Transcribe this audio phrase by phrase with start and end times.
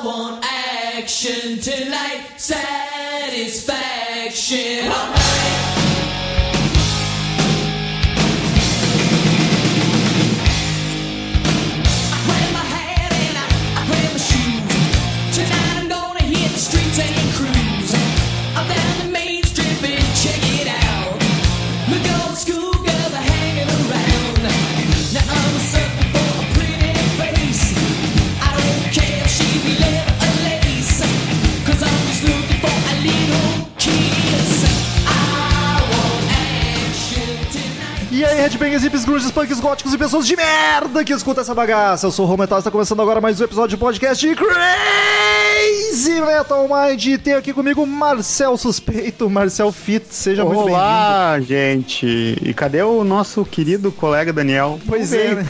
[0.00, 4.92] I want action tonight, satisfaction
[38.38, 42.06] aí, headbangers, hips, grunges, punks, góticos e pessoas de merda que escuta essa bagaça.
[42.06, 46.68] Eu sou o Rometal está começando agora mais um episódio de podcast de Crazy Metal
[46.68, 47.04] Mind.
[47.04, 50.06] E Tenho aqui comigo Marcel Suspeito, Marcel Fit.
[50.10, 50.76] Seja muito bem-vindo.
[50.76, 52.38] Olá, gente.
[52.42, 54.78] E cadê o nosso querido colega Daniel?
[54.86, 55.46] Pois Não é, né?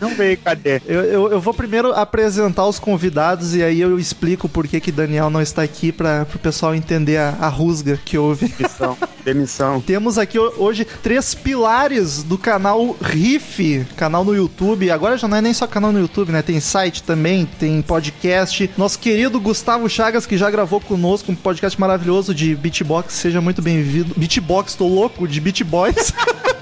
[0.00, 0.80] Não veio, cadê?
[0.86, 4.90] Eu, eu, eu vou primeiro apresentar os convidados e aí eu explico por que que
[4.90, 8.48] Daniel não está aqui para o pessoal entender a, a rusga que houve.
[8.48, 8.96] Demissão.
[9.24, 9.80] Demissão.
[9.86, 14.90] Temos aqui ho- hoje três pilares do canal Riff, canal no YouTube.
[14.90, 16.40] Agora já não é nem só canal no YouTube, né?
[16.42, 18.70] Tem site também, tem podcast.
[18.78, 23.12] Nosso querido Gustavo Chagas, que já gravou conosco um podcast maravilhoso de beatbox.
[23.14, 24.14] Seja muito bem-vindo.
[24.16, 26.12] Beatbox, tô louco, de Beat Boys.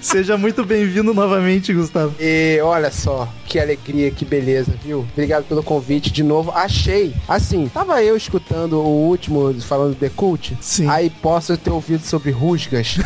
[0.00, 2.14] Seja muito bem-vindo novamente, Gustavo.
[2.20, 5.06] E olha só, que alegria, que beleza, viu?
[5.12, 6.50] Obrigado pelo convite de novo.
[6.52, 10.56] Achei, assim, tava eu escutando o último falando de Cult.
[10.60, 10.88] Sim.
[10.88, 12.98] Aí posso ter ouvido sobre rusgas.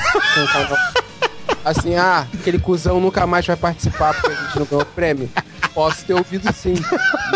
[1.64, 5.30] assim, ah, aquele cuzão nunca mais vai participar porque a gente não ganhou prêmio.
[5.74, 6.74] Posso ter ouvido sim.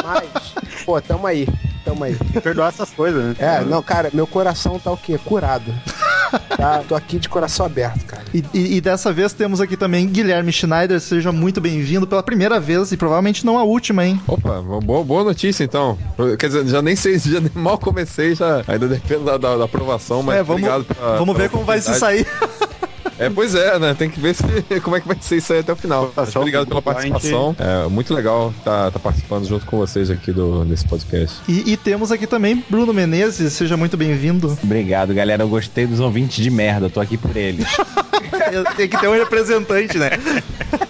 [0.05, 1.49] Mas, pô, tamo aí.
[1.85, 2.17] Tamo aí.
[2.43, 3.35] Perdoar essas coisas, né?
[3.39, 5.19] É, não, cara, meu coração tá o quê?
[5.25, 5.73] Curado.
[6.57, 6.83] Tá?
[6.89, 8.25] Tô aqui de coração aberto, cara.
[8.35, 11.01] E, e- e dessa vez temos aqui também Guilherme Schneider.
[11.01, 14.21] Seja muito bem-vindo pela primeira vez e provavelmente não a última, hein?
[14.27, 15.97] Opa, boa, boa notícia então.
[16.39, 19.65] Quer dizer, já nem sei, já nem mal comecei, já ainda depende da, da- da
[19.65, 22.27] aprovação, mas é, vamos, obrigado pela- vamos ver pela como vai se sair.
[23.19, 23.95] É, pois é, né?
[23.95, 24.43] Tem que ver se,
[24.83, 26.13] como é que vai ser isso aí até o final.
[26.15, 27.57] Mas Só obrigado pela participação.
[27.59, 31.39] É muito legal estar participando junto com vocês aqui do, desse podcast.
[31.49, 34.57] E, e temos aqui também Bruno Menezes, seja muito bem-vindo.
[34.63, 35.43] Obrigado, galera.
[35.43, 36.87] Eu gostei dos ouvintes de merda.
[36.87, 37.67] Eu tô aqui por eles.
[38.77, 40.11] Tem que ter um representante, né?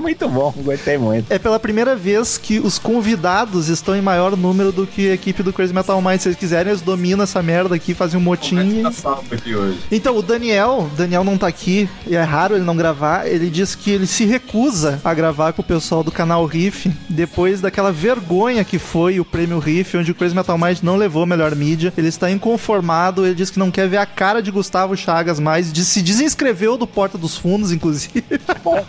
[0.00, 1.30] muito bom, gostei muito.
[1.32, 5.42] É pela primeira vez que os convidados estão em maior número do que a equipe
[5.42, 6.20] do Crazy Metal Mind.
[6.20, 8.80] Se eles quiserem, eles dominam essa merda aqui, fazem um motim.
[8.80, 9.78] e- aqui hoje.
[9.90, 13.26] Então, o Daniel, Daniel não tá aqui, e é raro ele não gravar.
[13.26, 17.60] Ele diz que ele se recusa a gravar com o pessoal do canal Riff depois
[17.60, 21.26] daquela vergonha que foi o prêmio Riff, onde o Crazy Metal Mind não levou a
[21.26, 21.92] melhor mídia.
[21.96, 25.72] Ele está inconformado, ele diz que não quer ver a cara de Gustavo Chagas mais,
[25.72, 28.24] de- se desinscreveu do Porta dos Fundos, inclusive.
[28.64, 28.84] Não,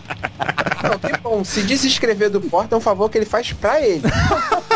[1.10, 1.44] que bom.
[1.44, 4.04] Se desinscrever do Porta é um favor que ele faz pra ele.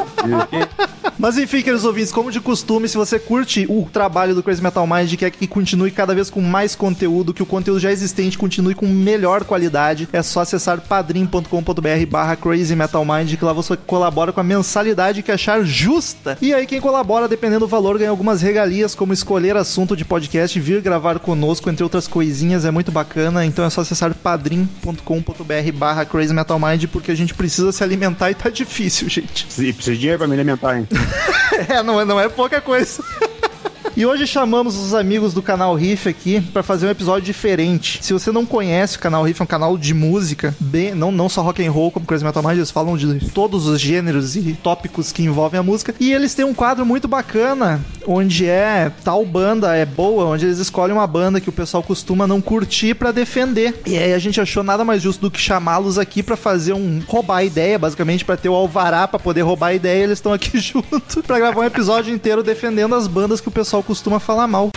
[1.18, 4.86] Mas enfim, queridos ouvintes, como de costume, se você curte o trabalho do Crazy Metal
[4.86, 8.38] Mind e quer que continue cada vez com mais conteúdo, que o conteúdo já existente
[8.38, 13.78] continue com melhor qualidade, é só acessar padrim.com.br barra Crazy Metal Mind, que lá você
[13.78, 16.38] colabora com a mensalidade que achar justa.
[16.42, 20.60] E aí quem colabora, dependendo do valor, ganha algumas regalias, como escolher assunto de podcast,
[20.60, 23.46] vir gravar conosco, entre outras coisinhas, é muito bacana.
[23.46, 28.32] Então é só acessar padrim.com.br barra Crazy Metal Mind, porque a gente precisa se alimentar
[28.32, 29.48] e tá difícil, gente.
[29.58, 30.88] E precisa de dinheiro pra me alimentar, hein?
[31.70, 33.02] É, não, é- não é pouca coisa.
[33.98, 38.00] E hoje chamamos os amigos do canal Riff aqui para fazer um episódio diferente.
[38.02, 41.30] Se você não conhece o canal Riff, é um canal de música, bem, não, não
[41.30, 44.52] só rock and roll como Crazy Metal Mind, eles falam de todos os gêneros e
[44.62, 45.96] tópicos que envolvem a música.
[45.98, 50.60] E eles têm um quadro muito bacana, onde é tal banda é boa, onde eles
[50.60, 53.80] escolhem uma banda que o pessoal costuma não curtir para defender.
[53.86, 57.02] E aí a gente achou nada mais justo do que chamá-los aqui para fazer um
[57.08, 60.04] roubar ideia, basicamente para ter o alvará para poder roubar ideia.
[60.04, 63.85] Eles estão aqui junto para gravar um episódio inteiro defendendo as bandas que o pessoal
[63.86, 64.70] costuma falar mal.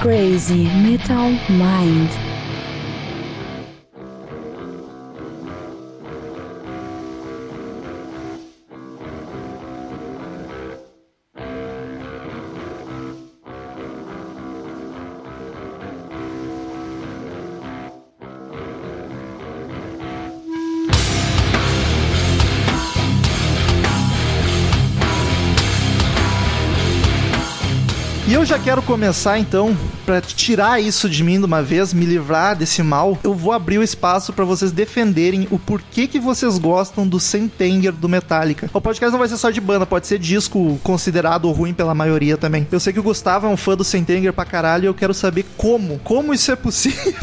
[0.00, 2.35] Crazy Metal Mind.
[28.36, 29.74] Eu já quero começar então
[30.04, 33.78] pra tirar isso de mim de uma vez, me livrar desse mal, eu vou abrir
[33.78, 38.68] o espaço pra vocês defenderem o porquê que vocês gostam do Sentenger do Metallica.
[38.74, 42.36] O podcast não vai ser só de banda, pode ser disco considerado ruim pela maioria
[42.36, 42.68] também.
[42.70, 45.14] Eu sei que o Gustavo é um fã do Sentenger pra caralho e eu quero
[45.14, 45.98] saber como.
[46.04, 47.14] Como isso é possível?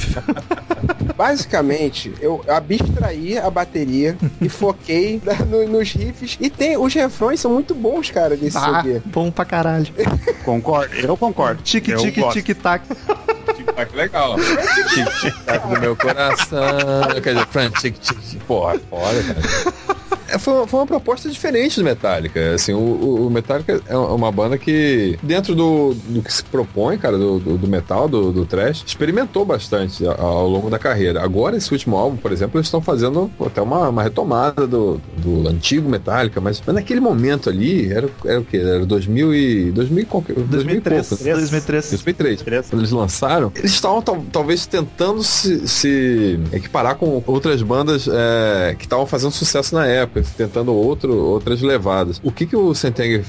[1.18, 6.38] Basicamente, eu abstraí a bateria e foquei na- no- nos riffs.
[6.40, 9.02] E tem, os refrões são muito bons, cara, desse Ah, CD.
[9.06, 9.88] bom pra caralho.
[10.44, 11.62] Concordo, eu concordo.
[11.62, 12.34] Tique, Eu tique, gosto.
[12.34, 12.84] tique, tac.
[13.76, 14.36] Ah, que legal.
[14.38, 16.60] Tic, tic, no meu coração.
[17.24, 18.40] Quer dizer, Fran, tic, tic, tic.
[18.46, 19.74] Porra, foda, cara.
[20.34, 22.54] É, foi, uma, foi uma proposta diferente do Metallica.
[22.56, 27.18] Assim, o, o- Metallica é uma banda que, dentro do, do que se propõe, cara,
[27.18, 31.24] do, do, do metal, do, do trash, experimentou bastante ao, ao longo da carreira.
[31.24, 35.48] Agora, esse último álbum, por exemplo, eles estão fazendo até uma, uma retomada do, do
[35.48, 38.58] antigo Metallica, mas, mas naquele momento ali, era, era o quê?
[38.58, 39.72] Era 2000 e...
[39.72, 40.48] 2000 e qualquer- 2000
[40.78, 41.08] e 2003.
[41.10, 41.24] pouco.
[41.24, 41.90] 2003.
[41.90, 42.42] 2003.
[42.42, 42.70] Três.
[42.70, 48.76] Quando eles lançaram, eles estavam tal- talvez tentando se, se equiparar com outras bandas é,
[48.78, 52.20] que estavam fazendo sucesso na época, tentando outro, outras levadas.
[52.24, 53.24] O que que o Sentenger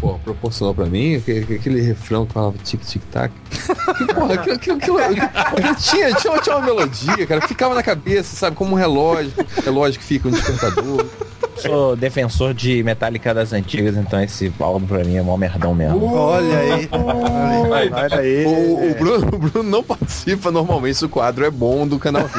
[0.00, 1.16] porra, proporcionou pra mim?
[1.16, 3.32] Aquele, aquele refrão que falava tic-tic-tac.
[3.98, 4.98] Que, porra, aquilo, aquilo, aquilo-
[5.34, 9.32] aquilo tinha, tinha, tinha uma melodia, cara, ficava na cabeça, sabe, como um relógio,
[9.64, 11.04] relógio que fica um despertador.
[11.56, 16.04] Sou defensor de Metallica das antigas, então esse álbum pra mim é mó merdão mesmo.
[16.14, 16.88] Olha aí.
[17.74, 18.44] Aí, Olha aí.
[18.46, 22.30] O, o Bruno, o Bruno não participa normalmente, o quadro é bom do canal.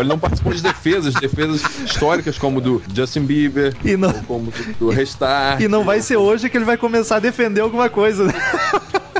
[0.00, 4.74] Ele não participou de defesas, defesas históricas como do Justin Bieber, E não, como do,
[4.78, 8.24] do Restart, e não vai ser hoje que ele vai começar a defender alguma coisa,
[8.24, 8.34] né?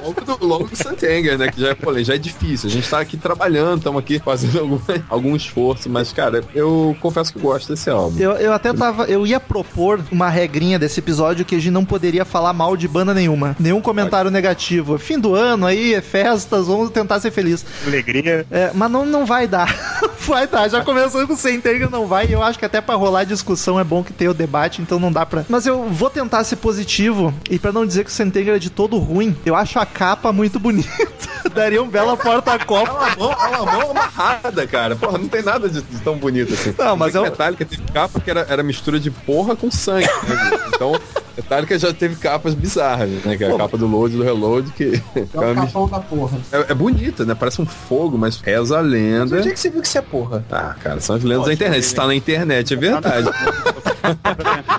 [0.07, 1.51] Logo do, logo do Santenger, né?
[1.51, 2.69] Que já é, pô, já é difícil.
[2.69, 7.33] A gente tá aqui trabalhando, estamos aqui fazendo algum, algum esforço, mas, cara, eu confesso
[7.33, 8.19] que gosto desse álbum.
[8.19, 9.05] Eu, eu até tava.
[9.05, 12.87] Eu ia propor uma regrinha desse episódio que a gente não poderia falar mal de
[12.87, 13.57] banda nenhuma.
[13.59, 14.99] Nenhum comentário negativo.
[14.99, 17.65] Fim do ano aí, é festas, vamos tentar ser feliz.
[17.87, 18.47] Alegria.
[18.51, 19.75] É, mas não, não vai dar.
[20.27, 20.69] vai dar.
[20.69, 22.27] Já começou com o Centenga, não vai.
[22.27, 24.99] E eu acho que até pra rolar discussão é bom que tenha o debate, então
[24.99, 25.45] não dá pra.
[25.49, 27.33] Mas eu vou tentar ser positivo.
[27.51, 30.33] E pra não dizer que o Centenga é de todo ruim, eu acho a capa
[30.33, 30.89] muito bonita.
[31.55, 32.93] Daria um bela porta-copa.
[32.93, 34.95] uma mão, é uma mão amarrada, cara.
[34.97, 36.75] Porra, não tem nada de, de tão bonito assim.
[36.77, 40.07] Não, mas é um- Metallica teve capa que era, era mistura de porra com sangue.
[40.07, 40.51] né?
[40.75, 41.01] Então,
[41.37, 43.37] Metallica já teve capas bizarras, né?
[43.37, 45.23] Que é a capa do load e do reload, que É é,
[45.53, 46.37] o capão da porra.
[46.53, 47.35] é, é bonita, né?
[47.35, 49.37] Parece um fogo, mas reza a lenda.
[49.39, 50.45] Onde é que você viu que isso é porra?
[50.51, 51.83] Ah, cara, são as lendas da internet.
[51.85, 53.31] Se tá na internet, é verdade.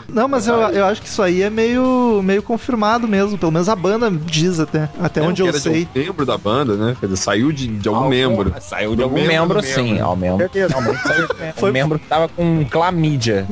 [0.08, 3.38] Não, mas eu, eu acho que isso aí é meio, meio confirmado mesmo.
[3.38, 4.90] Pelo menos a banda diz até.
[5.00, 5.88] Até onde É, que eu era sei.
[5.94, 6.96] De um membro da banda, né?
[7.00, 8.54] Quer dizer, saiu de, de algum membro.
[8.60, 10.00] Saiu de algum membro membro, sim.
[10.00, 10.40] Ao membro.
[10.40, 10.74] Certeza.
[11.04, 13.46] Saiu Foi um membro que tava com clamídia.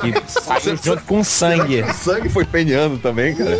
[0.00, 1.82] Que saiu junto com sangue.
[1.82, 3.58] O sangue foi peniano também, cara.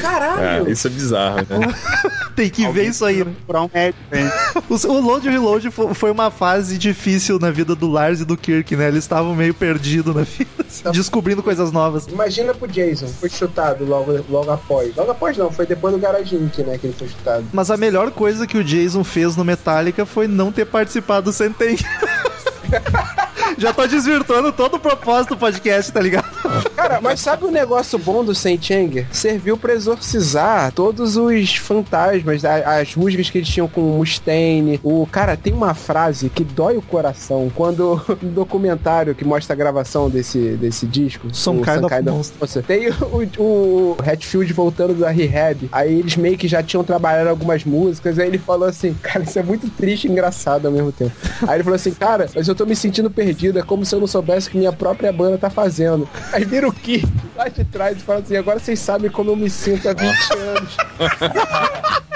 [0.00, 0.68] Caralho!
[0.68, 1.74] É, isso é bizarro, né?
[2.36, 3.32] Tem que ver isso aí, né?
[3.46, 4.30] Procurar um médico, hein?
[4.68, 8.36] O, o load reload fo- foi uma fase difícil na vida do Lars e do
[8.36, 8.88] Kirk, né?
[8.88, 12.06] Eles estavam meio perdidos na vida, assim, descobrindo coisas novas.
[12.06, 14.94] Imagina pro Jason, foi chutado logo, logo após.
[14.94, 17.46] Logo após não, foi depois do Garage Inc, né, que ele foi chutado.
[17.52, 21.32] Mas a melhor coisa que o Jason fez no Metallica foi não ter participado do
[21.32, 21.76] Senten.
[23.58, 26.26] Já tô desvirtuando todo o propósito do podcast, tá ligado?
[26.74, 29.06] Cara, mas sabe o negócio bom do Saint Anger?
[29.10, 34.80] Serviu pra exorcizar todos os fantasmas, as rusgas que eles tinham com o Mustaine.
[34.82, 39.56] O cara tem uma frase que dói o coração quando no documentário que mostra a
[39.56, 42.36] gravação desse, desse disco, Some o Kind of Monster.
[42.40, 45.68] Monster, tem o, o Hatfield voltando da rehab.
[45.72, 48.18] Aí eles meio que já tinham trabalhado algumas músicas.
[48.18, 51.12] Aí ele falou assim: Cara, isso é muito triste e engraçado ao mesmo tempo.
[51.46, 53.35] Aí ele falou assim: Cara, mas eu tô me sentindo perdido.
[53.58, 56.08] É como se eu não soubesse o que minha própria banda tá fazendo.
[56.32, 57.04] Aí vira o Ki
[57.36, 60.04] lá de trás e fala assim: Agora vocês sabem como eu me sinto há 20
[60.32, 60.76] anos.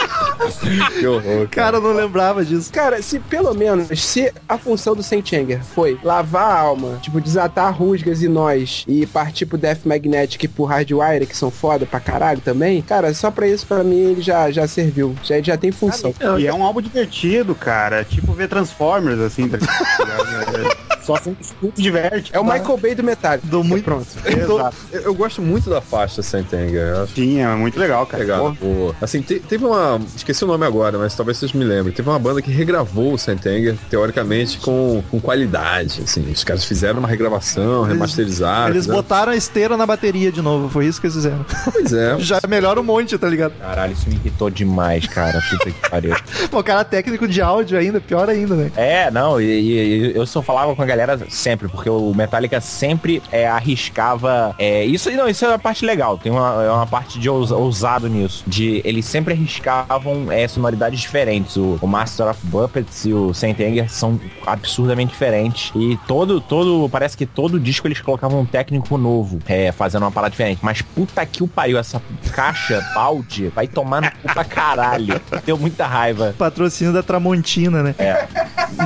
[0.98, 2.72] Que horror, Cara, eu não lembrava disso.
[2.72, 7.20] Cara, se pelo menos, se a função do Saint Anger foi lavar a alma, tipo,
[7.20, 11.86] desatar rusgas e nós e partir pro Death Magnetic e pro Hardwire, que são foda
[11.86, 15.14] pra caralho também, cara, só pra isso, pra mim, ele já, já serviu.
[15.22, 16.14] Já, já tem função.
[16.38, 18.04] E é um álbum divertido, cara.
[18.04, 19.58] Tipo ver Transformers, assim, tá?
[21.16, 22.30] Só se se diverte.
[22.34, 23.46] É o Michael Bay do Metallica.
[23.46, 23.84] Dou muito.
[23.84, 24.06] Pronto.
[24.24, 24.76] Exato.
[24.92, 28.22] Eu, eu gosto muito da faixa acho Sim, é muito legal, cara.
[28.22, 28.56] legal.
[28.62, 30.00] O- assim, te- teve uma.
[30.16, 31.94] Esqueci o nome agora, mas talvez vocês me lembrem.
[31.94, 36.02] Teve uma banda que regravou o Sentenger, teoricamente, com, com qualidade.
[36.04, 38.70] Assim, os caras fizeram uma regravação, remasterizaram.
[38.74, 38.94] Eles né?
[38.94, 41.44] botaram a esteira na bateria de novo, foi isso que eles fizeram.
[41.72, 42.18] Pois é.
[42.20, 43.52] Já melhora um monte, tá ligado?
[43.58, 45.40] Caralho, isso me irritou demais, cara.
[45.50, 46.14] Puta que pariu.
[46.50, 48.70] Pô, o cara técnico de áudio ainda, pior ainda, né?
[48.76, 52.12] É, não, e, e- e eu só falava com a galera galera sempre, porque o
[52.14, 54.54] Metallica sempre é, arriscava.
[54.58, 56.18] É, isso não, isso é a parte legal.
[56.18, 58.44] Tem uma, é uma parte de ousa- ousado nisso.
[58.46, 61.56] De eles sempre arriscavam é, sonoridades diferentes.
[61.56, 65.72] O, o Master of Puppets e o Saint Anger são absurdamente diferentes.
[65.74, 70.10] E todo, todo, parece que todo disco eles colocavam um técnico novo, é, fazendo uma
[70.12, 70.60] parada diferente.
[70.62, 72.00] Mas puta que o pariu, essa
[72.32, 75.20] caixa balde vai tomar no cu pra caralho.
[75.44, 76.34] Deu muita raiva.
[76.36, 77.94] Patrocínio da Tramontina, né?
[77.98, 78.26] É.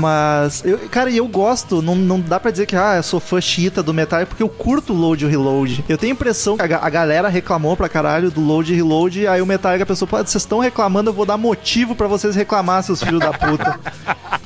[0.00, 3.21] Mas, eu, cara, e eu gosto, não, não dá pra dizer que, ah, eu sou
[3.21, 5.85] fã chita do Metallica, porque eu curto load e reload.
[5.88, 9.26] Eu tenho a impressão que a, a galera reclamou pra caralho do load e reload,
[9.26, 12.83] aí o Metallica pensou, pô, vocês estão reclamando, eu vou dar motivo pra vocês reclamar,
[12.83, 13.79] seus filhos da puta.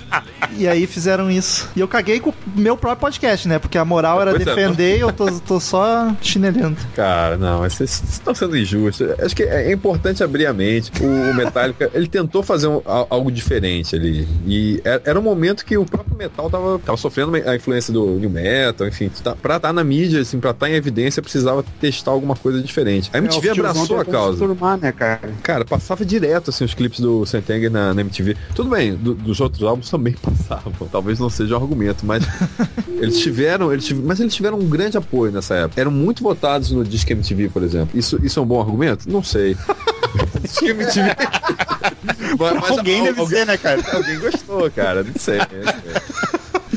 [0.58, 1.68] E aí fizeram isso.
[1.76, 3.58] E eu caguei com o meu próprio podcast, né?
[3.58, 6.76] Porque a moral era Pois é, defender e eu tô, tô só chinelando.
[6.94, 9.08] Cara, não, mas vocês estão sendo injustos.
[9.20, 10.90] Acho que é importante abrir a mente.
[11.00, 14.26] O, Metallica, ele tentou fazer um- al- algo diferente ali.
[14.46, 18.04] E é- era um momento que o próprio metal tava, tava sofrendo a influência do
[18.18, 19.10] new metal, enfim.
[19.22, 23.10] Tá, pra estar na mídia, assim, pra estar em evidência, precisava testar alguma coisa diferente.
[23.12, 24.38] A MTV É, abraçou a causa.
[24.38, 25.20] turmar, né, cara?
[25.42, 28.36] Cara, passava direto assim os clipes do Sentenger na, na MTV.
[28.54, 30.14] Tudo bem, do- dos outros álbuns também
[30.90, 32.24] Talvez não seja um argumento, mas
[33.00, 35.80] eles tiveram, eles tive- mas eles tiveram um grande apoio nessa época.
[35.80, 37.98] Eram muito votados no Disque MTV, por exemplo.
[37.98, 39.10] Isso, isso é um bom argumento?
[39.10, 39.56] Não sei.
[40.42, 41.10] Disque MTV.
[42.38, 43.82] Mas- Alguém deve alguém, ser, né, cara?
[43.92, 45.02] alguém gostou, cara.
[45.04, 45.38] Não sei.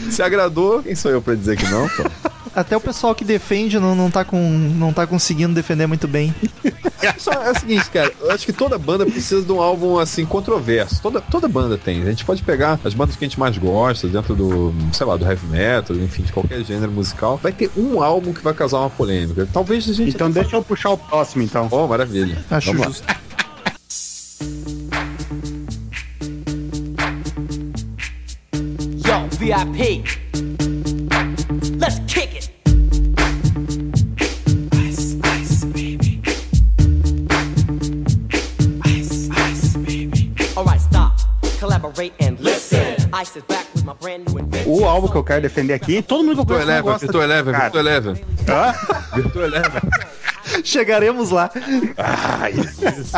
[0.09, 1.87] Se agradou, quem sou eu pra dizer que não?
[1.89, 2.03] Pô?
[2.53, 6.35] Até o pessoal que defende não, não, tá, com, não tá conseguindo defender muito bem.
[7.17, 10.25] Só é o seguinte, cara, eu acho que toda banda precisa de um álbum assim
[10.25, 11.01] controverso.
[11.01, 12.01] Toda, toda banda tem.
[12.01, 15.15] A gente pode pegar as bandas que a gente mais gosta, dentro do, sei lá,
[15.15, 17.37] do heavy metal, enfim, de qualquer gênero musical.
[17.37, 19.47] Vai ter um álbum que vai causar uma polêmica.
[19.51, 20.09] Talvez a gente.
[20.09, 21.67] Então deixa eu puxar o próximo, então.
[21.71, 22.37] Oh, maravilha.
[22.49, 22.87] Acho Vamos lá.
[22.87, 23.31] justo.
[29.07, 30.03] Yo, VIP.
[44.65, 46.99] O álbum que eu quero defender aqui, todo mundo que eu Virtua conheço não Eleven,
[46.99, 47.53] Virtua Eleven.
[47.61, 48.25] Virtua Eleven.
[48.49, 49.15] Hã?
[49.15, 49.81] Virtua Eleven.
[50.63, 51.49] Chegaremos lá.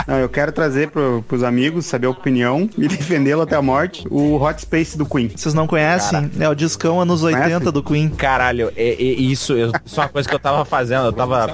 [0.08, 4.06] Não, eu quero trazer pro, pros amigos, saber a opinião e defendê-lo até a morte,
[4.10, 5.30] o Hot Space do Queen.
[5.36, 6.30] Vocês não conhecem?
[6.40, 7.72] É o discão anos 80 Conhece?
[7.72, 8.10] do Queen.
[8.10, 11.48] Caralho, é- é isso, eu- isso é uma coisa que eu tava fazendo, eu tava...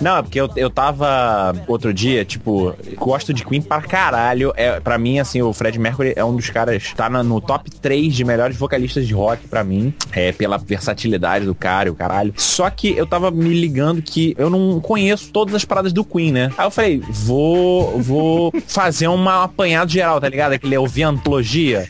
[0.00, 4.52] Não, é porque eu, eu tava outro dia, tipo, gosto de Queen pra caralho.
[4.56, 7.70] É, pra mim, assim, o Fred Mercury é um dos caras, tá na- no top
[7.70, 11.94] 3 de melhores vocalistas de rock pra mim, é, pela versatilidade do cara e o
[11.94, 12.32] caralho.
[12.36, 16.32] Só que eu tava me ligando que eu não conheço todas as paradas do Queen,
[16.32, 16.50] né?
[16.56, 20.52] Aí eu falei, vou, vou fazer uma apanhado geral, tá ligado?
[20.52, 21.88] Aquele ouvir antologia.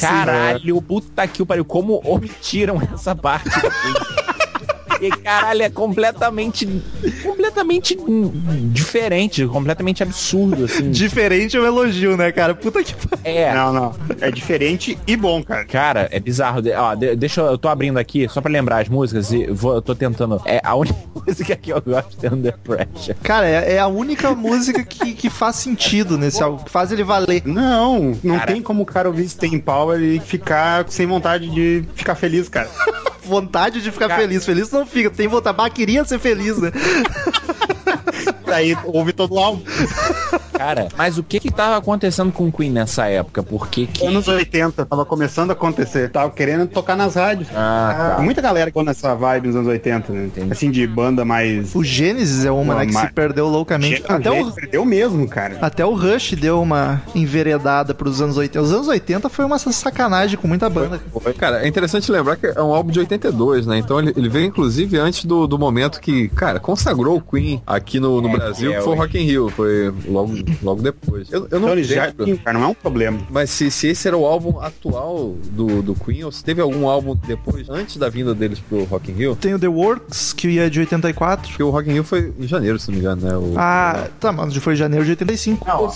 [0.00, 4.23] Caralho, puta que o pariu, como omitiram essa parte do Queen.
[5.00, 6.66] E caralho, é completamente.
[7.22, 7.96] completamente
[8.72, 10.90] diferente, completamente absurdo, assim.
[10.90, 12.54] Diferente é um elogio, né, cara?
[12.54, 13.24] Puta que pariu.
[13.24, 13.54] É.
[13.54, 13.94] Não, não.
[14.20, 15.64] É diferente e bom, cara.
[15.64, 16.62] Cara, é bizarro.
[16.62, 19.46] De- Ó, de- deixa eu, eu tô abrindo aqui só pra lembrar as músicas e
[19.46, 20.40] vou, eu tô tentando.
[20.44, 20.96] É a única
[21.26, 23.16] música que eu gosto é Under Pressure.
[23.22, 27.04] Cara, é, é a única música que, que faz sentido nesse álbum, que faz ele
[27.04, 27.42] valer.
[27.44, 28.52] Não, não Cara.
[28.52, 32.68] tem como o cara ouvir Stay Power e ficar sem vontade de ficar feliz, cara.
[33.26, 34.44] Vontade de ficar feliz.
[34.44, 35.56] Feliz não fica, tem vontade.
[35.56, 36.70] Bah, queria ser feliz, né?
[38.46, 39.62] Daí ouve todo o álbum.
[40.52, 43.42] Cara, mas o que que tava acontecendo com o Queen nessa época?
[43.42, 43.88] Por que.
[44.04, 46.10] Anos 80, tava começando a acontecer.
[46.10, 47.48] Tava querendo tocar nas rádios.
[47.54, 48.22] Ah, tá.
[48.22, 50.30] Muita galera ficou nessa vibe nos anos 80, né?
[50.50, 51.74] Assim, de banda mais.
[51.74, 53.96] O Gênesis é uma, né, que se perdeu loucamente.
[53.96, 55.58] Gente, Até o, Perdeu mesmo, cara.
[55.60, 58.60] até o Rush deu uma enveredada pros anos 80.
[58.64, 61.00] Os anos 80 foi uma sacanagem com muita banda.
[61.38, 63.78] Cara, é interessante lembrar que é um álbum de 82, né?
[63.78, 67.98] Então ele, ele veio inclusive antes do, do momento que, cara, consagrou o Queen aqui
[67.98, 68.96] no, no Brasil, é, que foi o.
[68.96, 69.48] Rock in Rio.
[69.50, 71.30] Foi logo, logo depois.
[71.32, 73.18] Eu, eu não Então já não é um problema.
[73.30, 76.88] Mas se, se esse era o álbum atual do, do Queen, ou se teve algum
[76.88, 80.58] álbum depois, antes da vinda deles pro Rock in Rio, Tem o The Works, que
[80.58, 81.48] é de 84.
[81.48, 83.36] porque o Rock in Rio foi em janeiro, se não me engano, né?
[83.36, 85.66] O- Ah, tá, mas foi em janeiro de 85.
[85.66, 85.90] Não,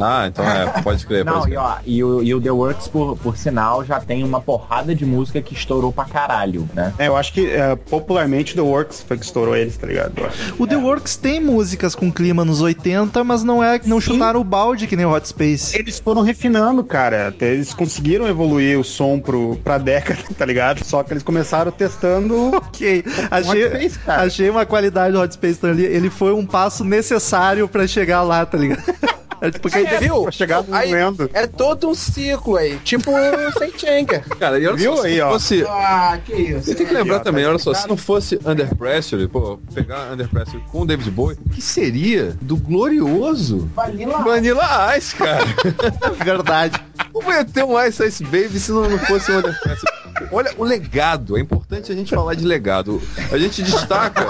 [0.00, 2.88] Ah, então é, pode crer, Não, pode e, ó, e, o, e o The Works,
[2.88, 6.92] por, por sinal, já tem uma porrada de música que estourou pra caralho, né?
[6.98, 10.12] É, eu acho que é, popularmente The Works foi que estourou eles, tá ligado?
[10.58, 11.40] O The Works tem
[11.80, 15.12] músicas com clima nos 80, mas não é não chutaram o balde que nem o
[15.14, 15.76] Hot Space.
[15.76, 17.28] Eles foram refinando, cara.
[17.28, 20.84] Até eles conseguiram evoluir o som pro, pra década, tá ligado?
[20.84, 22.50] Só que eles começaram testando.
[22.70, 24.22] Ok, achei, Hot Space, cara.
[24.22, 28.22] achei uma qualidade do Hot Space então, ele, ele foi um passo necessário pra chegar
[28.22, 28.82] lá, tá ligado?
[29.40, 30.22] É tipo que Aí, viu?
[30.22, 31.30] Pra chegar Aí, doendo.
[31.32, 32.78] é todo um ciclo aí.
[32.84, 33.10] Tipo
[33.58, 34.20] sem Chenga.
[34.38, 35.32] Cara, e olha Viu só, se aí, não ó.
[35.32, 35.64] fosse...
[35.66, 36.62] Ah, que isso.
[36.64, 40.28] Você tem que lembrar também, olha só, se não fosse Under Pressure, pô, pegar Under
[40.28, 45.44] Pressure com o David Bowie, o que seria do glorioso Vanilla Vanilla Ice, cara?
[46.24, 46.78] Verdade.
[47.12, 49.92] Como ia ter um Ice Ice Baby se não, não fosse Under Pressure?
[50.32, 53.02] Olha o legado, é importante a gente falar de legado.
[53.32, 54.26] A gente destaca.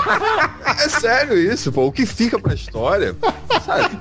[0.78, 1.86] É sério isso, pô.
[1.86, 3.14] O que fica pra história,
[3.64, 4.00] sabe?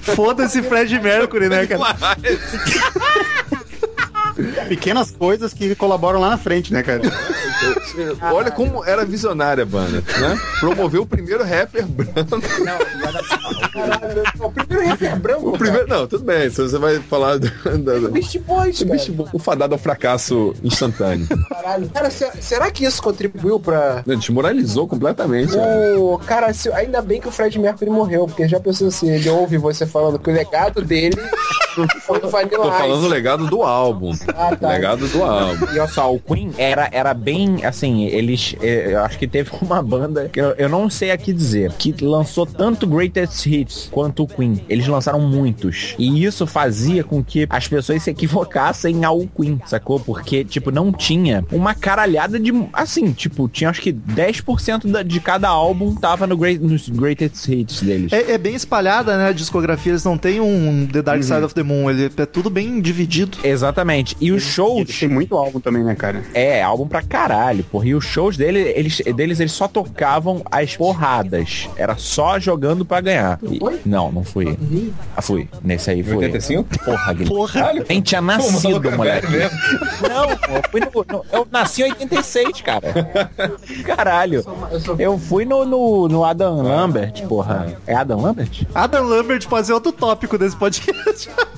[0.00, 2.16] Foda-se Fred Mercury, né, cara?
[4.68, 7.02] Pequenas coisas que colaboram lá na frente, né, cara?
[8.32, 10.38] Olha como era visionária a banda, né?
[10.60, 12.12] Promoveu o primeiro rapper branco.
[13.72, 15.48] Caralho, o primeiro rapper branco.
[15.50, 16.50] O primeiro, não, tudo bem.
[16.50, 17.48] Se você vai falar do,
[17.78, 18.84] do, do, Beast Boys,
[19.32, 21.26] o fadado ao fracasso instantâneo.
[21.48, 21.88] Caralho.
[21.90, 24.02] Cara, se- será que isso contribuiu pra.
[24.06, 25.56] Desmoralizou completamente.
[25.56, 25.94] né?
[25.96, 29.28] O cara, se- ainda bem que o Fred Mercury morreu, porque já pensou assim, ele
[29.28, 31.16] ouve você falando que o legado dele
[32.30, 34.12] Vanilla Tô falando o legado do álbum.
[34.28, 34.68] Ah, tá.
[34.68, 35.66] Legado do álbum.
[35.72, 39.50] E olha só, o Queen era, era bem, assim, eles, eh, eu acho que teve
[39.62, 44.24] uma banda, que eu, eu não sei aqui dizer, que lançou tanto Greatest Hits quanto
[44.24, 44.60] o Queen.
[44.68, 45.94] Eles lançaram muitos.
[45.98, 50.00] E isso fazia com que as pessoas se equivocassem ao Queen, sacou?
[50.00, 55.20] Porque, tipo, não tinha uma caralhada de, assim, tipo, tinha acho que 10% da, de
[55.20, 58.12] cada álbum tava no great, nos Greatest Hits deles.
[58.12, 59.92] É, é bem espalhada, né, a discografia.
[59.92, 61.90] Eles não têm um The Dark Side of the Moon.
[61.90, 63.38] Ele é tudo bem dividido.
[63.44, 64.16] Exatamente.
[64.20, 64.98] E os shows...
[64.98, 66.22] Têm muito álbum também, né, cara?
[66.34, 67.86] É, álbum pra caralho, porra.
[67.86, 71.68] E os shows dele, eles, deles, eles só tocavam as porradas.
[71.76, 73.38] Era só jogando pra ganhar.
[73.42, 74.56] E- não, não fui.
[75.16, 75.48] Ah, fui.
[75.62, 76.16] Nesse aí fui.
[76.16, 76.78] 85?
[76.84, 77.28] Porra, Guilherme.
[77.36, 77.72] Porra.
[77.88, 79.26] Nem tinha nascido, é moleque.
[80.08, 82.88] Não, pô, eu fui no, no- Eu nasci em 86, cara.
[83.84, 84.44] Caralho.
[84.98, 87.76] Eu fui no, no, no Adam Lambert, porra.
[87.86, 88.62] É Adam Lambert?
[88.74, 91.28] Adam Lambert ser outro tópico desse podcast.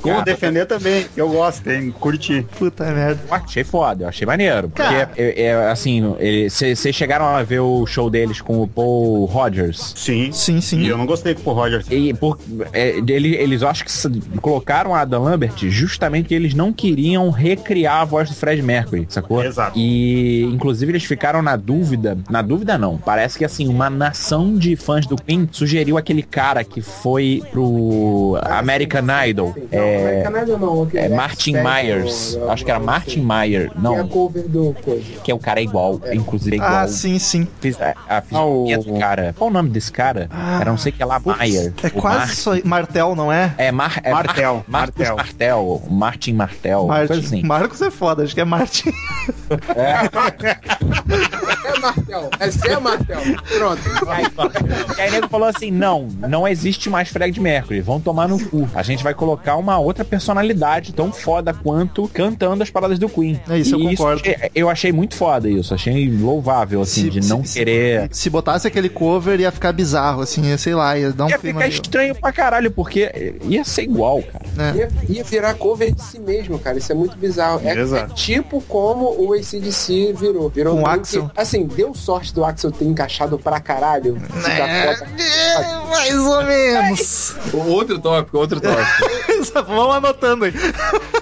[0.00, 1.92] Como defender também, que eu gosto, hein?
[1.98, 2.46] Curti.
[2.58, 3.20] Puta merda.
[3.28, 4.68] Eu achei foda, eu achei maneiro.
[4.68, 5.10] Porque, Cara.
[5.16, 6.02] é, é, assim,
[6.48, 9.92] vocês chegaram a ver o show deles com o Paul Rogers?
[9.96, 10.30] Sim.
[10.32, 10.80] Sim, sim.
[10.80, 11.84] E eu não gostei com o Roger.
[11.90, 12.38] E por,
[12.72, 13.92] é, ele- eles acho que
[14.40, 19.06] colocaram a Adam Lambert justamente que eles não queriam recriar a voz do Fred Mercury,
[19.08, 19.42] sacou?
[19.44, 19.78] Exato.
[19.78, 24.76] E inclusive eles ficaram na dúvida, na dúvida não, parece que assim, uma nação de
[24.76, 30.88] fãs do Queen sugeriu aquele cara que foi pro American Idol, é, Canadá não.
[30.94, 35.04] é Martin Myers, acho que era Martin Myers, Que é a não, cover do coisa.
[35.22, 36.72] que é o cara igual, inclusive é igual.
[36.72, 37.46] Ah, sim, sim.
[37.60, 39.34] Fiz a, a fisionomia do cara.
[39.36, 40.28] Qual o nome desse cara?
[40.60, 41.72] era não sei que lá, Mayer.
[41.82, 42.62] É quase aí.
[42.64, 43.54] Martel, não é?
[43.58, 45.16] é, Mar, é Martel, Mar, Marcos Martel.
[45.16, 45.82] Martel.
[45.90, 46.86] Martin Martel.
[46.86, 47.06] Martin.
[47.06, 47.42] Coisa assim.
[47.42, 48.92] Marcos é foda, acho que é Martin.
[49.76, 49.92] É
[51.80, 52.30] Martel.
[52.38, 53.20] É Zé Martel.
[53.56, 53.82] Pronto.
[54.08, 54.24] Aí,
[54.98, 58.68] e aí nego falou assim: não, não existe mais Fred Mercury, vão tomar no cu.
[58.74, 63.40] A gente vai colocar uma outra personalidade tão foda quanto cantando as paradas do Queen.
[63.48, 64.22] É isso, eu E concordo.
[64.28, 68.08] é- eu achei muito foda isso, achei louvável, assim, Se- de não se- querer.
[68.12, 71.38] Se botasse aquele cover, ia ficar bizarro, assim, ia, sei lá, ia dar um Ia
[71.38, 74.44] ficar meio- estranho pra caralho, porque ia ser igual, cara.
[74.54, 74.72] né?
[74.76, 76.78] Ia, ia virar cover de si mesmo, cara.
[76.78, 77.60] Isso é muito bizarro.
[77.64, 80.48] É, é tipo como o ACDC virou.
[80.48, 81.20] Virou Com o meio Axl.
[81.26, 81.30] que-
[81.62, 84.20] assim, deu sorte do Axel ter encaixado pra caralho.
[84.46, 87.36] É, é, mais ou menos.
[87.52, 89.22] Outro tópico, outro tópico.
[89.66, 90.52] Vamos anotando aí.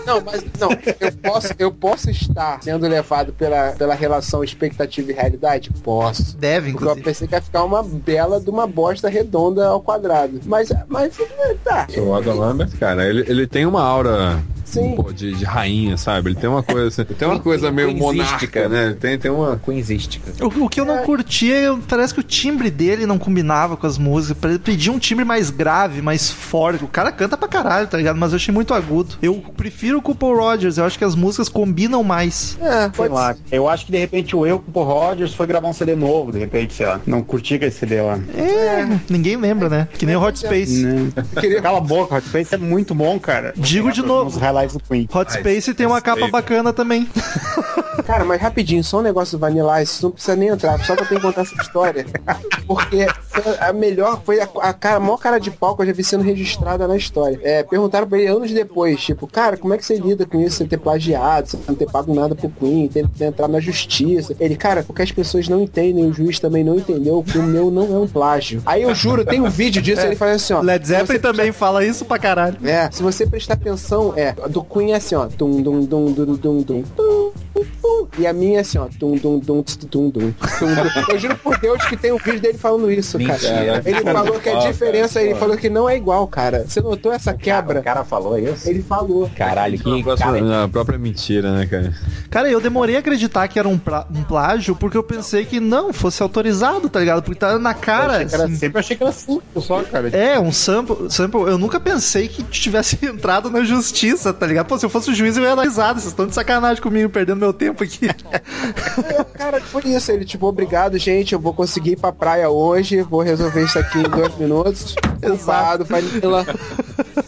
[0.07, 5.15] Não, mas não, eu posso, eu posso estar sendo levado pela, pela relação expectativa e
[5.15, 5.71] realidade?
[5.83, 6.37] Posso.
[6.37, 7.05] Deve, Porque eu inclusive.
[7.05, 10.41] pensei que ia ficar uma bela de uma bosta redonda ao quadrado.
[10.45, 11.17] Mas, mas
[11.65, 11.87] tá.
[11.97, 14.95] O Adam Lambert, cara, ele, ele tem uma aura Sim.
[14.97, 16.31] pô, de, de rainha, sabe?
[16.31, 18.97] Ele tem uma coisa, tem uma coisa meio monárquica, né?
[18.99, 19.57] Tem, tem uma.
[19.65, 20.33] Queensística.
[20.45, 23.87] O, o que eu não curtia, eu- parece que o timbre dele não combinava com
[23.87, 24.51] as músicas.
[24.51, 26.85] Ele pedia um timbre mais grave, mais forte.
[26.85, 28.17] O cara canta pra caralho, tá ligado?
[28.17, 29.15] Mas eu achei muito agudo.
[29.23, 32.57] Eu prefiro o Paul Rogers, eu acho que as músicas combinam mais.
[32.61, 33.35] É, Sei lá.
[33.51, 36.33] Eu acho que de repente o eu o Paul Rogers foi gravar um CD novo,
[36.33, 37.01] de repente, sei lá.
[37.07, 38.19] Não curti aquele CD lá.
[38.37, 39.89] É, ninguém lembra, né?
[39.99, 40.85] Que nem o Hot Space.
[40.85, 41.11] Né?
[41.63, 43.53] Cala a boca, Hot Space é muito bom, cara.
[43.57, 44.39] Digo de Os novo.
[44.39, 45.09] highlights do Queen.
[45.13, 47.09] Hot Space tem uma capa bacana também.
[48.07, 51.05] Cara, mas rapidinho, só um negócio do Vanilla Ice, não precisa nem entrar, só pra
[51.05, 52.07] eu ter que contar essa história.
[52.67, 55.87] Porque foi a melhor, foi a, a, cara, a maior cara de pau que eu
[55.87, 57.39] já vi sendo registrada na história.
[57.43, 60.57] É, perguntaram pra ele anos depois, tipo, cara, como é que você lida com isso?
[60.57, 64.35] Você ter plagiado, você não ter pago nada pro Queen, ter, ter entrado na justiça.
[64.41, 67.71] Ele, cara, porque as pessoas não entendem, o juiz também não entendeu que o meu
[67.71, 68.63] não é um plágio.
[68.67, 70.61] Aí eu juro, tem um vídeo disso, ele faz assim, ó.
[70.61, 72.57] Led Zeppelin também fala isso pra caralho.
[72.65, 75.27] é, se você prestar atenção, é, do Queen é assim, ó.
[75.27, 76.85] Dum, dum, dum, dum, dum, dum,
[78.19, 78.87] e a minha é assim, ó.
[78.99, 80.33] Dum, dum, dum, tum, dum.
[81.09, 83.33] Eu juro por Deus que tem um vídeo dele falando isso, cara.
[83.33, 83.83] Mentira.
[83.85, 86.65] Ele falou que a diferença, ele falou que não é igual, cara.
[86.67, 87.81] Você notou essa quebra?
[87.81, 88.69] O cara falou isso?
[88.69, 89.31] Ele falou.
[89.37, 91.95] Caralho, que cara, na própria mentira, né, cara?
[92.29, 95.61] Cara, eu demorei a acreditar que era um, pra- um plágio, porque eu pensei que
[95.61, 97.23] não, fosse autorizado, tá ligado?
[97.23, 98.23] Porque tá na cara.
[98.23, 98.57] Era- assim.
[98.57, 100.09] sempre achei que era surto só, cara.
[100.09, 101.41] É, um sample, sample.
[101.43, 104.67] Eu nunca pensei que tivesse entrado na justiça, tá ligado?
[104.67, 106.01] Pô, se eu fosse o juiz, eu ia dar risada.
[106.01, 108.09] Vocês estão de sacanagem comigo, perdendo meu tempo aqui.
[109.35, 110.11] Cara, foi isso.
[110.11, 111.35] Ele, tipo, obrigado, gente.
[111.35, 113.03] Eu vou conseguir ir pra praia hoje.
[113.03, 114.97] Vou resolver isso aqui em dois minutos.
[115.23, 116.47] Exato, Vanilla.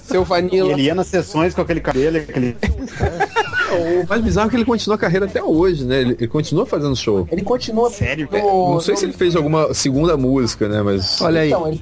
[0.02, 0.72] Seu E Vanilla.
[0.72, 2.56] ele ia nas sessões com aquele cabelo, aquele.
[3.74, 6.00] O mais bizarro é que ele continua a carreira até hoje, né?
[6.00, 7.26] Ele, ele continua fazendo show.
[7.30, 7.90] Ele continua.
[7.90, 8.74] Sério, no-?
[8.74, 10.82] Não sei no- se ele fez alguma segunda música, né?
[10.82, 11.20] Mas.
[11.20, 11.48] Olha aí.
[11.48, 11.80] Então, ele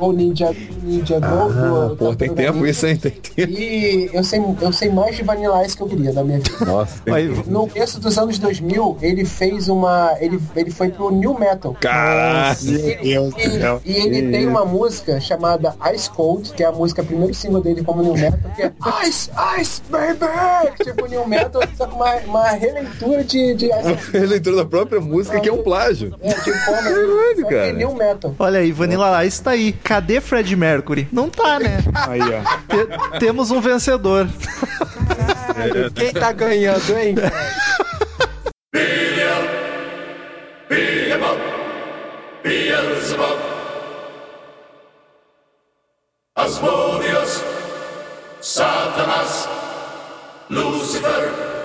[0.00, 1.26] o, o Ninja, Ninja Go.
[1.26, 2.96] Ah, do- pô, tem tempo isso, hein?
[2.96, 3.52] Tem tempo.
[3.52, 6.64] E eu sei, eu sei mais de Vanilla Ice que eu queria da minha vida.
[6.64, 10.14] Nossa, Aí, No começo dos anos 2000, ele fez uma.
[10.20, 11.76] Ele, ele foi pro New Metal.
[11.80, 12.58] Caralho!
[12.62, 17.34] E, e- e ele tem uma música chamada Ice Cold, que é a música, primeiro
[17.34, 18.72] single dele como New Metal, que é
[19.06, 20.26] Ice, Ice, Baby!
[20.82, 23.70] Tipo New Metal, só que uma, uma releitura de, de
[24.14, 26.14] Ele entrou na própria música que é um plágio.
[26.22, 27.72] é, de forma Caralho, que cara.
[27.72, 28.34] New Metal.
[28.38, 29.72] Olha aí, Vanilla Ice tá aí.
[29.72, 31.08] Cadê Fred Mercury?
[31.12, 31.78] Não tá, né?
[32.08, 32.42] Aí, ó.
[33.12, 34.28] Te- temos um vencedor.
[35.94, 37.14] Quem tá ganhando, hein?
[46.34, 47.42] Asmodeus,
[48.40, 49.48] Satanas,
[50.52, 51.61] Lucifer.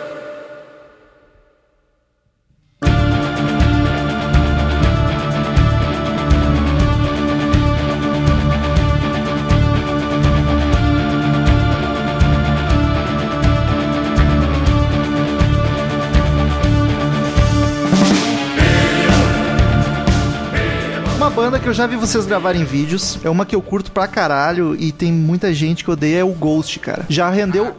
[21.37, 24.75] Banda que eu já vi vocês gravarem vídeos, é uma que eu curto pra caralho
[24.75, 27.05] e tem muita gente que odeia, é o Ghost, cara.
[27.07, 27.75] Já rendeu,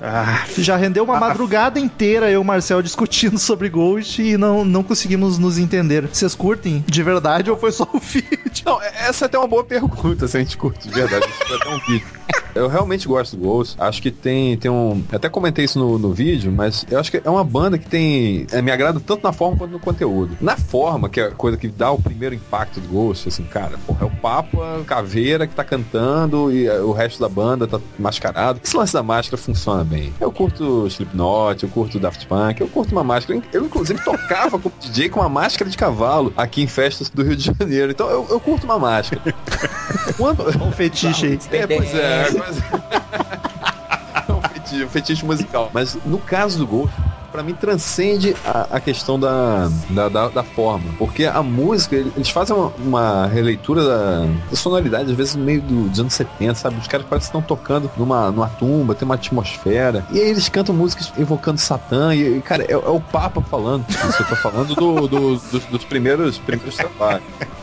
[0.57, 4.85] já rendeu uma madrugada inteira eu e o Marcel discutindo sobre Ghost e não, não
[4.85, 6.07] conseguimos nos entender.
[6.07, 8.29] Vocês curtem de verdade ou foi só o vídeo?
[8.64, 11.27] Não, essa é até uma boa pergunta, se a gente curte de verdade.
[11.27, 12.18] Isso foi até um vídeo.
[12.55, 13.77] Eu realmente gosto do Ghost.
[13.79, 15.03] Acho que tem, tem um.
[15.12, 18.47] Até comentei isso no, no vídeo, mas eu acho que é uma banda que tem.
[18.51, 20.37] é, me agrada tanto na forma quanto no conteúdo.
[20.40, 23.78] Na forma, que é a coisa que dá o primeiro impacto do Ghost, assim, cara,
[23.87, 27.80] porra, é o Papa Caveira que tá cantando e é, o resto da banda tá
[27.98, 28.61] mascarado.
[28.62, 30.12] Esse lance da máscara funciona bem.
[30.20, 33.40] Eu curto Slipknot, eu curto Daft Punk, eu curto uma máscara.
[33.52, 37.37] Eu, inclusive, tocava como DJ com uma máscara de cavalo aqui em festas do Rio
[37.37, 37.90] de Janeiro.
[37.90, 39.22] Então eu, eu curto uma máscara.
[40.16, 41.38] Quando, Um fetiche aí.
[41.52, 42.58] é, pois é, mas...
[44.28, 45.70] é um fetiche, um fetiche musical.
[45.72, 46.94] Mas no caso do Ghost,
[47.38, 50.87] pra mim transcende a, a questão da, da, da, da forma.
[50.98, 55.61] Porque a música, eles fazem uma, uma releitura da, da sonoridade, às vezes no meio
[55.62, 56.77] do- dos anos 70, sabe?
[56.81, 60.05] Os caras parecem que estão tocando numa, numa tumba, tem uma atmosfera.
[60.11, 62.12] E aí eles cantam músicas evocando Satã.
[62.12, 63.85] E, cara, é, é o Papa falando.
[63.88, 67.22] Isso eu falando do, do- dos, dos primeiros, primeiros trabalhos.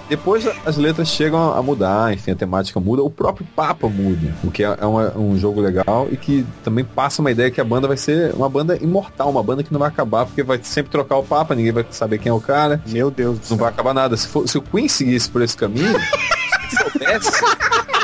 [0.10, 4.52] Depois as letras chegam a mudar, enfim, a temática muda, o próprio Papa muda, o
[4.52, 7.88] que é uma- um jogo legal e que também passa uma ideia que a banda
[7.88, 11.18] vai ser uma banda imortal, uma banda que não vai acabar, porque vai sempre trocar
[11.18, 14.16] o Papa, ninguém vai saber quem é o cara, Meu Deus não vai acabar nada.
[14.16, 15.98] Se, for- se o Queen seguisse por esse caminho,
[16.70, 17.32] se soubesse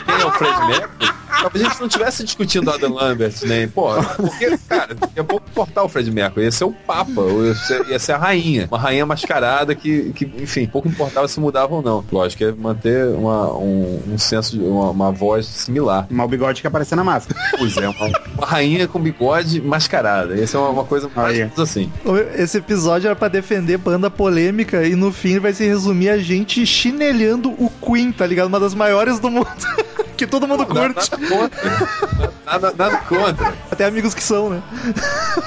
[0.05, 3.93] quem é o Fred Mercury, talvez a gente não estivesse discutindo Adam Lambert, nem, pô,
[4.15, 7.55] porque, cara, daqui a pouco importar o Fred Mercury, ia ser o Papa, ou ia
[7.55, 11.73] ser, ia ser a rainha, uma rainha mascarada que, que, enfim, pouco importava se mudava
[11.73, 12.03] ou não.
[12.11, 16.07] Lógico, é manter uma, um, um senso, de uma, uma voz similar.
[16.09, 17.39] Mas o bigode que aparecer na máscara.
[17.57, 20.39] Pois é, uma, uma rainha com bigode mascarada.
[20.39, 21.91] Essa é uma, uma coisa mais assim.
[22.35, 26.65] Esse episódio era pra defender banda polêmica e no fim vai se resumir a gente
[26.65, 28.49] chinelhando o Queen, tá ligado?
[28.51, 29.47] Uma das maiores do mundo.
[30.17, 31.09] que todo mundo Nada, curte.
[31.11, 32.30] nada contra.
[32.51, 33.53] Nada, nada contra.
[33.71, 34.61] Até amigos que são, né?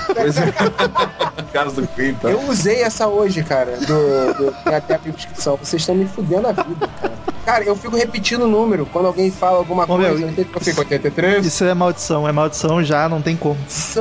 [0.06, 0.54] Pois é.
[1.52, 2.30] Caso do Queen, tá?
[2.30, 5.58] Eu usei essa hoje, cara, do, do tem até a prescrição.
[5.62, 7.24] Vocês estão me fudendo a vida, cara.
[7.44, 8.86] Cara, eu fico repetindo o número.
[8.86, 11.44] Quando alguém fala alguma Ô, coisa, meu, eu fico 83.
[11.44, 13.58] Isso é maldição, é maldição já, não tem como.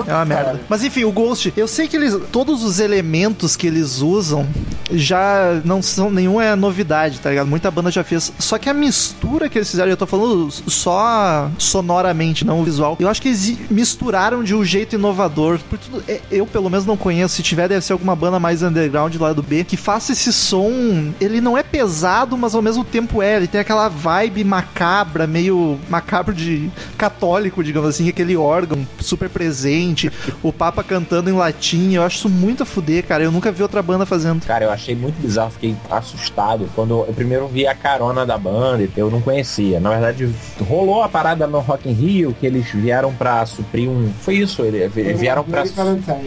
[0.07, 0.61] É uma merda.
[0.69, 2.17] Mas enfim, o Ghost, eu sei que eles.
[2.31, 4.47] Todos os elementos que eles usam
[4.91, 6.09] já não são.
[6.09, 7.47] Nenhum é novidade, tá ligado?
[7.47, 8.31] Muita banda já fez.
[8.39, 12.63] Só que a mistura que eles fizeram, eu tô falando só sonoramente, não o
[12.93, 12.97] visual.
[12.99, 15.59] Eu acho que eles misturaram de um jeito inovador.
[15.69, 17.35] Por tudo, é, eu, pelo menos, não conheço.
[17.35, 21.13] Se tiver, deve ser alguma banda mais underground lá do B que faça esse som.
[21.19, 23.21] Ele não é pesado, mas ao mesmo tempo.
[23.21, 29.29] É, ele tem aquela vibe macabra, meio macabro de católico, digamos assim, aquele órgão super
[29.29, 31.93] presente, o Papa cantando em latim.
[31.93, 33.23] Eu acho isso muito a fuder, cara.
[33.23, 34.45] Eu nunca vi outra banda fazendo.
[34.45, 36.69] Cara, eu achei muito bizarro, fiquei assustado.
[36.75, 39.79] Quando eu primeiro vi a carona da banda, eu não conhecia.
[39.79, 40.29] Na verdade,
[40.61, 44.11] rolou a parada no Rock in Rio, que eles vieram pra suprir um...
[44.21, 45.63] Foi isso, eles vieram pra...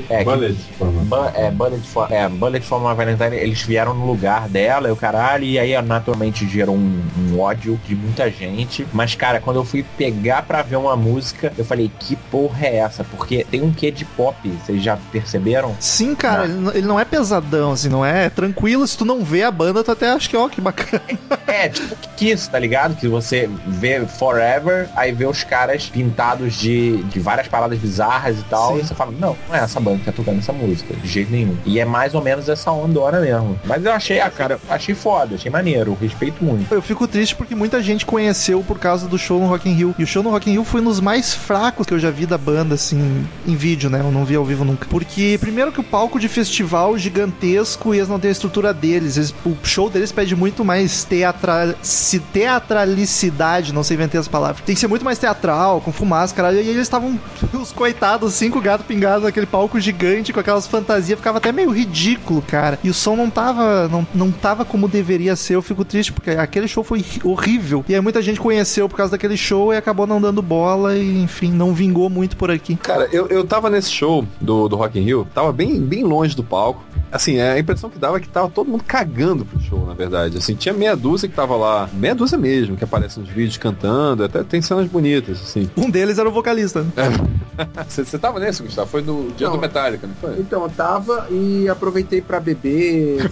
[0.08, 0.56] É, que- Bullet.
[1.04, 4.90] Ba- é, Bullet for, é, Bullet for My Valentine, eles vieram no lugar dela, e
[4.90, 8.86] o caralho, e aí naturalmente gerou um, um ódio de muita gente.
[8.92, 12.76] Mas, cara, quando eu fui pegar pra ver uma música, eu falei, que porra é
[12.76, 13.04] essa?
[13.04, 15.76] Porque tem um quê de pop, vocês já perceberam?
[15.78, 18.86] Sim, cara, ele não- ele não é pesadão, assim, não é tranquilo.
[18.86, 21.02] Se tu não vê a banda, tu até acha que, ó, que bacana.
[21.46, 22.96] É, tipo Kiss, tá ligado?
[22.96, 28.42] Que você vê Forever, aí vê os caras pintados de, de várias paradas bizarras e
[28.44, 28.80] tal, Sim.
[28.82, 31.30] e você fala, não, não é essa banda que tá tocando essa música, de jeito
[31.30, 31.56] nenhum.
[31.64, 33.58] E é mais ou menos essa ondona mesmo.
[33.64, 36.72] Mas eu achei, ah, cara, achei foda, achei maneiro, respeito muito.
[36.72, 39.94] Eu fico triste porque muita gente conheceu por causa do show no Rock in Rio.
[39.98, 42.10] E o show no Rock in Rio foi um dos mais fracos que eu já
[42.10, 44.00] vi da banda, assim, em vídeo, né?
[44.00, 44.86] Eu não vi ao vivo nunca.
[44.88, 49.16] Porque, primeiro que o palco de festival gigantesco e eles não têm a estrutura deles.
[49.16, 54.62] Eles- o show deles pede muito mais teatra, se, teatralicidade, não sei inventar as palavras.
[54.64, 56.56] Tem que ser muito mais teatral, com fumaça, caralho.
[56.56, 57.18] E aí eles estavam,
[57.52, 61.18] os coitados, cinco gatos pingados naquele palco gigante com aquelas fantasias.
[61.18, 62.78] Ficava até meio ridículo, cara.
[62.82, 65.54] E o som não tava, não, não tava como deveria ser.
[65.54, 67.84] Eu fico triste porque aquele show foi horrível.
[67.88, 71.22] E aí muita gente conheceu por causa daquele show e acabou não dando bola e,
[71.22, 72.76] enfim, não vingou muito por aqui.
[72.76, 76.34] Cara, eu, eu tava nesse show do, do Rock in Rio, tava bem, bem longe
[76.34, 76.84] do palco.
[77.10, 80.36] Assim, a impressão que dava é que tava todo mundo cagando pro show, na verdade.
[80.36, 84.24] Assim, tinha meia dúzia que tava lá, meia dúzia mesmo, que aparece nos vídeos cantando,
[84.24, 85.70] até tem cenas bonitas, assim.
[85.76, 86.82] Um deles era o vocalista.
[86.82, 86.90] né?
[87.88, 88.90] Você você tava nesse, Gustavo?
[88.90, 89.56] Foi no dia Não.
[89.56, 90.38] do Metallica, não foi?
[90.38, 93.30] Então, eu tava e aproveitei pra beber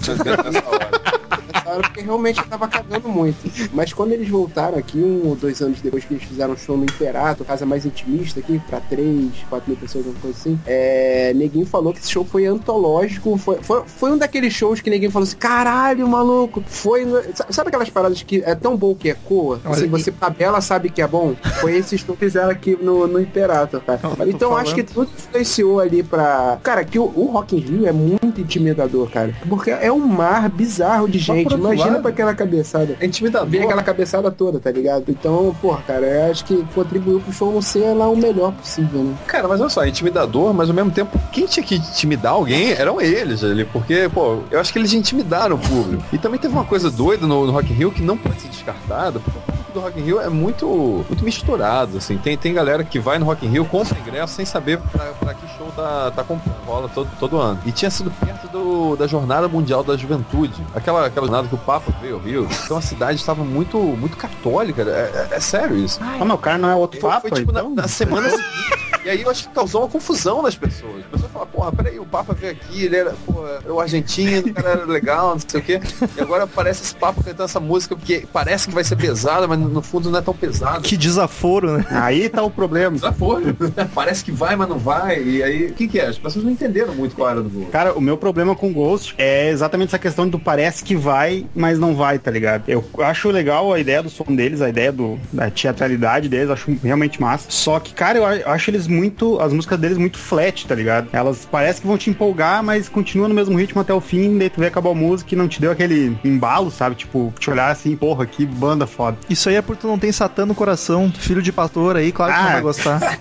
[1.82, 3.36] Porque realmente eu tava cagando muito.
[3.72, 6.76] Mas quando eles voltaram aqui, um ou dois anos depois que eles fizeram um show
[6.76, 11.32] no Imperato, casa mais intimista aqui, pra três, quatro mil pessoas, uma coisa assim, é,
[11.34, 15.10] Neguinho falou que esse show foi antológico, foi, foi, foi um daqueles shows que ninguém
[15.10, 17.04] falou assim, caralho, maluco, foi...
[17.04, 19.60] no-" Sa- Sabe aquelas paradas que é tão bom que ecoa?
[19.64, 21.34] Olha, Assim, você tabela, sabe que é bom?
[21.60, 24.00] Foi esse show que fizeram aqui no, no Imperato, cara.
[24.02, 24.86] Não, eu tô então acho falando.
[24.86, 26.58] que tudo influenciou ali pra...
[26.62, 29.34] Cara, que o, o Rock in Rio é muito intimidador, cara.
[29.48, 31.48] Porque é um mar bizarro de gente.
[31.72, 32.96] Imagina pra aquela cabeçada.
[33.00, 33.48] É intimidador.
[33.48, 35.04] Ver aquela cabeçada toda, tá ligado?
[35.08, 39.02] Então, porra, cara, eu acho que contribuiu pro show não ser lá o melhor possível,
[39.02, 39.14] né?
[39.26, 43.00] Cara, mas olha só, intimidador, mas ao mesmo tempo, quem tinha que intimidar alguém eram
[43.00, 46.02] eles ali, porque, pô, eu acho que eles intimidaram o público.
[46.12, 48.48] E também teve uma coisa doida no, no Rock in Rio que não pode ser
[48.48, 50.66] descartada, porque o público do Rock in Rio é muito,
[51.08, 52.16] muito misturado, assim.
[52.18, 55.34] Tem, tem galera que vai no Rock in Rio, compra ingresso sem saber pra, pra
[55.34, 57.58] que show tá, tá comprando, rola todo, todo ano.
[57.66, 61.58] E tinha sido perto do, da Jornada Mundial da Juventude, aquela, aquela jornada que o
[61.58, 62.48] Papa veio ao Rio.
[62.64, 65.98] Então a cidade estava muito, muito católica, é, é- é sério isso.
[66.00, 67.70] Ah, o cara não é outro Papa, foi, tipo então?
[67.70, 68.84] na, na semana seguinte.
[69.04, 71.00] E aí eu acho que causou uma confusão nas pessoas.
[71.00, 74.48] As pessoas falam, porra, peraí, o Papa veio aqui, ele era, pô, era o argentino,
[74.48, 75.80] o cara era legal, não sei o quê.
[76.16, 79.58] E agora aparece esse Papa cantando essa música, porque parece que vai ser pesada, mas
[79.58, 80.82] no fundo não é tão pesado.
[80.82, 81.86] Que desaforo, né?
[81.90, 82.92] Aí tá o problema.
[82.92, 83.56] Desaforo.
[83.94, 85.22] Parece que vai, mas não vai.
[85.22, 86.06] E aí, o que que é?
[86.06, 87.66] As pessoas não entenderam muito qual era do voo.
[87.66, 91.78] Cara, o meu problema com Ghost é exatamente essa questão do parece que vai, mas
[91.78, 92.64] não vai, tá ligado?
[92.68, 96.76] Eu acho legal a ideia do som deles, a ideia do, da teatralidade deles, acho
[96.82, 97.46] realmente massa.
[97.50, 101.08] Só que, cara, eu acho eles muito, as músicas deles muito flat, tá ligado?
[101.24, 104.50] Elas parece que vão te empolgar, mas continuam no mesmo ritmo até o fim, daí
[104.50, 106.96] tu vê acabar a música e não te deu aquele embalo, sabe?
[106.96, 109.16] Tipo, te olhar assim, porra, que banda foda.
[109.28, 112.32] Isso aí é porque tu não tem Satã no coração, filho de pastor aí, claro
[112.32, 112.42] que Ah.
[112.44, 113.00] não vai gostar.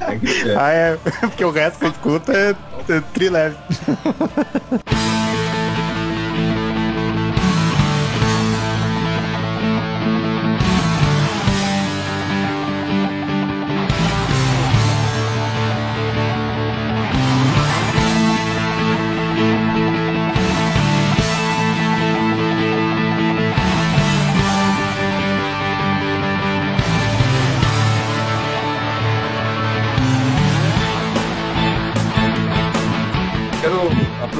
[0.00, 0.14] É
[0.48, 0.56] é.
[0.56, 2.54] Ah, é, porque o resto que eu escuto é,
[2.88, 3.54] é trileve.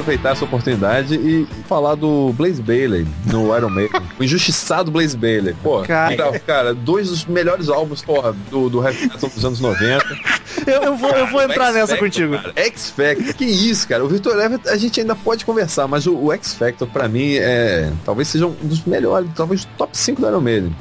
[0.01, 4.01] aproveitar essa oportunidade e falar do Blaze Bailey no Iron Maiden.
[4.19, 5.55] o injustiçado Blaze Bailey.
[5.63, 6.15] Pô, Cara.
[6.17, 10.03] cara, cara, dois dos melhores álbuns, porra, do, do heavy metal dos anos 90.
[10.67, 12.33] Eu, eu vou, eu vou entrar nessa contigo.
[12.37, 12.53] cara.
[12.55, 14.03] X-Factor, que isso, cara.
[14.03, 17.91] O Virtual Eleven a gente ainda pode conversar, mas o, o X-Factor, pra mim, é.
[18.05, 20.75] Talvez seja um dos melhores, talvez top 5 do Iron Maiden.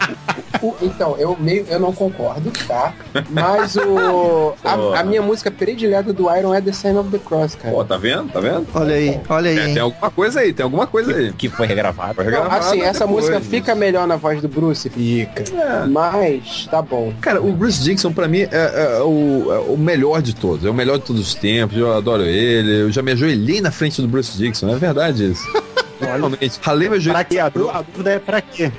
[0.63, 2.93] O- então, eu meio eu não concordo, tá?
[3.31, 4.55] Mas o.
[4.65, 7.75] A, a minha música predileta do Iron é The Sign of the Cross, cara.
[7.75, 8.31] Pô, tá vendo?
[8.33, 8.67] Tá vendo?
[8.75, 11.33] Olha aí, olha aí, É, tem alguma coisa aí, tem alguma coisa aí.
[11.33, 12.15] Que foi regravado.
[12.15, 14.89] Foi Não, regravado assim, essa depois, música mas- fica melhor na voz do Bruce?
[14.91, 15.45] Fica.
[15.55, 15.87] É.
[15.87, 17.13] Mas, tá bom.
[17.21, 20.65] Cara, o Bruce Dixon, pra mim, é, é o, é o melhor de todos.
[20.67, 21.77] É o melhor de todos os tempos.
[21.77, 22.83] Eu adoro ele.
[22.83, 24.69] Eu já me ajoelhei na frente do Bruce Dixon.
[24.69, 25.43] É verdade isso.
[26.01, 26.59] Realmente.
[26.63, 27.15] Ralei meu joelho.
[27.19, 27.39] Pra quê?
[27.39, 28.73] A dú- a dúvida é pra quê?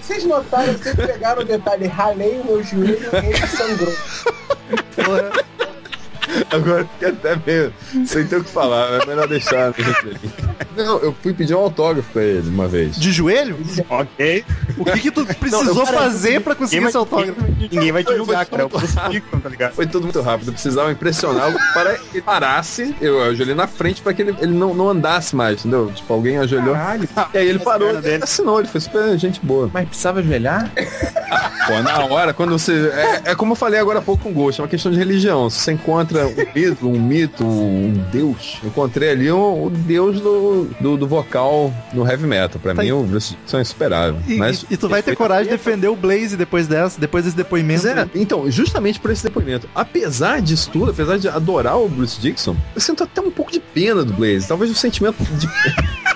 [0.00, 3.92] Vocês notaram, vocês pegaram o detalhe, ralei o meu joelho e ele sangrou.
[6.50, 7.72] Agora fiquei até meio
[8.06, 9.02] sem ter o que falar.
[9.02, 9.74] É melhor deixar.
[10.76, 12.96] Não, eu fui pedir um autógrafo pra ele uma vez.
[12.96, 13.58] De joelho?
[13.88, 14.44] Ok.
[14.76, 17.40] O que que tu precisou fazer pra conseguir esse autógrafo?
[17.70, 18.64] Ninguém vai te julgar, cara.
[18.64, 19.70] É tá?
[19.70, 20.48] Foi tudo muito rápido.
[20.48, 22.94] Eu precisava impressioná-lo para que ele parasse.
[23.00, 25.90] Eu ajoelhei na frente para que ele, ele não, não andasse mais, entendeu?
[25.94, 26.74] Tipo, alguém ajoelhou.
[26.74, 27.08] Caralho.
[27.32, 28.22] E aí ele parou, dele.
[28.22, 29.70] assinou, ele foi super gente boa.
[29.72, 30.70] Mas precisava ajoelhar?
[31.66, 32.90] Pô, na hora, quando você.
[33.24, 34.98] É, é como eu falei agora há pouco com o Ghost, é uma questão de
[34.98, 35.48] religião.
[35.50, 40.20] Se você encontra um mito, um mito, um deus, eu encontrei ali o, o deus
[40.20, 42.60] do, do, do vocal no heavy metal.
[42.62, 42.92] Pra Tá mim, aí.
[42.92, 44.20] o Bruce Dickinson é insuperável.
[44.26, 47.36] E, Mas, e tu vai ter coragem de defender o Blaze depois dessa, depois desse
[47.36, 47.86] depoimento.
[47.86, 52.56] É, então, justamente por esse depoimento, apesar disso tudo, apesar de adorar o Bruce Dixon,
[52.74, 54.48] eu sinto até um pouco de pena do Blaze.
[54.48, 55.48] Talvez um sentimento de.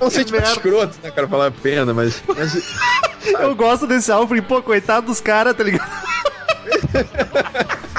[0.00, 2.22] É um sentimento escroto, né, cara, falar pena, mas.
[2.28, 2.54] mas
[3.40, 5.90] Eu gosto desse álbum, pô, coitado dos caras, tá ligado?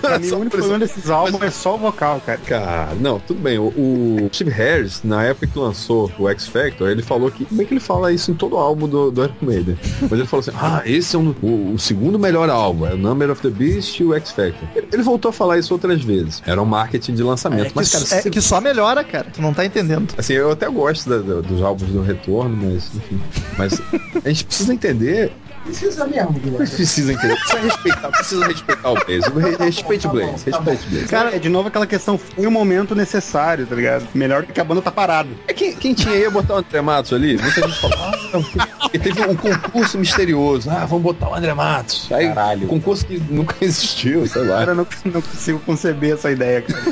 [0.00, 2.38] Pra mim, o único problema desses álbuns é só o vocal, cara.
[2.46, 3.58] Cara, não, tudo bem.
[3.58, 7.44] O, o Steve Harris, na época que lançou o X Factor, ele falou que.
[7.44, 9.78] Como é que ele fala isso em todo o álbum do, do Iron Maiden?
[10.02, 12.96] Mas ele falou assim: ah, esse é um- o, o segundo melhor álbum, é o
[12.96, 14.68] Number of the Beast e o X Factor.
[14.74, 16.42] Ele, ele voltou a falar isso outras vezes.
[16.46, 17.66] Era um marketing de lançamento.
[17.66, 19.26] É que, mas, cara, é se- que só melhora, cara.
[19.32, 20.12] Tu não tá entendendo.
[20.16, 23.20] Assim, eu até gosto da- da- dos álbuns do retorno, mas enfim.
[23.58, 23.80] Mas
[24.24, 25.32] a gente precisa entender.
[25.64, 26.56] Precisa mesmo, Guilherme.
[26.58, 27.36] Precisa entender.
[27.36, 29.56] Precisa respeitar, precisa respeitar o Blaze.
[29.58, 30.44] Re- Respeite o Blaze.
[30.46, 31.06] Respeite o Blaze.
[31.08, 34.06] Cara, é de novo aquela questão, foi o momento necessário, tá ligado?
[34.14, 35.28] Melhor do que a banda tá parada.
[35.46, 37.36] É quem, quem tinha ia botar o André Matos ali?
[37.38, 40.68] Muita gente falou, ah, não, porque- porque teve um concurso misterioso.
[40.70, 42.10] Ah, vamos botar o André Matos.
[42.12, 42.66] Aí, Caralho.
[42.66, 44.58] concurso que nunca existiu, sei lá.
[44.58, 46.82] Cara, eu não, não consigo conceber essa ideia, cara.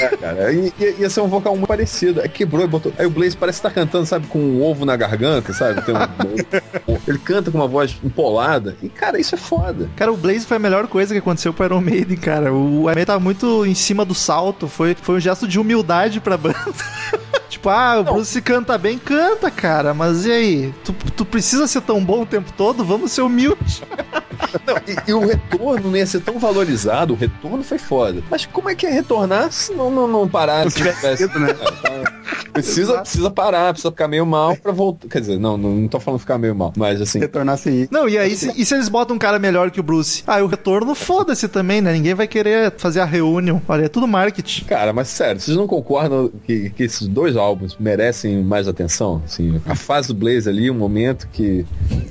[0.00, 0.52] É, cara.
[0.52, 2.20] Ia, ia- ser um vocal muito parecido.
[2.20, 2.92] Aí quebrou e botou.
[2.98, 5.80] Aí o Blaze parece estar cantando, sabe, com um ovo na garganta, sabe?
[5.82, 8.76] Tem um- ele canta com uma voz empolada.
[8.80, 9.90] E, cara, isso é foda.
[9.96, 12.54] Cara, o Blaze foi a melhor coisa que aconteceu pro Iron Maiden, cara.
[12.54, 14.68] O Iron Maiden tava muito em cima do salto.
[14.68, 16.56] Foi, foi um gesto de humildade pra banda.
[17.50, 19.92] tipo, ah, o Bruce canta bem, canta, cara.
[19.92, 20.74] Mas e aí?
[20.84, 22.84] Tu, tu precisa ser tão bom o tempo todo?
[22.84, 23.82] Vamos ser humildes.
[24.66, 27.14] Não, e, e o retorno não ia ser tão valorizado.
[27.14, 28.22] O retorno foi foda.
[28.30, 30.70] Mas como é que é retornar se não, não, não parar?
[30.70, 31.50] Se tivesse, né?
[31.50, 35.08] É, então, precisa, precisa parar, precisa ficar meio mal pra voltar.
[35.08, 36.72] Quer dizer, não, não, não tô falando ficar meio mal.
[36.76, 37.18] Mas assim.
[37.18, 37.88] Retornasse aí.
[37.90, 40.22] Não, e aí, se, e se eles botam um cara melhor que o Bruce?
[40.26, 41.92] Ah, e o retorno, foda-se também, né?
[41.92, 43.60] Ninguém vai querer fazer a reunião.
[43.68, 44.64] Olha, é tudo marketing.
[44.64, 49.22] Cara, mas sério, vocês não concordam que, que esses dois álbuns merecem mais atenção?
[49.24, 51.66] Assim, a fase do Blaze ali, um momento que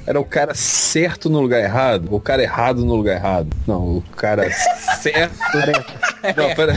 [0.05, 3.47] era o cara certo no lugar errado, ou o cara errado no lugar errado.
[3.67, 4.49] Não, o cara
[5.01, 5.35] certo.
[6.37, 6.73] Não, pera.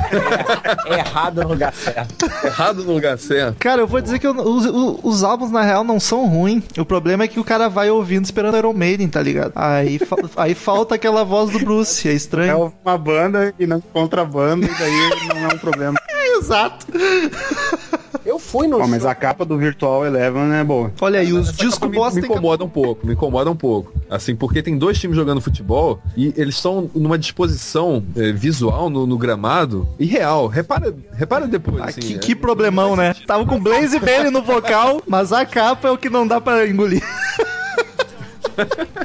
[0.87, 2.27] É errado no lugar certo.
[2.45, 3.57] errado no lugar certo.
[3.59, 4.67] Cara, eu vou dizer que eu- os,
[5.03, 6.65] os- álbuns, na real, não são ruins.
[6.77, 9.53] O problema é que o cara vai ouvindo esperando Iron Maiden, tá ligado?
[9.55, 12.73] Aí, fa- aí falta aquela voz do Bruce, é É estranho.
[12.85, 15.97] uma banda e não encontra a banda, e daí não é um problema.
[16.39, 16.87] Exato.
[18.27, 20.93] Eu fui no Ó, mas a capa do Virtual Eleven é boa.
[21.01, 23.93] Olha aí, os Essa discos bosta me incomoda um pouco, me incomoda um pouco.
[24.11, 29.07] Assim, porque tem dois times jogando futebol e eles estão numa disposição eh, visual no,
[29.07, 30.49] no gramado irreal.
[30.49, 31.81] Repara, repara depois.
[31.81, 33.15] Ah, assim, que, é- que problemão, né?
[33.27, 36.67] Tava com Blaze Bailey no vocal, mas a capa é o que não dá pra
[36.69, 37.03] engolir.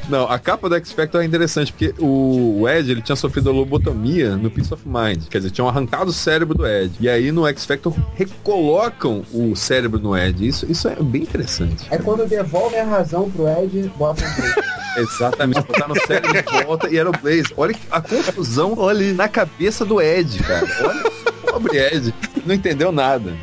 [0.09, 3.53] Não, a capa do X Factor é interessante, porque o Ed ele tinha sofrido a
[3.53, 5.27] lobotomia no Peace of Mind.
[5.29, 6.93] Quer dizer, tinham arrancado o cérebro do Ed.
[6.99, 10.45] E aí no X Factor recolocam o cérebro no Ed.
[10.45, 11.87] Isso, isso é bem interessante.
[11.89, 14.53] É quando devolvem a razão pro Ed, bota Blaze.
[14.97, 17.53] Exatamente, botar no cérebro de volta e era o Blaze.
[17.55, 19.13] Olha a confusão Olha.
[19.13, 20.67] na cabeça do Ed, cara.
[20.83, 21.11] Olha,
[21.49, 22.13] pobre Ed.
[22.45, 23.33] Não entendeu nada.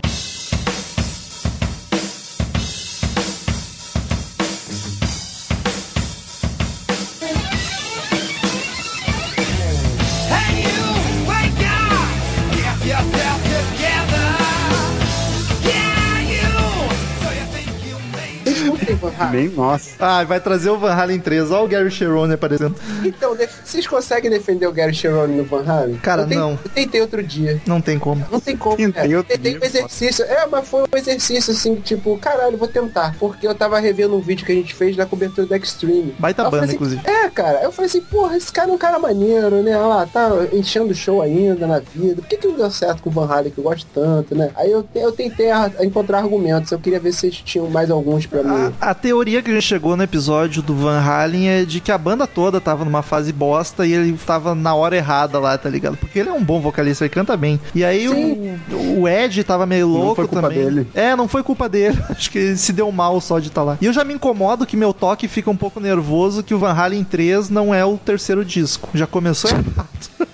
[19.27, 19.91] Bem, nossa.
[19.99, 21.51] Ah, vai trazer o Van Halen 3.
[21.51, 22.75] Olha o Gary Cherone aparecendo.
[23.05, 25.97] Então, vocês conseguem defender o Gary Cherone no Van Halen?
[25.97, 26.51] Cara, eu tentei- não.
[26.53, 27.61] Eu tentei outro dia.
[27.67, 28.25] Não tem como.
[28.31, 29.17] Não tem como, Tentei cara.
[29.17, 30.25] outro Tentei dia, um exercício.
[30.25, 33.15] É, mas foi um exercício assim, tipo, caralho, vou tentar.
[33.19, 36.15] Porque eu tava revendo um vídeo que a gente fez da cobertura da Extreme.
[36.19, 37.03] Baita eu falei banda, assim, inclusive.
[37.07, 37.61] É, cara.
[37.63, 39.77] Eu falei assim, porra, esse cara é um cara maneiro, né?
[39.77, 42.23] Olha lá, tá enchendo o show ainda na vida.
[42.23, 44.51] Por que, que não deu certo com o Van Halen, que eu gosto tanto, né?
[44.57, 46.71] Aí eu, eu tentei a- a encontrar argumentos.
[46.73, 48.73] Eu queria ver se vocês tinham mais alguns pra mim.
[48.81, 51.91] A, a teoria que a gente chegou no episódio do Van Halen é de que
[51.91, 55.67] a banda toda tava numa fase bosta e ele tava na hora errada lá, tá
[55.71, 55.97] ligado?
[55.97, 57.59] Porque ele é um bom vocalista, ele canta bem.
[57.75, 58.59] E aí o,
[59.01, 60.63] o Ed tava meio louco foi culpa também.
[60.63, 60.87] dele.
[60.95, 61.99] É, não foi culpa dele.
[62.11, 63.79] Acho que ele se deu mal só de estar lá.
[63.81, 66.75] E eu já me incomodo que meu toque fica um pouco nervoso que o Van
[66.75, 68.91] Halen 3 não é o terceiro disco.
[68.93, 70.29] Já começou errado.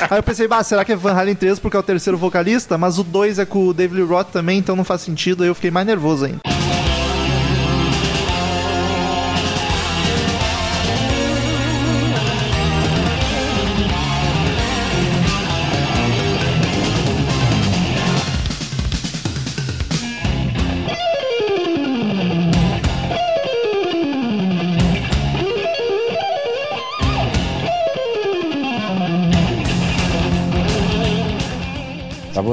[0.10, 2.76] Aí eu pensei, bah, será que é Van Halen 3 porque é o terceiro vocalista?
[2.76, 5.44] Mas o 2 é com o David Lee Roth também, então não faz sentido.
[5.44, 6.55] Aí eu fiquei mais nervoso ainda.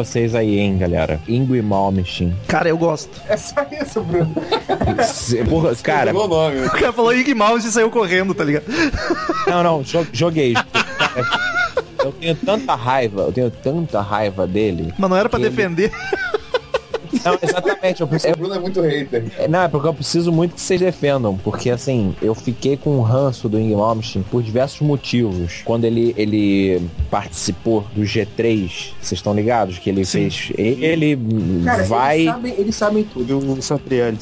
[0.03, 1.19] Vocês aí, hein, galera.
[1.27, 2.35] Ingui Malmsteen.
[2.47, 3.09] Cara, eu gosto.
[3.27, 4.33] É só isso, Bruno.
[5.49, 6.65] Porra, cara, o nome.
[6.65, 8.65] O cara falou Ig Mouse e saiu correndo, tá ligado?
[9.47, 10.53] não, não, jo- joguei.
[12.03, 14.93] Eu tenho tanta raiva, eu tenho tanta raiva dele.
[14.97, 15.91] Mas não era pra Ele- defender.
[17.23, 18.01] Não, exatamente.
[18.01, 19.25] Eu, O Bruno é muito hater.
[19.37, 21.37] É, Não, é porque eu preciso muito que vocês defendam.
[21.37, 25.61] Porque assim, eu fiquei com o ranço do Ingrid Malmsteen por diversos motivos.
[25.63, 29.77] Quando ele, ele participou do G3, vocês estão ligados?
[29.79, 30.51] Que ele fez.
[30.57, 31.17] Ele
[31.63, 32.19] Cara, vai.
[32.21, 33.39] eles, sabem, eles sabem tudo.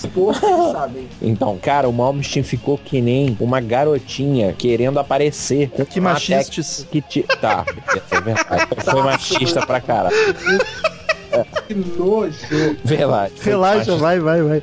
[0.10, 1.08] Porra, eles sabem.
[1.22, 5.70] Então, cara, o Malmsteen ficou que nem uma garotinha querendo aparecer.
[5.70, 6.88] com Que machistas.
[6.92, 7.26] Que ti...
[7.40, 7.66] Tá,
[8.12, 8.68] é verdade.
[8.84, 10.16] Foi machista pra caralho.
[11.68, 12.36] Que nojo.
[12.84, 13.96] Relaxa, machista.
[13.96, 14.62] vai, vai, vai.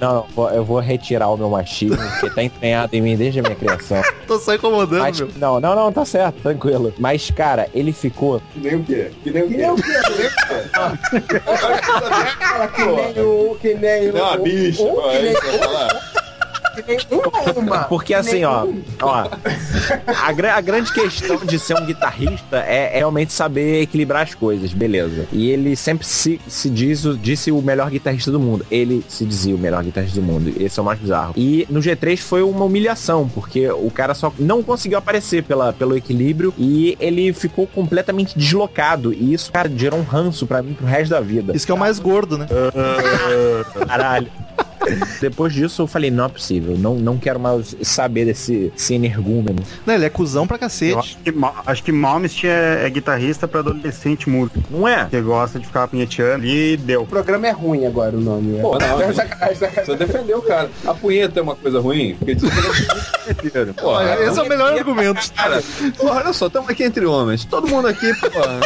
[0.00, 3.54] Não, eu vou retirar o meu machismo, que tá entranhado em mim desde a minha
[3.54, 4.02] criação.
[4.28, 5.30] Tô só incomodando, Mas, meu.
[5.36, 6.92] não, não, não, tá certo, tranquilo.
[6.98, 8.42] Mas, cara, ele ficou.
[8.52, 9.10] Que nem o quê?
[9.22, 9.60] Que nem o Que quê?
[9.60, 9.82] nem o quê?
[12.74, 13.54] Que nem o.
[13.60, 14.24] Que nem o.
[14.24, 14.82] A bicha.
[14.82, 16.00] o- que nem isso que que nem uma,
[17.56, 17.84] uma.
[17.84, 18.66] Porque assim, ó,
[19.02, 19.28] ó,
[20.06, 24.34] a, gra- a grande questão de ser um guitarrista é, é realmente saber equilibrar as
[24.34, 25.26] coisas, beleza.
[25.32, 28.64] E ele sempre se, se diz, o- disse o melhor guitarrista do mundo.
[28.70, 30.52] Ele se dizia o melhor guitarrista do mundo.
[30.58, 31.32] Esse é o mais bizarro.
[31.36, 35.96] E no G3 foi uma humilhação, porque o cara só não conseguiu aparecer pela, pelo
[35.96, 39.12] equilíbrio e ele ficou completamente deslocado.
[39.12, 41.54] E isso, cara, gerou um ranço pra mim pro resto da vida.
[41.56, 42.46] Isso que é o mais gordo, né?
[43.86, 44.28] Caralho.
[45.20, 49.62] Depois disso eu falei, não é possível, não, não quero mais saber desse, energúmeno.
[49.86, 50.98] Não, ele é cuzão pra Eu cacete.
[50.98, 51.34] acho que,
[51.66, 54.58] acho que Malmsteen é, é guitarrista pra adolescente músico.
[54.70, 55.06] Não é?
[55.06, 57.02] Que gosta de ficar punheteando e deu.
[57.02, 58.58] O programa é ruim agora o nome.
[58.58, 58.62] é.
[58.62, 59.84] Pô, não, É sacanagem, sacanagem.
[59.84, 60.70] Você defendeu o cara.
[60.86, 62.14] A punheta é uma coisa ruim?
[62.16, 63.72] Porque diz que ele é.
[63.74, 65.32] Porra, Esse é o melhor argumento.
[65.34, 65.62] Cara,
[65.96, 67.44] porra, olha só, estamos aqui entre homens.
[67.44, 68.60] Todo mundo aqui, porra.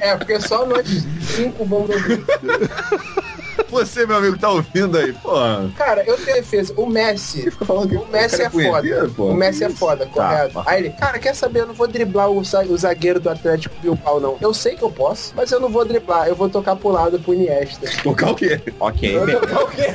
[0.00, 0.10] É.
[0.10, 0.86] É, porque só nós
[1.20, 2.24] cinco vamos ouvir.
[3.68, 5.70] Você, meu amigo, tá ouvindo aí, porra.
[5.76, 6.72] Cara, eu tenho defesa.
[6.76, 7.50] O Messi.
[7.50, 9.12] falando que O Messi é é foda.
[9.18, 10.62] O Messi é foda, correto.
[10.66, 11.60] Aí ele, cara, quer saber?
[11.60, 14.36] Eu não vou driblar o, za- o zagueiro do Atlético Bilbao, não.
[14.40, 16.28] Eu sei que eu posso, mas eu não vou driblar.
[16.28, 17.88] Eu vou tocar pro lado pro Iniesta.
[18.02, 18.60] Tocar o quê?
[18.80, 19.92] Ok, vou tocar o quê?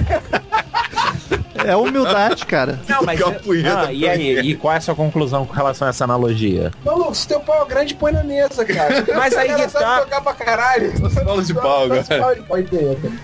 [1.65, 2.79] É humildade, cara.
[2.87, 3.19] Não, mas.
[3.21, 6.71] Ah, e aí, e qual é a sua conclusão com relação a essa analogia?
[6.85, 9.05] Maluco, se teu pau é grande, põe na mesa, cara.
[9.15, 9.99] Mas aí cara que tá.
[10.01, 10.93] tocar pra caralho.
[11.09, 12.17] Solo de pau, punheta.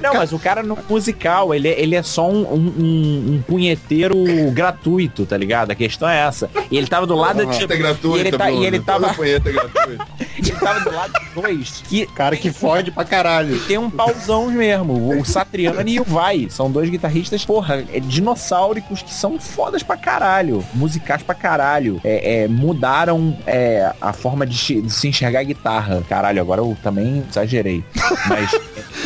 [0.01, 4.15] Não, mas o cara no musical, ele, ele é só um, um, um- punheteiro
[4.51, 5.71] gratuito, tá ligado?
[5.71, 6.49] A questão é essa.
[6.71, 7.67] E ele tava do lado de.
[7.67, 9.13] Punheta é e ele, tá, e ele tava.
[9.13, 10.07] punheta é gratuita.
[10.49, 11.83] ele tava do lado de dois.
[11.87, 13.59] Que Cara que fode pra caralho.
[13.61, 15.19] tem um pauzão mesmo.
[15.19, 16.47] O Satriani e o Vai.
[16.49, 20.63] São dois guitarristas, porra, é, dinossáuricos que são fodas pra caralho.
[20.73, 21.99] Musicais pra caralho.
[22.03, 26.03] É, é, mudaram é, a forma de, de se enxergar a guitarra.
[26.07, 27.83] Caralho, agora eu também exagerei.
[28.27, 28.51] Mas.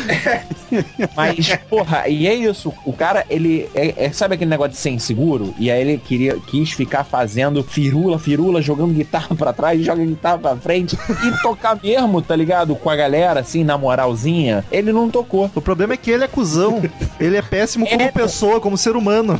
[1.15, 2.73] Mas, porra, e é isso.
[2.85, 3.69] O cara, ele.
[3.73, 5.53] É, é- sabe aquele negócio de ser inseguro?
[5.57, 10.37] E aí ele queria, quis ficar fazendo firula, firula, jogando guitarra pra trás, joga guitarra
[10.37, 12.75] pra frente e tocar mesmo, tá ligado?
[12.75, 14.63] Com a galera, assim, na moralzinha.
[14.71, 15.49] Ele não tocou.
[15.55, 16.81] O problema é que ele é cuzão.
[17.19, 18.11] Ele é péssimo como É.
[18.11, 19.39] pessoa, como ser humano.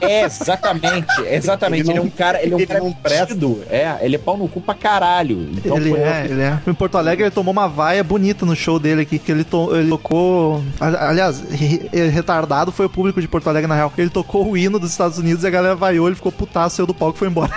[0.00, 1.82] É, exatamente, exatamente.
[1.82, 2.96] Ele, Ele é um cara, ele é um ele cara não.
[3.70, 5.48] É, ele é pau no cu pra caralho.
[5.52, 6.58] Então ele é, ele é.
[6.66, 9.74] Em Porto Alegre ele tomou uma vaia bonita no show dele aqui, que ele, to-
[9.74, 10.05] ele tocou.
[10.80, 13.92] A- Aliás, re- re- retardado foi o público de Porto Alegre, na real.
[13.98, 16.86] Ele tocou o hino dos Estados Unidos e a galera vaiou, ele ficou putaço, saiu
[16.86, 17.52] do palco e foi embora.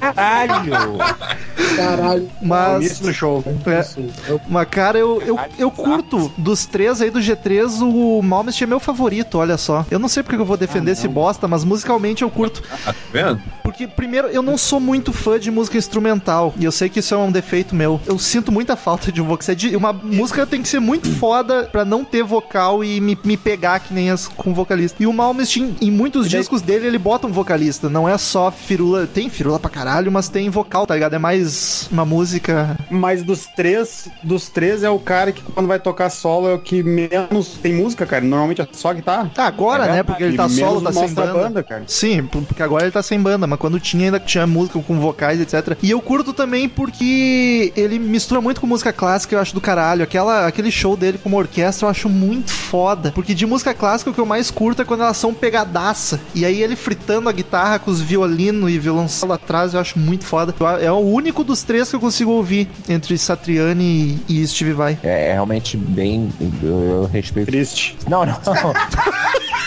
[0.00, 0.72] Caralho!
[1.76, 2.28] Caralho.
[2.40, 2.84] Mas.
[2.84, 3.44] Isso no show.
[3.66, 3.84] É.
[4.30, 8.68] Eu- mas, cara, eu, eu, eu curto dos três aí do G3, o Malmsteen é
[8.68, 9.84] meu favorito, olha só.
[9.90, 12.62] Eu não sei porque eu vou defender esse bosta, mas musicalmente eu curto.
[12.84, 13.40] Tá vendo?
[13.62, 16.52] Porque, primeiro, eu não sou muito fã de música instrumental.
[16.58, 17.98] E eu sei que isso é um defeito meu.
[18.06, 19.44] Eu sinto muita falta de um vocal.
[19.48, 23.18] É de- Uma música tem que ser muito foda pra não ter vocal e me,
[23.24, 25.02] me pegar que nem as com vocalista.
[25.02, 27.88] E o Malmsteen, em muitos discos dele, ele bota um vocalista.
[27.88, 29.06] Não é só firula.
[29.06, 31.14] Tem firula pra caralho, mas tem vocal, tá ligado?
[31.14, 31.52] É mais
[31.90, 32.76] uma música.
[32.90, 36.58] Mas dos três, dos três é o cara que quando vai tocar solo é o
[36.58, 38.24] que menos tem música, cara.
[38.24, 39.30] Normalmente é só guitarra.
[39.36, 40.02] Ah, agora, É né?
[40.02, 41.32] Porque ele tá solo, tá sem banda.
[41.32, 41.84] banda, cara.
[41.86, 44.98] Sim, por- porque agora ele tá sem banda, mas quando tinha ainda tinha música com
[45.00, 45.76] vocais, etc.
[45.82, 50.02] E eu curto também porque ele mistura muito com música clássica, eu acho do caralho.
[50.02, 53.12] Aquela, aquele show dele com uma orquestra eu acho muito foda.
[53.14, 56.20] Porque de música clássica o que eu mais curto é quando elas são pegadaça.
[56.34, 60.24] E aí ele fritando a guitarra com os violino e violoncelo atrás, eu acho muito
[60.24, 60.54] foda.
[60.80, 64.98] É o único dos três que eu consigo ouvir entre Satriani e, Steve Vai.
[65.04, 66.32] É, é realmente bem.
[66.60, 67.46] Eu, eu respeito.
[67.46, 67.96] Triste.
[68.08, 68.34] Não, não.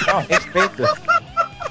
[0.08, 0.84] Não, respeito.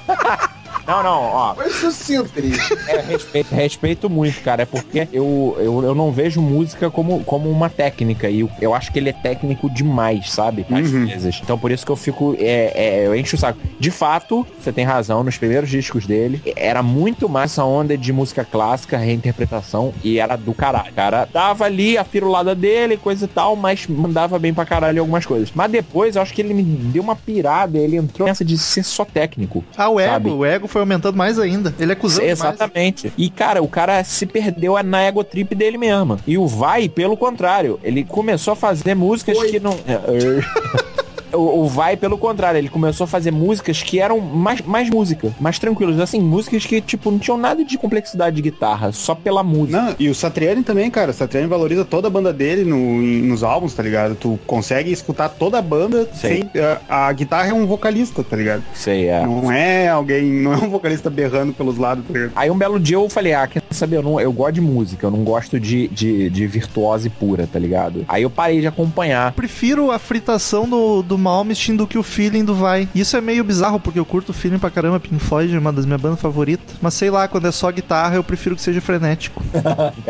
[0.87, 1.55] Não, não, ó.
[1.55, 2.57] Foi sucinto, Cris.
[2.87, 4.63] É, respeito, respeito muito, cara.
[4.63, 8.29] É porque eu, eu, eu não vejo música como, como uma técnica.
[8.29, 10.65] E eu, eu acho que ele é técnico demais, sabe?
[10.71, 11.39] Às vezes.
[11.43, 12.35] Então por isso que eu fico.
[12.39, 13.59] É, é, eu encho o saco.
[13.79, 18.13] De fato, você tem razão, nos primeiros discos dele, era muito mais essa onda de
[18.13, 20.93] música clássica, reinterpretação, e era do caralho.
[20.93, 25.25] Cara, dava ali a firulada dele, coisa e tal, mas mandava bem pra caralho algumas
[25.25, 25.51] coisas.
[25.53, 28.83] Mas depois eu acho que ele me deu uma pirada, ele entrou nessa de ser
[28.83, 29.63] só técnico.
[29.75, 30.29] Ah, o ego, Sabe?
[30.29, 31.73] o ego foi aumentando mais ainda.
[31.79, 32.39] Ele é cuzão demais.
[32.39, 33.11] Exatamente.
[33.17, 36.19] E, cara, o cara se perdeu na ego trip dele mesmo.
[36.25, 39.77] E o Vai, pelo contrário, ele começou a fazer músicas que não.
[41.37, 45.31] O, o Vai, pelo contrário, ele começou a fazer músicas que eram mais, mais música,
[45.39, 45.99] mais tranquilas.
[45.99, 49.81] Assim, músicas que, tipo, não tinham nada de complexidade de guitarra, só pela música.
[49.81, 51.11] Não, e o Satriani também, cara.
[51.11, 54.15] O Satriani valoriza toda a banda dele no, em- nos álbuns, tá ligado?
[54.15, 56.47] Tu consegue escutar toda a banda Sei.
[56.53, 56.61] sem.
[56.89, 58.63] A, a guitarra é um vocalista, tá ligado?
[58.73, 59.25] Sei, é.
[59.25, 62.31] Não é alguém, não é um vocalista berrando pelos lados, tá ligado?
[62.35, 65.05] Aí um belo dia eu falei, ah, quer saber, eu, não, eu gosto de música,
[65.05, 68.05] eu não gosto de, de, de virtuose pura, tá ligado?
[68.07, 69.31] Aí eu parei de acompanhar.
[69.33, 72.87] prefiro a fritação do, do Malmsteen do que o feeling do Vai.
[72.95, 75.73] Isso é meio bizarro, porque eu curto o feeling pra caramba, Pink Floyd é uma
[75.73, 76.75] das minhas bandas favoritas.
[76.81, 79.43] Mas sei lá, quando é só guitarra, eu prefiro que seja frenético.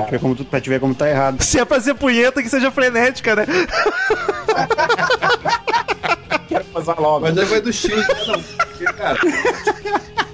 [0.08, 1.42] Pra, como tu, pra te ver como tá errado.
[1.42, 3.46] Se é pra ser punheta, que seja frenética, né?
[6.48, 7.22] Quero passar logo.
[7.22, 8.42] Mas aí vai do cada um.
[8.42, 9.20] Porque, cara,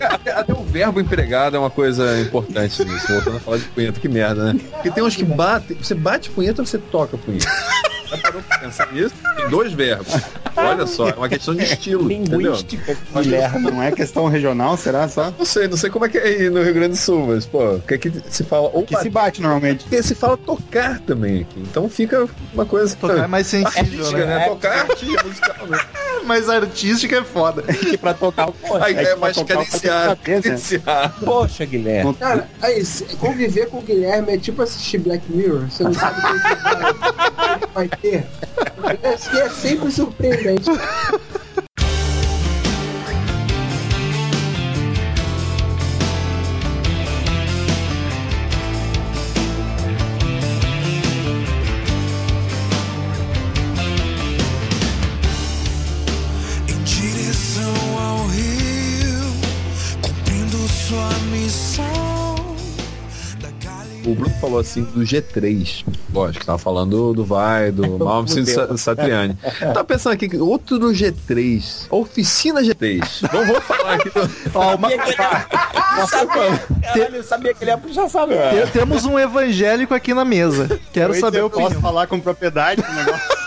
[0.10, 3.08] até, até o verbo empregado é uma coisa importante nisso.
[3.08, 4.60] Voltando a falar de punheta, que merda, né?
[4.72, 5.78] Porque tem uns que batem.
[5.78, 7.48] Você bate punheta ou você toca punheta?
[8.64, 9.14] Pensar nisso?
[9.36, 10.08] Tem dois verbos.
[10.56, 12.10] Olha só, é uma questão de estilo.
[12.10, 12.40] entendeu?
[12.40, 13.72] Linguística, Guilherme.
[13.72, 15.34] Não é questão regional, será só?
[15.38, 17.46] Não sei, não sei como é que é aí no Rio Grande do Sul, mas,
[17.46, 18.70] pô, o que é que se fala?
[18.72, 19.84] Ou Que se bate normalmente.
[19.84, 21.60] Porque se fala tocar também aqui.
[21.60, 22.96] Então fica uma coisa.
[22.96, 24.38] Tocar é mais sensível, artística, né?
[24.40, 24.48] né?
[24.48, 25.80] Tocar é artística musical, né?
[26.26, 27.64] Mas artística é foda.
[27.64, 30.16] Que pra tocar o Aí é é mais cadenciado.
[30.24, 31.26] cadenciado.
[31.26, 32.14] Poxa, Guilherme.
[32.14, 35.70] Cara, aí, se- conviver com o Guilherme é tipo assistir Black Mirror.
[35.70, 38.26] Você não sabe o que vai ter.
[39.02, 40.70] É, é sempre surpreendente.
[64.06, 65.86] O Bruno falou assim do G3.
[66.14, 69.38] Lógico, tava falando do Vai, do Malmsteen e do Satriani.
[69.74, 71.88] Tá pensando aqui que outro do G3.
[71.90, 73.02] Oficina G3.
[73.34, 74.30] Não vou falar aqui do.
[74.54, 74.90] Ó, uma-
[76.82, 78.26] Caralho, eu sabia que ele ia puxar essa
[78.72, 80.80] temos um evangélico aqui na mesa.
[80.92, 83.43] Quero saber a eu posso falar com propriedade do negócio.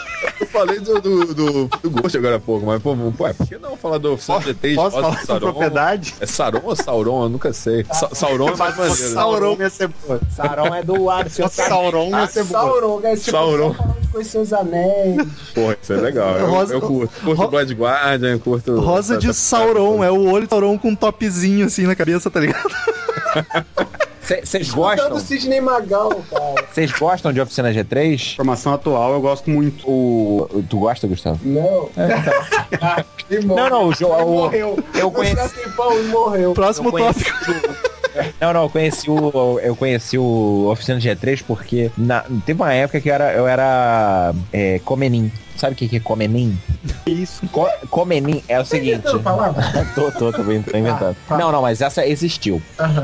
[0.46, 3.46] Eu falei do, do, do, do Ghost agora há pouco, mas pô, pô, é, por
[3.46, 4.74] que não falar do Oficina G3?
[4.76, 5.40] Posso Rosa falar de Sauron?
[5.52, 6.14] propriedade?
[6.20, 7.22] É Sauron ou Sauron?
[7.24, 7.84] Eu nunca sei.
[7.92, 8.94] Sa Sauron é mais maneiro.
[9.12, 10.20] Sauron ia ser boa.
[10.34, 12.60] Sarão é do ar, Sauron ia ser boa.
[12.60, 13.16] Sauron, né?
[13.16, 13.74] Tipo, Sauron.
[14.12, 15.26] com os seus anéis.
[15.54, 16.36] Porra, isso é legal.
[16.38, 17.12] Eu, Rosa- eu curto.
[17.24, 18.80] Curto Ro- Blood Guardian, curto.
[18.80, 22.38] Rosa de Sauron, é o olho de Sauron com um topzinho assim na cabeça, tá
[22.40, 22.70] ligado?
[24.44, 25.18] Vocês gostam?
[25.20, 26.54] Sidney Magal, cara.
[26.72, 28.36] Vocês gostam de Oficina G3?
[28.36, 29.88] Formação atual eu gosto muito.
[29.88, 31.38] O, tu gosta, Gustavo?
[31.42, 31.88] Não.
[32.82, 34.14] Ah, e Não, não, o jogo.
[34.16, 34.78] Ele o- morreu.
[34.94, 35.36] Eu conheci.
[36.10, 36.52] Morreu.
[36.52, 37.86] Próximo conheci tópico.
[38.40, 39.60] Não, não, eu conheci o.
[39.60, 44.34] Eu conheci o Oficina G3 porque na- teve uma época que eu era, eu era
[44.52, 45.30] é, Comenim.
[45.56, 46.58] Sabe o que, que é Comenim?
[47.06, 47.46] Isso.
[47.48, 48.94] Co Comenim é o seguinte.
[48.98, 49.62] inventando palavra?
[49.94, 51.16] tô, tô, tô, tô inventando.
[51.28, 51.36] tá.
[51.38, 52.60] Não, não, mas essa existiu.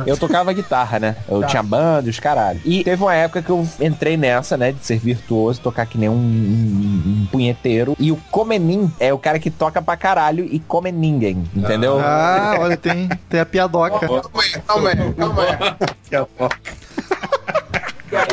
[0.07, 1.17] Eu tocava guitarra, né?
[1.29, 1.47] Eu Tá.
[1.47, 2.61] tinha banda, os caralho.
[2.65, 4.73] E teve uma época que eu entrei nessa, né?
[4.73, 7.97] De ser virtuoso, tocar que nem um, um- um punheteiro.
[7.99, 11.99] E o Comenim é o cara que toca pra caralho e come ninguém, entendeu?
[12.01, 13.99] Ah, olha, tem, tem a piadoca.
[14.07, 16.51] Calma aí, calma aí, calma aí.
[17.01, 17.02] E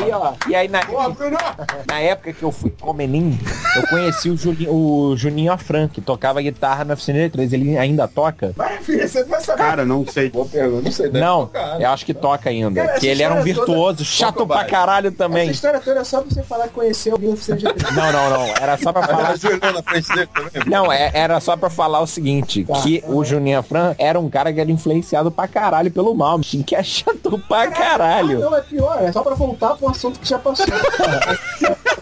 [0.04, 1.36] aí, ó, e aí na, Boa, Bruno!
[1.86, 3.38] na época que eu fui comenim,
[3.76, 7.52] eu conheci o Julinho, o Juninho Afran, que tocava guitarra na oficina de três.
[7.52, 8.52] Ele ainda toca?
[8.56, 9.62] Vai, filha, você vai saber.
[9.62, 10.30] Cara, não sei.
[10.30, 11.06] Boa pergunta, não sei.
[11.08, 11.80] deve Não, tocar.
[11.80, 12.84] eu acho que toca ainda.
[12.86, 14.70] Cara, que ele era um toda- virtuoso, chato Toca pra baixo.
[14.70, 15.42] caralho também.
[15.42, 18.30] Essa história toda é só pra você falar que conheceu alguém oficina de Não, não,
[18.30, 18.46] não.
[18.60, 19.34] Era só pra falar.
[19.34, 20.64] Na.
[20.66, 24.52] Não, é- era só pra falar o seguinte, que o Juninho Afran era um cara
[24.52, 28.38] que era influenciado pra caralho pelo Malmsteen, que é chato pra Ah, caralho.
[28.40, 30.66] não, é pior, é só pra voltar pro assunto que já passou.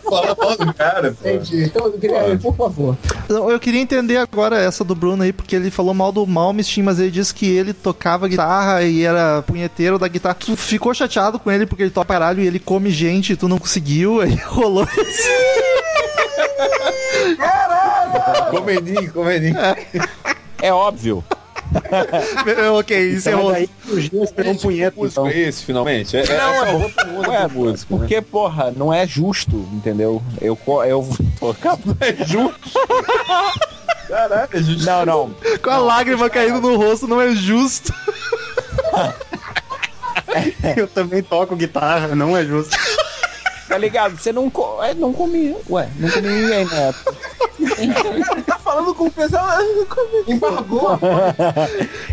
[0.09, 1.29] Fala mal do cara, pô.
[1.29, 1.65] Entendi.
[1.65, 2.97] Então, eu queria, por favor.
[3.29, 6.83] Não, Eu queria entender agora essa do Bruno aí, porque ele falou mal do Malmsteen,
[6.83, 10.37] mas ele disse que ele tocava guitarra e era punheteiro da guitarra.
[10.37, 13.47] Tu ficou chateado com ele porque ele toca caralho e ele come gente e tu
[13.47, 15.29] não conseguiu, aí rolou esse...
[18.51, 19.57] Comeninho, comeninho.
[20.61, 21.23] É óbvio.
[22.79, 23.51] Ok, encerrou.
[23.51, 25.27] Aí os dias pegou um punheta, músico então.
[25.29, 26.17] é esse, finalmente?
[26.17, 27.99] É, é, Não, é é Ué, com música, né?
[28.01, 30.23] porque, porra, não é justo, entendeu?
[30.41, 31.07] Eu, co- eu
[31.39, 32.59] tocar é justo.
[34.09, 34.85] Caralho, é justo.
[34.87, 35.35] Não, não.
[35.63, 37.93] Com a lágrima caindo no rosto não é justo.
[40.77, 42.77] Eu também toco guitarra, não é justo.
[43.69, 44.17] Tá ligado?
[44.17, 45.57] Você não, co é, não comia.
[45.69, 47.15] Ué, não comia ninguém na época.
[48.47, 49.47] Tá falando com o pessoal,
[50.27, 50.99] embargou.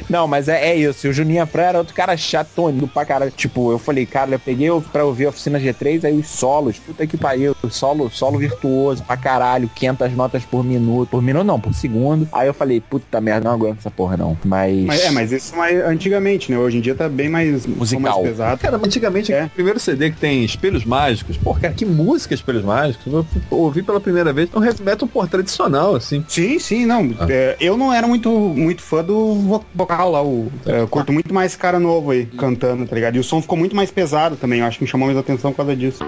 [0.10, 1.08] Não, mas é, é isso.
[1.08, 3.32] O Juninho Afran era outro cara chatônico pra caralho.
[3.32, 6.78] Tipo, eu falei, cara, eu peguei o- pra ouvir a oficina G3, aí os solos,
[6.80, 7.56] puta que pariu.
[7.70, 11.10] Solo, solo virtuoso pra caralho, 500 notas por minuto.
[11.10, 12.28] Por minuto não, por segundo.
[12.32, 14.38] Aí eu falei, puta merda, não aguento essa porra não.
[14.44, 14.84] Mas.
[14.86, 16.58] Mas, é, mas isso mais antigamente, né?
[16.58, 18.02] Hoje em dia tá bem mais Musical.
[18.22, 18.62] mais pesado.
[18.62, 19.46] Cara, mas antigamente, É.
[19.46, 23.14] o primeiro CD que tem espelhos mágicos, pô, cara, que música espelhos mágicos?
[23.14, 26.26] Eu ouvi pela primeira vez um heavy metal, pô, tradicional, assim.
[26.28, 27.14] Sim, sim, não.
[27.30, 30.24] É, eu não era muito, muito fã do vo- vocal lá.
[30.24, 33.16] O, é, eu curto muito mais cara novo aí, cantando, tá ligado?
[33.16, 34.60] E o som ficou muito mais pesado também.
[34.62, 36.04] Eu acho que me chamou mais atenção por causa disso.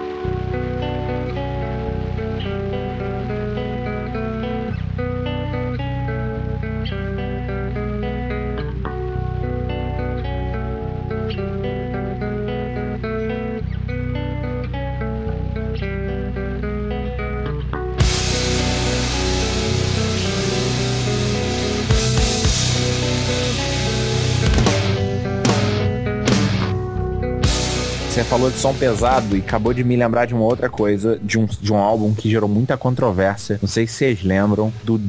[28.38, 31.44] Falou de som pesado e acabou de me lembrar de uma outra coisa, de um,
[31.46, 33.58] de um álbum que gerou muita controvérsia.
[33.60, 35.00] Não sei se vocês lembram do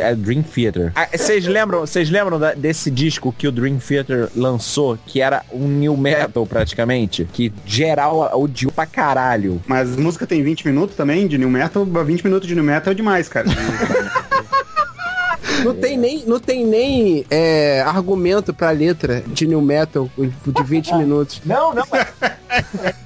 [0.00, 0.92] é, Dream Theater.
[0.94, 5.42] Ah, Vocês lembram, vocês lembram da- desse disco que o Dream Theater lançou, que era
[5.52, 9.60] um new metal praticamente, que geral odiou pra caralho.
[9.66, 11.84] Mas a música tem 20 minutos também de New Metal.
[11.84, 13.46] 20 minutos de New Metal é demais, cara.
[15.64, 20.94] Não tem nem, não tem nem é, argumento pra letra de New Metal de 20
[20.96, 21.40] minutos.
[21.44, 21.84] Não, não,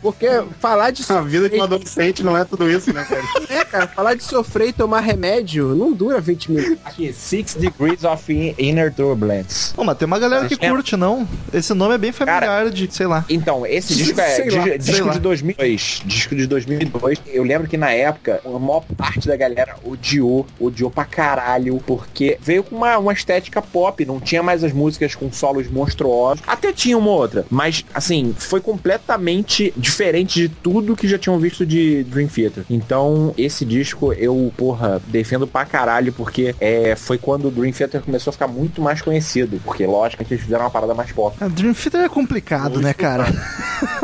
[0.00, 0.26] Porque
[0.60, 3.22] falar de a vida de um adolescente não é tudo isso, né, cara?
[3.48, 6.78] É, cara, falar de sofrer e tomar remédio não dura 20 minutos.
[6.84, 9.72] aqui, Six Degrees of Inner Turbulence.
[9.74, 11.26] Pô, mas tem uma galera que curte, não?
[11.52, 13.24] Esse nome é bem familiar de, sei lá.
[13.28, 16.02] Então, esse disco é Sei di- lá, disco de 2002.
[16.04, 17.22] Disco de 2002.
[17.26, 22.38] Eu lembro que na época, a maior parte da galera odiou, odiou pra caralho, porque
[22.40, 26.42] veio com uma, uma estética pop, não tinha mais as músicas com solos monstruosos.
[26.46, 29.31] Até tinha uma outra, mas, assim, foi completamente
[29.76, 32.64] diferente de tudo que já tinham visto de Dream Theater.
[32.68, 38.00] Então, esse disco eu, porra, defendo pra caralho, porque é, foi quando o Dream Theater
[38.02, 39.60] começou a ficar muito mais conhecido.
[39.64, 41.36] Porque, lógico, que eles fizeram uma parada mais pop.
[41.40, 43.26] A Dream Theater é complicado, né, cara?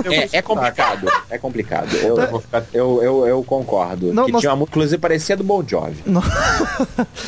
[0.04, 1.06] É, é complicado.
[1.30, 1.94] É complicado.
[1.96, 4.12] Eu, vou ficar- eu, eu, eu concordo.
[4.12, 5.96] Não, que nós- tinha uma música, inclusive, parecia do Bon Jovi.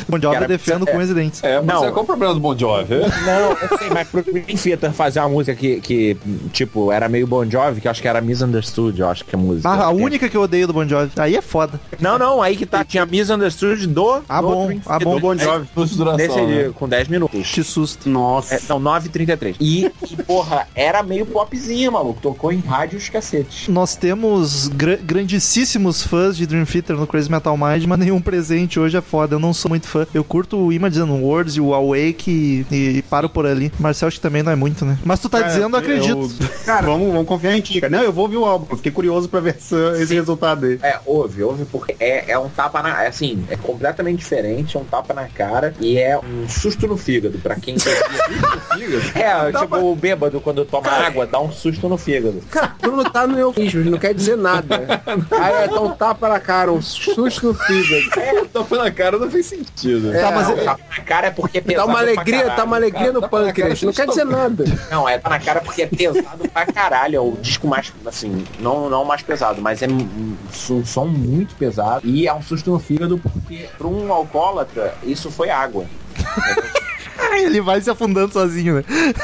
[0.08, 1.42] Bon Jovi Cara, eu defendo é- com unhos e dentes.
[1.44, 1.84] É, mas Não.
[1.86, 2.94] é, qual o problema do Bon Jovi?
[3.24, 6.16] Não, eu sei, mas pro Dream Theater fazer uma música que, que,
[6.52, 9.38] tipo, era meio Bon Jovi, que eu acho que era Misunderstood, eu acho que é
[9.38, 9.68] a música.
[9.68, 11.10] Ah, a única que eu odeio do Bon Jovi.
[11.16, 11.80] Aí é foda.
[12.00, 14.22] Não, não, aí que tá, tinha Misunderstood do...
[14.28, 15.14] Ah, do bom, ah, bom.
[15.16, 15.66] Do Bon Jovi.
[15.74, 16.70] Duração, Desse ali, né?
[16.74, 17.50] com 10 minutos.
[17.50, 18.08] Que susto.
[18.08, 18.54] Nossa.
[18.54, 19.56] É, não, 9h33.
[19.60, 22.20] E, e, porra, era meio popzinha, maluco.
[22.20, 23.66] Tocou em rádios cacetes.
[23.68, 28.78] Nós temos gra- grandíssimos fãs de Dream Theater no Crazy Metal Mind, mas nenhum presente
[28.78, 29.34] hoje é foda.
[29.34, 30.06] Eu não sou muito fã.
[30.14, 33.72] Eu curto o Images and Words e o Awake e, e paro por ali.
[33.78, 34.98] Marcel acho que também não é muito, né?
[35.04, 36.18] Mas tu tá Cara, dizendo, eu acredito.
[36.40, 37.90] eu- Cara, vamos, vamos confiar em ti, cara.
[37.96, 38.76] Não, eu vou ouvir o álbum.
[38.76, 40.78] Fiquei curioso pra ver esse, esse resultado aí.
[40.82, 43.04] É, ouve, ouve, porque é, é um tapa na.
[43.04, 46.96] é Assim, é completamente diferente, é um tapa na cara e é um susto no
[46.96, 47.38] fígado.
[47.38, 47.76] Pra quem
[49.14, 52.40] É, tipo o bêbado quando toma água, dá um susto no fígado.
[52.50, 55.02] Cara, Bruno tá no eufemismo, não quer dizer nada.
[55.38, 58.48] Aí é dar um tapa na cara, um susto no fígado.
[58.52, 60.12] Tapa na cara não fez sentido.
[60.12, 62.56] Tá, mas Não, tapa na cara é porque é Dá pesado uma pra alegria, caralho.
[62.56, 64.64] tá uma alegria no cara, pâncreas, não quer dizer nada.
[64.90, 67.16] Não, é tá na cara porque é pesado pra caralho.
[67.16, 70.36] É o disco mais, assim, não, não mais pesado, mas é um
[70.84, 72.06] som muito pesado.
[72.06, 75.86] E é um susto no fígado porque, pra um alcoólatra, isso foi água.
[77.32, 78.84] Ele vai se afundando sozinho, né?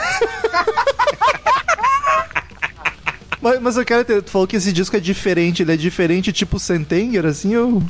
[3.43, 4.23] mas, mas eu quero ter.
[4.23, 5.63] Tu falou que esse disco é diferente.
[5.63, 7.83] Ele é diferente, tipo Sentenger, assim, ou.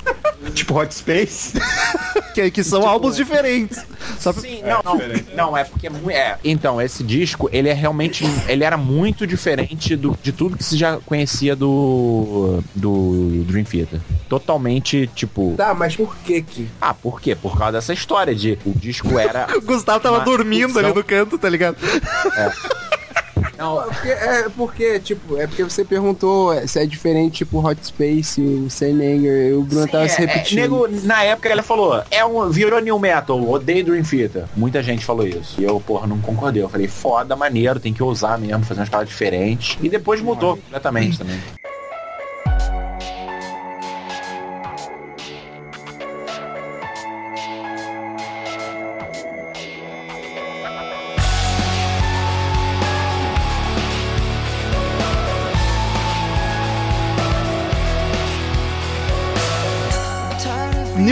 [0.54, 1.52] Tipo Hot Space.
[2.37, 3.82] Que, que são álbuns diferentes.
[4.18, 5.01] Só pra- Sim, não, não,
[5.34, 6.11] não, é porque é muito.
[6.11, 6.37] É.
[6.45, 8.24] Então, esse disco, ele é realmente.
[8.47, 12.62] Ele era muito diferente do, de tudo que se já conhecia do.
[12.74, 14.01] do Dream Theater.
[14.28, 15.55] Totalmente, tipo.
[15.57, 16.68] Tá, mas por que que?
[16.78, 17.34] Ah, por quê?
[17.34, 19.47] Por causa dessa história de o disco era.
[19.57, 21.78] O Gustavo tava dormindo ali no canto, tá ligado?
[23.59, 28.41] Não, Porque, é porque, tipo, é porque você perguntou se é diferente, tipo, Hot Space,
[28.41, 30.61] o Senenger, e o Bruno tava se É, é, repetindo.
[30.61, 34.45] nego, na época ele falou, é um, virou new metal, odeio Dream Theater.
[34.57, 35.61] Muita gente falou isso.
[35.61, 36.62] E eu, porra, não concordei.
[36.62, 39.78] Eu falei, foda, maneiro, tem que ousar mesmo, fazer umas paradas diferentes.
[39.82, 41.41] E depois mudou completamente também.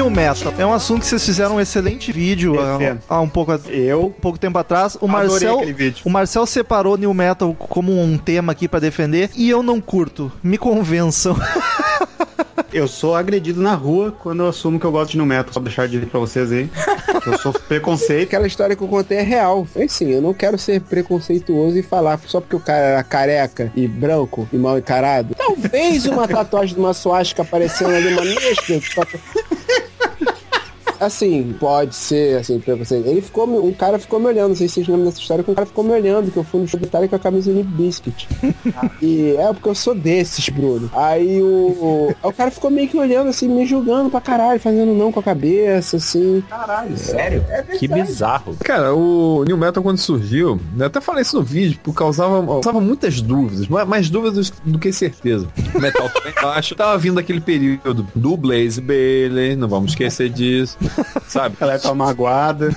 [0.04, 0.52] New Metal.
[0.58, 3.00] É um assunto que vocês fizeram um excelente vídeo há, Defendo.
[3.08, 4.98] há um pouco Eu um pouco tempo atrás.
[5.00, 5.62] O Marcel,
[6.04, 10.30] o Marcel separou New Metal como um tema aqui pra defender e eu não curto.
[10.42, 11.34] Me convençam.
[12.72, 15.52] Eu sou agredido na rua quando eu assumo que eu gosto de no metal.
[15.52, 16.68] Só deixar de pra vocês aí.
[17.24, 18.24] Eu sou preconceito.
[18.26, 19.64] Aquela história que eu contei é real.
[19.64, 23.72] Foi assim, eu não quero ser preconceituoso e falar só porque o cara era careca
[23.76, 25.36] e branco e mal encarado.
[25.36, 28.80] Talvez uma tatuagem de uma suástica aparecendo ali, uma mestra.
[31.00, 33.06] Assim, pode ser, assim, preconceito.
[33.06, 35.50] Ele ficou, um cara ficou me olhando, não sei se vocês lembram dessa história, que
[35.50, 37.52] um cara ficou me olhando, que eu fui no show do Itália com a camisa
[37.52, 38.28] do Limp Bizkit.
[39.00, 40.90] E é porque eu sou desses, Bruno.
[40.94, 45.12] Aí o, o cara ficou meio que olhando, assim, me julgando pra caralho, fazendo não
[45.12, 46.42] com a cabeça, assim.
[46.48, 47.44] Caralho, sério?
[47.78, 48.56] que bizarro.
[48.62, 52.80] Cara, o New Metal quando surgiu, eu até falei isso no vídeo, porque causava, causava
[52.80, 55.48] muitas dúvidas, mais, dúvidas do que certeza.
[55.74, 60.76] O metal também baixo, tava vindo aquele período do Blaze Bailey, não vamos esquecer disso,
[61.28, 61.56] sabe?
[61.60, 62.70] Ela tá magoada.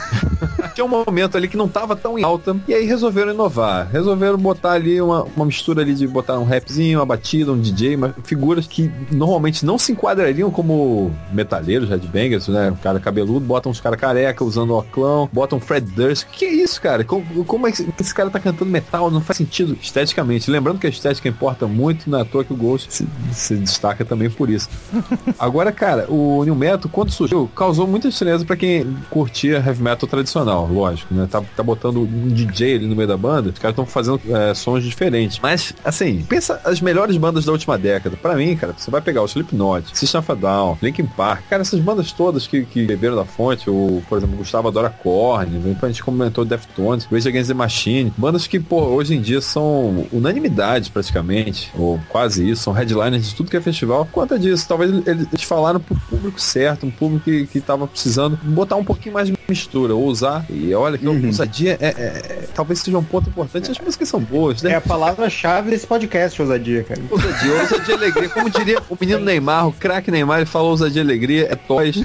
[0.77, 3.89] Tinha um momento ali que não tava tão em alta, e aí resolveram inovar.
[3.91, 7.95] Resolveram botar ali uma, uma mistura ali de botar um rapzinho, uma batida, um DJ,
[7.95, 12.69] uma, figuras que normalmente não se enquadrariam como metaleiros, headbangers, né?
[12.69, 16.27] Um cara cabeludo, botam uns caras careca usando oclão, botam Fred Durst.
[16.31, 17.03] Que é isso, cara?
[17.03, 19.09] Como, como é que esse cara tá cantando metal?
[19.09, 20.51] Não faz sentido esteticamente.
[20.51, 23.55] Lembrando que a estética importa muito, não é à toa que o Ghost se, se
[23.55, 24.69] destaca também por isso.
[25.39, 30.07] Agora, cara, o New Metal, quando surgiu, causou muita estranheza pra quem curtia heavy metal
[30.07, 31.27] tradicional, lógico, né?
[31.29, 34.53] Tá, tá botando um DJ ali no meio da banda, os caras estão fazendo é,
[34.53, 35.39] sons diferentes.
[35.41, 38.15] Mas, assim, pensa as melhores bandas da última década.
[38.17, 41.61] Pra mim, cara, você vai pegar o Slipknot, System of a Down, Linkin Park, cara,
[41.61, 45.77] essas bandas todas que, que beberam da fonte, o, por exemplo, Gustavo adora Korn, né?
[45.81, 50.07] a gente comentou Deftones, Rage Against the Machine, bandas que, pô, hoje em dia são
[50.11, 54.07] unanimidade praticamente, ou quase isso, são headliners de tudo que é festival.
[54.11, 58.75] Conta disso, talvez eles falaram pro público certo, um público que, que tava precisando botar
[58.75, 60.45] um pouquinho mais de mistura, ou usar.
[60.57, 63.69] E olha que a ousadia é, é- é- talvez seja um ponto importante.
[63.71, 64.71] As músicas são boas, né?
[64.71, 66.99] É a palavra-chave desse podcast, ousadia, cara.
[67.09, 68.29] Ousadia, ousadia e alegria.
[68.29, 71.97] Como diria o menino Neymar, o craque Neymar, ele falou ousadia e alegria, é toys.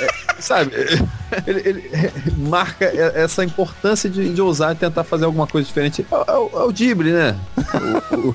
[0.00, 0.08] É,
[0.38, 0.72] sabe?
[1.46, 1.90] Ele, ele
[2.48, 6.06] marca essa importância de, de ousar e tentar fazer alguma coisa diferente.
[6.10, 7.36] É, o- é o- é o Dibre, né?
[8.12, 8.34] O- o-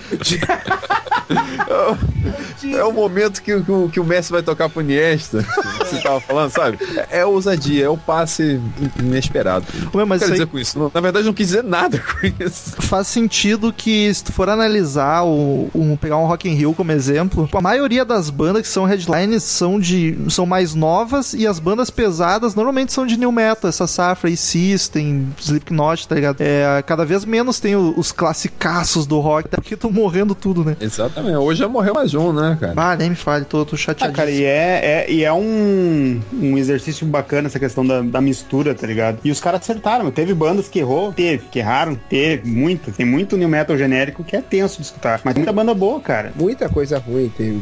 [2.78, 6.02] é o momento que, que o- que o Messi vai tocar pro Iniesta, que você
[6.02, 6.78] tava falando, sabe?
[7.10, 8.60] É, é ousadia, é o passe
[9.00, 9.66] inesperado.
[9.94, 10.80] Ué, mas Quer isso aí dizer com isso?
[10.80, 12.74] Não- na verdade, não quis dizer nada com isso.
[12.82, 16.92] faz sentido que se tu for analisar o, um- pegar um Rock in Rio como
[16.92, 21.60] exemplo, a maioria das bandas que são headlines são de são mais novas e as
[21.60, 26.38] bandas pesadas normalmente são de new metal, essa safra aí System, Slipknot, tá ligado?
[26.42, 30.64] É, cada vez menos tem o- os classicaços do rock, até porque estão morrendo tudo,
[30.64, 30.76] né?
[30.82, 31.38] Exatamente.
[31.38, 32.74] Hoje já morreu mais um, né, cara?
[32.76, 34.14] Ah, nem me fale, tô, tô Ah, chateado.
[34.14, 38.74] cara, e é, é, e é um, um exercício bacana essa questão da, da mistura,
[38.74, 39.20] tá ligado?
[39.24, 40.10] E os caras acertaram.
[40.12, 42.92] Teve bandas que errou, teve, que erraram, teve, muito.
[42.92, 45.22] Tem muito new metal genérico que é tenso de escutar.
[45.24, 46.32] Mas muita banda boa, cara.
[46.36, 47.62] Muita coisa ruim teve.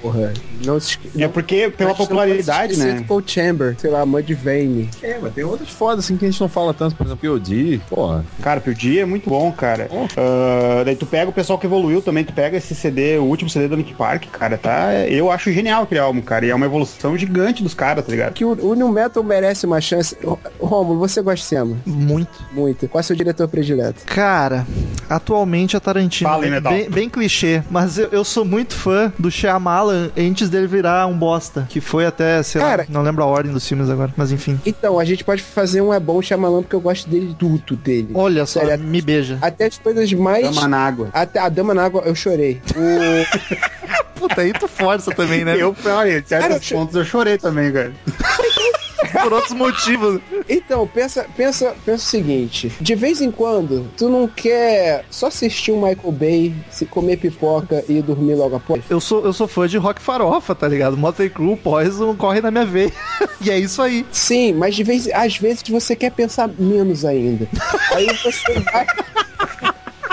[0.00, 0.32] Porra.
[0.64, 2.92] Não se esque- É porque pela popularidade, né?
[2.92, 3.30] de Cold
[3.78, 4.88] Sei lá, Mudvayne.
[5.02, 7.80] É, mas tem outras fodas assim que a gente não fala tanto, por exemplo, POD,
[7.88, 8.24] porra.
[8.42, 9.00] Cara, P.O.D.
[9.00, 9.88] é muito bom, cara.
[9.90, 10.06] Oh.
[10.16, 13.48] Ah, daí tu pega o pessoal que evoluiu também, tu pega esse CD, o último
[13.50, 14.92] CD do Nick Park, cara, tá?
[15.08, 16.46] Eu acho genial aquele álbum, cara.
[16.46, 18.32] E é uma evolução gigante dos caras, tá ligado?
[18.34, 20.16] Que o, o New Metal merece uma chance.
[20.24, 21.76] Ô, Rômulo, você gosta de Sema?
[21.86, 22.30] Muito.
[22.52, 22.88] Muito.
[22.88, 24.04] Qual é o seu diretor predileto?
[24.06, 24.66] Cara,
[25.08, 29.12] atualmente a Tarantino Fala aí, é bem, bem clichê, mas eu, eu sou muito fã
[29.18, 33.22] do Shyamalan antes dele virar um bosta, que foi até, sei Cara- lá, não lembro
[33.22, 34.60] a ordem dos filmes agora, mas enfim.
[34.66, 38.10] Então, a gente pode fazer um é bom Shyamalan porque eu gosto dele tudo dele.
[38.14, 39.38] Olha só, Sério, me beija.
[39.40, 40.44] Até as coisas mais...
[40.54, 41.08] Dama na água.
[41.12, 42.60] Até a Dama na Água eu chorei.
[42.76, 44.18] O...
[44.18, 45.56] Puta, aí tu força também, né?
[45.58, 47.92] Eu, olha, Cara, certos cho- pontos eu chorei também, cara.
[49.22, 50.20] Por outros motivos.
[50.48, 55.72] Então, pensa, pensa, pensa o seguinte: de vez em quando, tu não quer só assistir
[55.72, 58.82] um Michael Bay, se comer pipoca e dormir logo após?
[58.88, 60.96] Eu sou, eu sou fã de rock farofa, tá ligado?
[60.96, 62.92] Motley Crue, Poison, corre na minha veia.
[63.40, 64.06] e é isso aí.
[64.10, 67.48] Sim, mas de vez, às vezes você quer pensar menos ainda.
[67.92, 68.86] Aí você vai.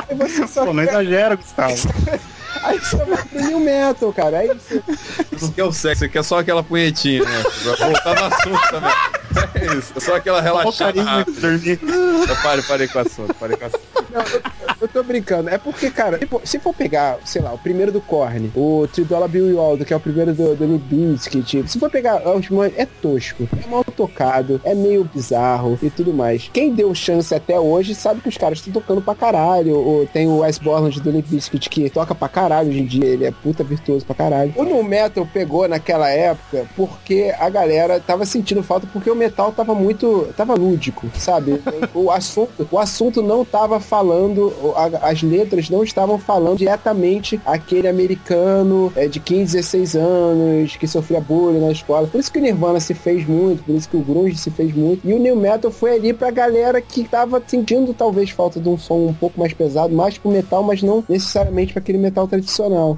[0.10, 1.76] Aí você só Pô, não quer, exagera, Gustavo.
[2.64, 4.39] aí você vai pro New Metal, cara.
[4.39, 4.82] Aí você,
[5.32, 7.43] Você quer o sexo, você quer só aquela punhetinha, né?
[7.64, 8.91] Pra voltar no assunto também.
[9.55, 11.01] É isso, só aquela relaxada.
[11.39, 11.80] dormir.
[11.84, 13.89] Eu parei, parei com o assunto, parei com o assunto.
[14.12, 14.41] Não, eu,
[14.82, 15.49] eu tô brincando.
[15.49, 19.28] É porque, cara, tipo, se for pegar, sei lá, o primeiro do Korn, o Tridola
[19.28, 22.45] Bill Waldo, que é o primeiro do, do Limp tipo, se for pegar os
[22.76, 26.49] é tosco, é mal tocado, é meio bizarro e tudo mais.
[26.51, 29.76] Quem deu chance até hoje sabe que os caras estão tocando pra caralho.
[29.76, 33.06] Ou tem o Wes Borland do Limp Bizkit que toca pra caralho hoje em dia,
[33.06, 34.54] ele é puta virtuoso pra caralho.
[34.56, 39.52] O New Metal pegou naquela época porque a galera tava sentindo falta porque o metal
[39.52, 41.62] tava muito, tava lúdico, sabe?
[41.93, 44.54] O assunto, o assunto não tava falando,
[45.02, 51.20] as letras não estavam falando diretamente aquele americano é, de 15, 16 anos que sofria
[51.20, 52.08] bullying na escola.
[52.08, 54.74] Por isso que o Nirvana se fez muito, por isso que o grunge se fez
[54.74, 55.08] muito.
[55.08, 58.78] E o New Metal foi ali pra galera que tava sentindo talvez falta de um
[58.78, 62.39] som um pouco mais pesado, mais pro metal, mas não necessariamente para aquele metal tradicional.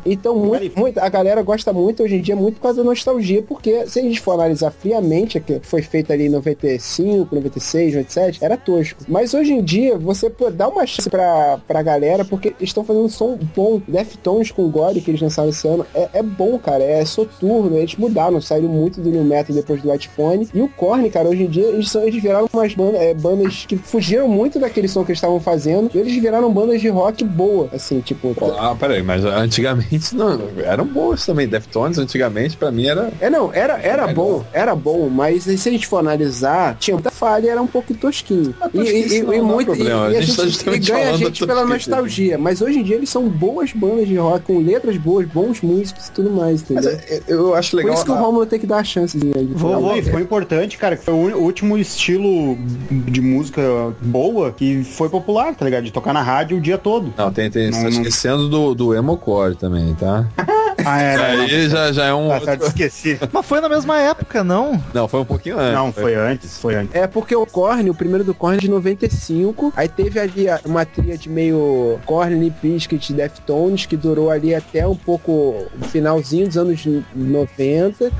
[0.05, 3.41] Então, muito, muito, a galera gosta muito hoje em dia muito por causa da nostalgia,
[3.41, 8.43] porque se a gente for analisar friamente, que foi feito ali em 95, 96, 97,
[8.43, 9.03] era tosco.
[9.07, 13.05] Mas hoje em dia, você pô, dá uma chance pra, pra galera, porque estão fazendo
[13.05, 13.81] um som bom.
[13.87, 16.83] Deftones com Gore, que eles lançaram esse ano, é, é bom, cara.
[16.83, 17.77] É soturno.
[17.77, 20.49] Eles mudaram, saíram muito do New Metal depois do White Phone.
[20.53, 23.65] E o Korn, cara, hoje em dia, eles, são, eles viraram umas bandas, é, bandas
[23.67, 25.89] que fugiram muito daquele som que eles estavam fazendo.
[25.93, 28.35] E eles viraram bandas de rock boa, assim, tipo...
[28.57, 31.47] Ah, peraí, mas antigamente não, eram boas também.
[31.47, 33.11] Deftones antigamente pra mim era.
[33.19, 36.95] É, não, era, era É, bom, era bom, mas se a gente for analisar, tinha
[36.95, 38.53] muita falha e era um pouco tosquinho.
[38.73, 40.45] E, e, e, não- e não é muito, problema, e, e a a gente tá
[40.45, 44.07] gente, e ganha a gente pela nostalgia, mas hoje em dia eles são boas bandas
[44.07, 46.99] de rock, com letras boas, bons músicos e tudo mais, Mas entendeu?
[47.09, 47.93] é, eu acho Por legal.
[47.95, 49.45] isso que o a- Romulo tem que dar a chancezinha aí.
[49.53, 52.57] Vou- Não, e foi importante, cara, que foi o o último estilo
[52.91, 53.61] de música
[54.01, 55.83] boa que foi popular, tá ligado?
[55.83, 57.13] De tocar na rádio o dia todo.
[57.17, 60.25] Não, tem, tem, você tá Não, não- esquecendo do, do Emocore também, tá?
[60.85, 61.43] Ah, é, não, não.
[61.43, 62.27] Aí já, já é um.
[62.27, 63.19] Tá outro- certo, esqueci.
[63.31, 64.81] Mas foi na mesma época, não?
[64.93, 65.73] Não, foi um pouquinho antes.
[65.73, 66.95] Não, foi antes, foi antes.
[66.95, 70.85] É porque o Korn, o primeiro do Korn é de 95, aí teve ali uma
[70.85, 76.57] tríade meio Korn, Limp Bizkit, Deftones, que durou ali até um pouco o finalzinho dos
[76.57, 78.11] anos 90,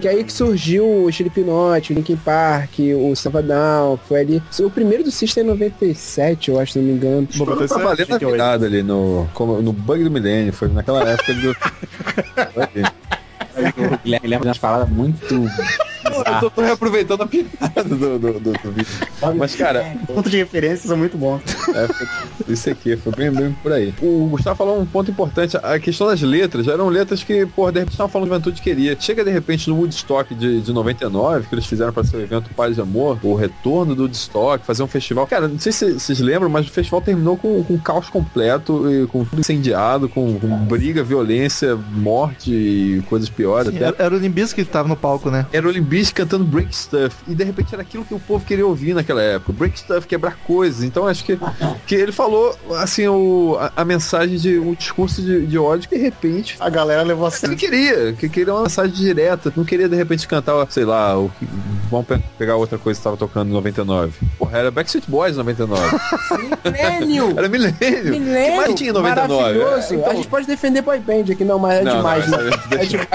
[0.00, 5.04] que aí que surgiu o Slipknot, o Linkin Park, o Savadão, foi ali, o primeiro
[5.04, 7.28] do System é 97, eu acho, se não me engano.
[7.38, 11.34] Eu tava lendo a virada ali no, como- no Bug do Milênio, foi naquela época
[11.34, 11.56] do.
[14.04, 15.46] Guilherme lembra de umas paradas muito.
[16.26, 18.92] Eu tô, tô reaproveitando a piada do, do, do, do vídeo.
[19.36, 21.40] Mas, cara, Ponto de referência são muito bons.
[21.74, 23.94] É, isso aqui, foi bem, bem por aí.
[24.00, 27.78] O Gustavo falou um ponto importante, a questão das letras, eram letras que, pô, de
[27.80, 28.96] repente estavam falando de juventude queria.
[28.98, 32.50] Chega de repente no Woodstock de, de 99, que eles fizeram para ser o evento
[32.54, 35.26] Paz de Amor, o retorno do Woodstock, fazer um festival.
[35.26, 39.06] Cara, não sei se vocês lembram, mas o festival terminou com, com caos completo, e
[39.06, 44.02] com tudo incendiado, com, com briga, violência, morte e coisas piores até.
[44.02, 45.46] Era, o Limbis que tava no palco, né?
[45.52, 45.70] Era o
[46.10, 47.16] Limbisk cantando Break Stuff.
[47.26, 49.52] E de repente era aquilo que o povo queria ouvir naquela época.
[49.52, 50.82] Break Stuff, quebrar coisas.
[50.82, 51.38] Então acho que,
[51.86, 55.96] que ele falou, assim, o, a, a mensagem de um discurso de, de ódio que
[55.96, 57.56] de repente A galera levou a ele sério.
[57.56, 59.52] queria, que queria uma mensagem direta.
[59.56, 61.46] Não queria de repente cantar, sei lá, o, que-
[61.90, 64.12] vamos pe- pegar outra coisa que tava tocando em 99.
[64.38, 65.98] Porra, era Backstreet Boys em 99.
[66.64, 67.34] Milênio!
[67.38, 67.76] Era Milênio.
[67.78, 68.56] Que Milênio!
[68.56, 69.42] mais tinha em 99?
[69.42, 69.94] Maravilhoso!
[69.94, 72.38] É, então- A gente pode defender boy band aqui, não, mas é Não, demais, não,
[72.38, 72.50] né?
[72.72, 73.08] É demais.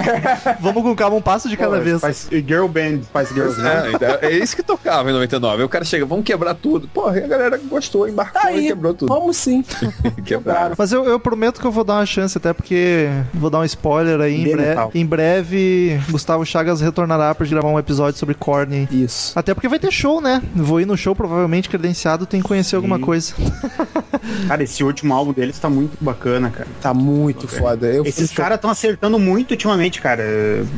[0.59, 2.01] Vamos com calma, um passo de cada vez.
[2.01, 3.91] Spice, Girl Band, Spice Girls, né?
[4.21, 5.57] É, é isso que tocava em 99.
[5.59, 6.87] Aí o cara chega, vamos quebrar tudo.
[6.89, 9.07] Porra, e a galera gostou, embarcou Tá e aí, quebrou tudo.
[9.07, 9.63] vamos sim.
[10.25, 10.75] Quebraram.
[10.77, 13.63] Mas eu, eu prometo que eu vou dar uma chance, até porque vou dar um
[13.63, 14.41] spoiler aí.
[14.41, 18.87] Em, bre- em breve, Gustavo Chagas retornará pra gravar um episódio sobre Korn.
[18.91, 19.37] Isso.
[19.37, 20.41] Até porque vai ter show, né?
[20.53, 23.33] Vou ir no show, provavelmente credenciado, tem que conhecer alguma coisa.
[24.47, 26.67] Cara, esse último álbum deles tá muito bacana, cara.
[26.81, 27.87] Tá muito foda.
[27.87, 30.23] Eu Esses caras estão acertando muito ultimamente, cara.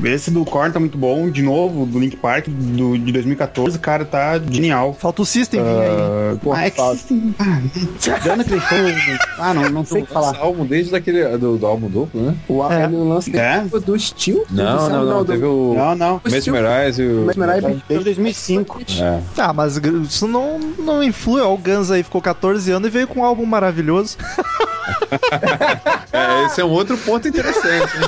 [0.04, 4.06] Esse do Korn tá muito bom, de novo, do Link Park do, de 2014, cara,
[4.06, 4.94] tá genial.
[4.94, 5.88] Falta o System vir aí.
[5.90, 7.34] Ah, Porra, ah, é que sim.
[7.40, 7.62] Ah,
[8.24, 8.78] dando aquele show.
[9.40, 10.36] Ah, não, não sei o que falar.
[10.38, 12.36] Álbum desde daquele do, do álbum duplo, né?
[12.48, 12.84] O É.
[12.84, 12.88] é.
[12.88, 13.62] no lance É?
[13.62, 14.46] do, Steel?
[14.52, 15.24] Não, não, não.
[15.24, 16.22] do- Teve o Não, não.
[16.24, 17.26] Mesmerize e o.
[17.26, 18.82] Mesmerize- Desde 2005.
[19.00, 19.20] É.
[19.38, 21.42] Ah, mas isso não, não influi.
[21.42, 24.18] O Guns aí ficou 14 anos e veio com um álbum maravilhoso.
[26.14, 27.98] É, esse é um outro ponto interessante.
[28.00, 28.08] né?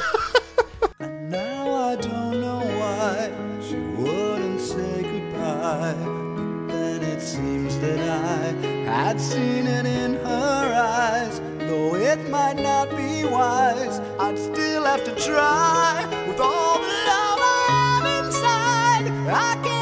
[8.99, 11.39] I had seen it in her eyes.
[11.59, 16.05] Though it might not be wise, I'd still have to try.
[16.27, 19.78] With all the love I have inside, I can't.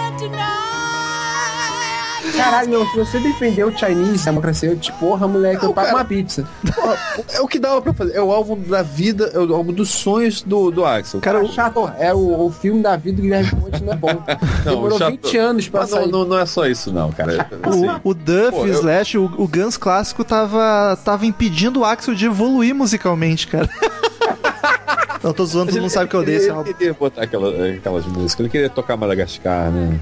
[2.37, 5.97] Caralho, meu, se você defender o Chinese democracia, eu te porra, moleque, eu pago cara-
[5.99, 6.47] uma pizza.
[6.75, 6.97] Porra,
[7.33, 8.15] é o que dava pra fazer.
[8.15, 11.19] É o álbum da vida, é o álbum dos sonhos do, do Axel.
[11.19, 14.23] Cara, o chato, é o, o filme da vida do Guilherme Ponte não é bom.
[14.63, 16.11] Demorou o chato- 20 anos pra Mas não, sair.
[16.11, 17.47] não, não é só isso, não, cara.
[17.63, 21.85] Assim, O, o Duff, Pô, eu- Slash, o, o Guns clássico tava, tava impedindo o
[21.85, 23.67] Axel de evoluir musicalmente, cara.
[25.23, 26.69] não, tô zoando, todo mundo sabe que eu odeio esse ele, álbum.
[26.69, 29.99] ele queria botar aquela- aquelas músicas, ele queria tocar Madagascar, né?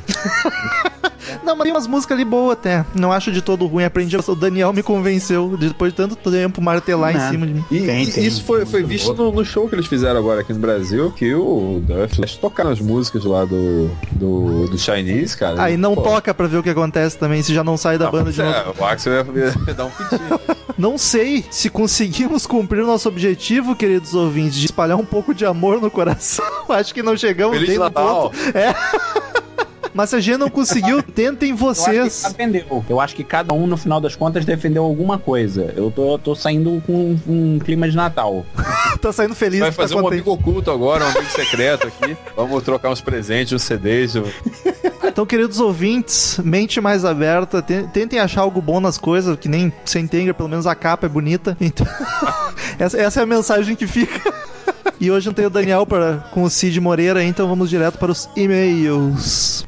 [1.44, 2.86] Não, mas tem umas músicas ali boas até.
[2.94, 3.84] Não acho de todo ruim.
[3.84, 4.16] Aprendi.
[4.16, 7.30] O Daniel me convenceu, depois de tanto tempo, martelar em Não.
[7.32, 7.66] cima de mim.
[7.70, 8.26] E, Tem, e tem.
[8.26, 11.34] isso foi, foi visto no, no show que eles fizeram agora aqui no Brasil, que
[11.34, 15.62] o Duff tocaram as músicas lá do, do, do Chinese, cara.
[15.62, 18.06] Aí não Pô, toca pra ver o que acontece também, se já não sai da
[18.06, 18.82] não, banda de é, novo.
[18.82, 19.26] O Axel ia,
[19.68, 20.40] ia dar um pedido.
[20.78, 25.46] Não sei se conseguimos cumprir o nosso objetivo, queridos ouvintes, de espalhar um pouco de
[25.46, 26.46] amor no coração.
[26.70, 28.32] Acho que não chegamos Feliz nem no Natal.
[28.32, 28.58] ponto.
[28.58, 28.76] É.
[29.96, 32.24] Mas se a gente não conseguiu, tentem Eu acho vocês.
[32.28, 32.86] defendeu.
[32.90, 35.74] Eu acho que cada um, no final das contas, defendeu alguma coisa.
[35.76, 38.46] Eu tô, tô saindo com um, clima de Natal.
[39.02, 39.60] Tá saindo feliz.
[39.60, 40.22] Vai tá fazer um contente.
[40.22, 42.16] amigo oculto agora, um amigo secreto aqui.
[42.36, 44.16] Vamos trocar uns presentes, uns CDs.
[44.16, 44.26] eu-
[45.04, 49.72] Então, queridos ouvintes, mente mais aberta, te- tentem achar algo bom nas coisas, que nem
[49.84, 51.58] sem Tenga, pelo menos a capa é bonita.
[51.60, 51.86] Então,
[52.80, 54.34] essa, essa é a mensagem que fica.
[55.00, 58.12] E hoje não tem o Daniel pra, com o Cid Moreira, então vamos direto para
[58.14, 59.68] os e-mails.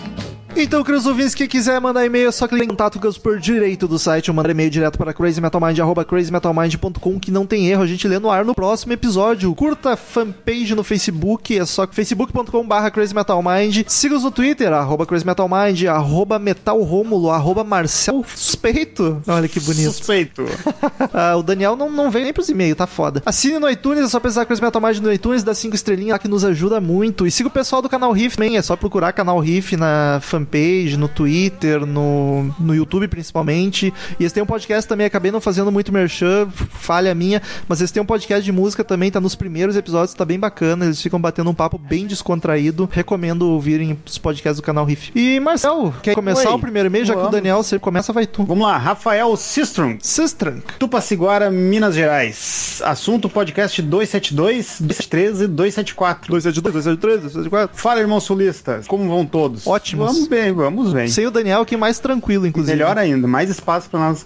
[0.55, 3.87] Então, queridos ouvintes, quem quiser mandar e-mail, é só clicar em contato com por direito
[3.87, 7.87] do site ou mandar e-mail direto para crazymetalmind, arroba crazymetalmind.com, que não tem erro, a
[7.87, 9.53] gente lê no ar no próximo episódio.
[9.55, 13.83] Curta a fanpage no Facebook, é só facebook.com barra crazymetalmind.
[13.87, 19.21] Siga-os no Twitter, arroba crazymetalmind, arroba metalromulo, arroba marcel suspeito.
[19.27, 19.91] Olha que bonito.
[19.91, 20.45] Suspeito.
[21.13, 23.21] Ah, o Daniel não, não veio nem pros e-mails, tá foda.
[23.25, 26.19] Assine no iTunes, é só pesquisar Crazy Metal Mind no iTunes, dá 5 estrelinhas lá
[26.19, 27.27] que nos ajuda muito.
[27.27, 30.40] E siga o pessoal do canal Riff também, é só procurar canal Riff na fanpage,
[30.97, 33.93] no Twitter, no, no YouTube principalmente.
[34.19, 37.91] E eles têm um podcast também, acabei não fazendo muito merchan, falha minha, mas eles
[37.91, 41.19] têm um podcast de música também, tá nos primeiros episódios, tá bem bacana, eles ficam
[41.19, 42.89] batendo um papo bem descontraído.
[42.91, 45.11] Recomendo ouvirem os podcasts do canal Riff.
[45.15, 46.55] E Marcel, quer começar Oi.
[46.55, 47.05] o primeiro e-mail?
[47.05, 47.29] Já que o.
[47.29, 48.43] Daniel, você começa, vai tu.
[48.43, 49.97] Vamos lá, Rafael Sistrom.
[49.99, 50.77] Sistrank.
[50.77, 52.81] Tupaciguara, Minas Gerais.
[52.83, 56.31] Assunto podcast 272, 213 e 274.
[56.31, 57.77] 272, 273, 274.
[57.77, 58.87] Fala, irmãos sulistas.
[58.87, 59.65] Como vão todos?
[59.65, 60.13] Ótimos.
[60.13, 61.07] Vamos bem, vamos bem.
[61.09, 62.75] Sem o Daniel, que é mais tranquilo, inclusive.
[62.75, 64.25] Melhor ainda, mais espaço pra nós.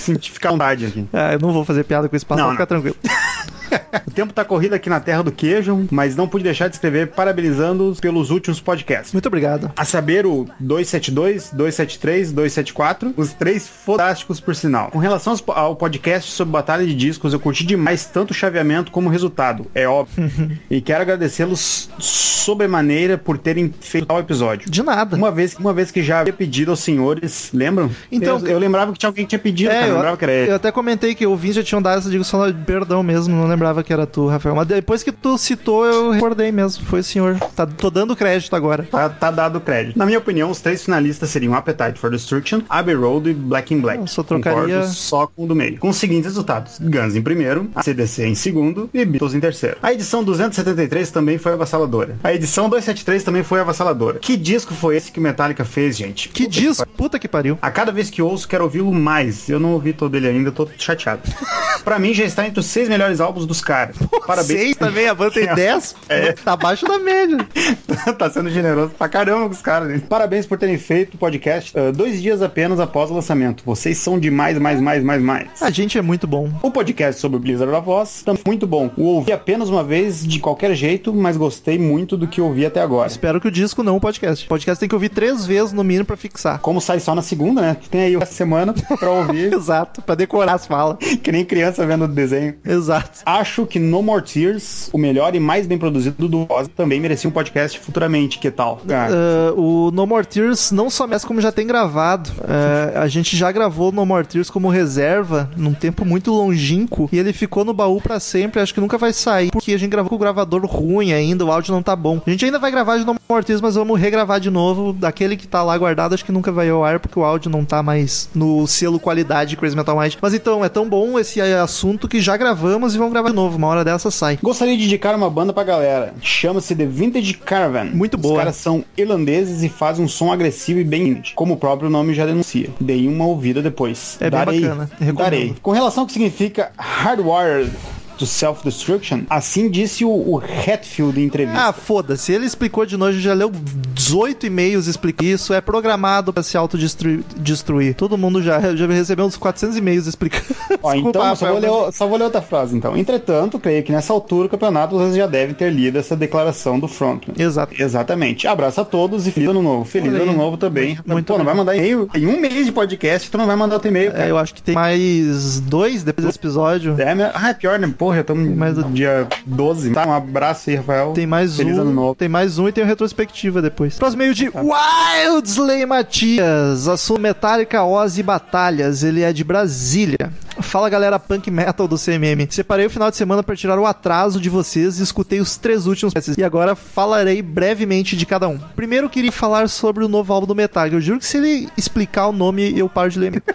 [0.00, 1.06] sentir ficar vontade aqui.
[1.12, 2.96] Ah, eu não vou fazer piada com esse passo, Não, fica tranquilo.
[4.06, 7.08] O tempo tá corrido aqui na terra do queijo, mas não pude deixar de escrever
[7.08, 9.12] parabenizando-os pelos últimos podcasts.
[9.12, 9.72] Muito obrigado.
[9.76, 14.90] A saber, o 272, 273, 274, os três fantásticos por sinal.
[14.90, 19.08] Com relação ao podcast sobre Batalha de Discos, eu curti demais tanto o chaveamento como
[19.08, 20.30] o resultado, é óbvio.
[20.70, 24.70] e quero agradecê-los sobremaneira por terem feito tal episódio.
[24.70, 25.16] De nada.
[25.16, 27.90] Uma vez, uma vez que já havia pedido aos senhores, lembram?
[28.10, 30.24] Então- eu, eu lembrava que tinha alguém que tinha pedido, cara, eu eu, lembrava que
[30.24, 30.50] era ele.
[30.50, 33.82] eu até comentei que ouvintes já tinham dado essa digo só perdão mesmo, não lembrava
[33.82, 34.54] que era tu, Rafael.
[34.54, 36.84] Mas depois que tu citou, eu recordei mesmo.
[36.84, 37.38] Foi o senhor.
[37.56, 38.86] Tá, tô dando crédito agora.
[38.90, 39.98] Tá, tá dado crédito.
[39.98, 43.80] Na minha opinião, os três finalistas seriam Appetite for Destruction, Abbey Road e Black in
[43.80, 43.98] Black.
[44.00, 45.78] Eu só trocaria- Concordo só com o do meio.
[45.78, 46.78] Com os seguintes resultados.
[46.78, 49.78] Guns em primeiro, CDC em segundo e Beatles em terceiro.
[49.82, 52.16] A edição 273 também foi avassaladora.
[52.22, 54.18] A edição 273 também foi avassaladora.
[54.18, 56.28] Que disco foi esse que o Metallica fez, gente?
[56.28, 56.86] Que Puta disco?
[56.96, 57.58] Puta que pariu.
[57.62, 59.48] a cada vez que ouço, quero ouvi-lo mais.
[59.48, 61.22] Eu não ouvi todo ele ainda, tô chateado.
[61.82, 63.96] pra mim, já está entre os seis melhores álbuns dos caras.
[64.26, 64.60] Parabéns.
[64.60, 65.54] Seis também, a banda tem É.
[65.54, 65.96] 10.
[66.08, 66.32] É.
[66.32, 67.38] Tá abaixo da média.
[68.18, 69.88] tá sendo generoso pra caramba com os caras.
[69.88, 70.02] né?
[70.08, 73.62] Parabéns por terem feito o podcast ah, dois dias apenas após o lançamento.
[73.64, 75.62] Vocês são demais, mais, mais, mais, mais.
[75.62, 76.50] A gente é muito bom.
[76.62, 78.90] O podcast sobre o Blizzard da Voz também é muito bom.
[78.96, 82.80] O ouvi apenas uma vez de qualquer jeito, mas gostei muito do que ouvi até
[82.80, 83.08] agora.
[83.08, 84.44] Espero que o disco não o podcast.
[84.46, 86.58] O podcast tem que ouvir três vezes no mínimo pra fixar.
[86.60, 87.76] Como sai só na segunda, né?
[87.90, 90.96] Tem aí essa semana pra ouvir, Exato, pra decorar as falas.
[90.98, 92.54] que nem criança vendo o desenho.
[92.64, 93.20] Exato.
[93.34, 97.28] Acho que No More Tears, o melhor e mais bem produzido do Voz, também merecia
[97.28, 98.38] um podcast futuramente.
[98.38, 98.80] Que tal?
[98.84, 102.30] Uh, o No More Tears não só mesmo como já tem gravado.
[102.38, 107.18] Uh, a gente já gravou No More Tears como reserva num tempo muito longínquo e
[107.18, 108.60] ele ficou no baú pra sempre.
[108.60, 111.50] Acho que nunca vai sair porque a gente gravou com o gravador ruim ainda, o
[111.50, 112.22] áudio não tá bom.
[112.24, 114.92] A gente ainda vai gravar de No More Tears, mas vamos regravar de novo.
[114.92, 117.64] Daquele que tá lá guardado, acho que nunca vai ao ar porque o áudio não
[117.64, 120.14] tá mais no selo qualidade Crazy Metal Mind.
[120.22, 123.56] Mas então, é tão bom esse assunto que já gravamos e vamos gravar de novo.
[123.56, 124.38] Uma hora dessa sai.
[124.42, 126.14] Gostaria de indicar uma banda pra galera.
[126.20, 127.84] Chama-se The Vintage Caravan.
[127.86, 128.34] Muito boa.
[128.34, 131.90] Os caras são irlandeses e fazem um som agressivo e bem indie, como o próprio
[131.90, 132.70] nome já denuncia.
[132.80, 134.16] Dei uma ouvida depois.
[134.20, 134.60] É bem Darei.
[134.60, 135.16] bacana, recomendo.
[135.16, 135.54] Darei.
[135.62, 137.70] Com relação ao que significa hardwired
[138.18, 141.68] to self-destruction, assim disse o, o Hatfield em entrevista.
[141.68, 142.32] Ah, foda-se.
[142.32, 143.50] Ele explicou de novo, já leu
[143.94, 145.54] 18 e-mails explicando isso.
[145.54, 147.20] É programado pra se autodestruir.
[147.36, 147.94] destruir.
[147.94, 150.44] Todo mundo já, já recebeu uns 400 e-mails explicando.
[150.82, 152.96] Ó, Desculpa, então, só vou, ler, só vou ler outra frase, então.
[152.96, 156.88] Entretanto, creio que nessa altura do campeonato vocês já devem ter lido essa declaração do
[156.88, 157.34] frontman.
[157.38, 157.74] Exato.
[157.78, 158.46] Exatamente.
[158.46, 159.84] Abraço a todos e feliz ano novo.
[159.84, 160.98] Feliz ano novo também.
[161.06, 162.08] Muito Pô, não vai mandar e-mail?
[162.14, 164.24] Em um mês de podcast, tu não vai mandar outro e-mail, cara.
[164.24, 166.96] É, eu acho que tem mais dois depois desse episódio.
[166.98, 167.32] É?
[167.34, 167.92] Ah, é pior, né?
[167.96, 169.90] Porra, estamos mais no dia 12.
[169.90, 171.12] Tá, um abraço aí, Rafael.
[171.12, 171.94] Tem mais Feliz ano um.
[171.94, 172.14] novo.
[172.14, 173.96] Tem mais um e tem uma retrospectiva depois.
[173.98, 176.88] Próximo meio de Wildsley Matias.
[176.88, 179.02] Assunto Metallica, Ozzy Batalhas.
[179.02, 180.32] Ele é de Brasília.
[180.60, 182.46] Fala galera punk metal do CMM.
[182.50, 185.86] Separei o final de semana para tirar o atraso de vocês e escutei os três
[185.86, 186.14] últimos.
[186.36, 188.58] E agora falarei brevemente de cada um.
[188.76, 190.96] Primeiro queria falar sobre o novo álbum do Metallica.
[190.96, 193.42] Eu juro que se ele explicar o nome, eu paro de ler.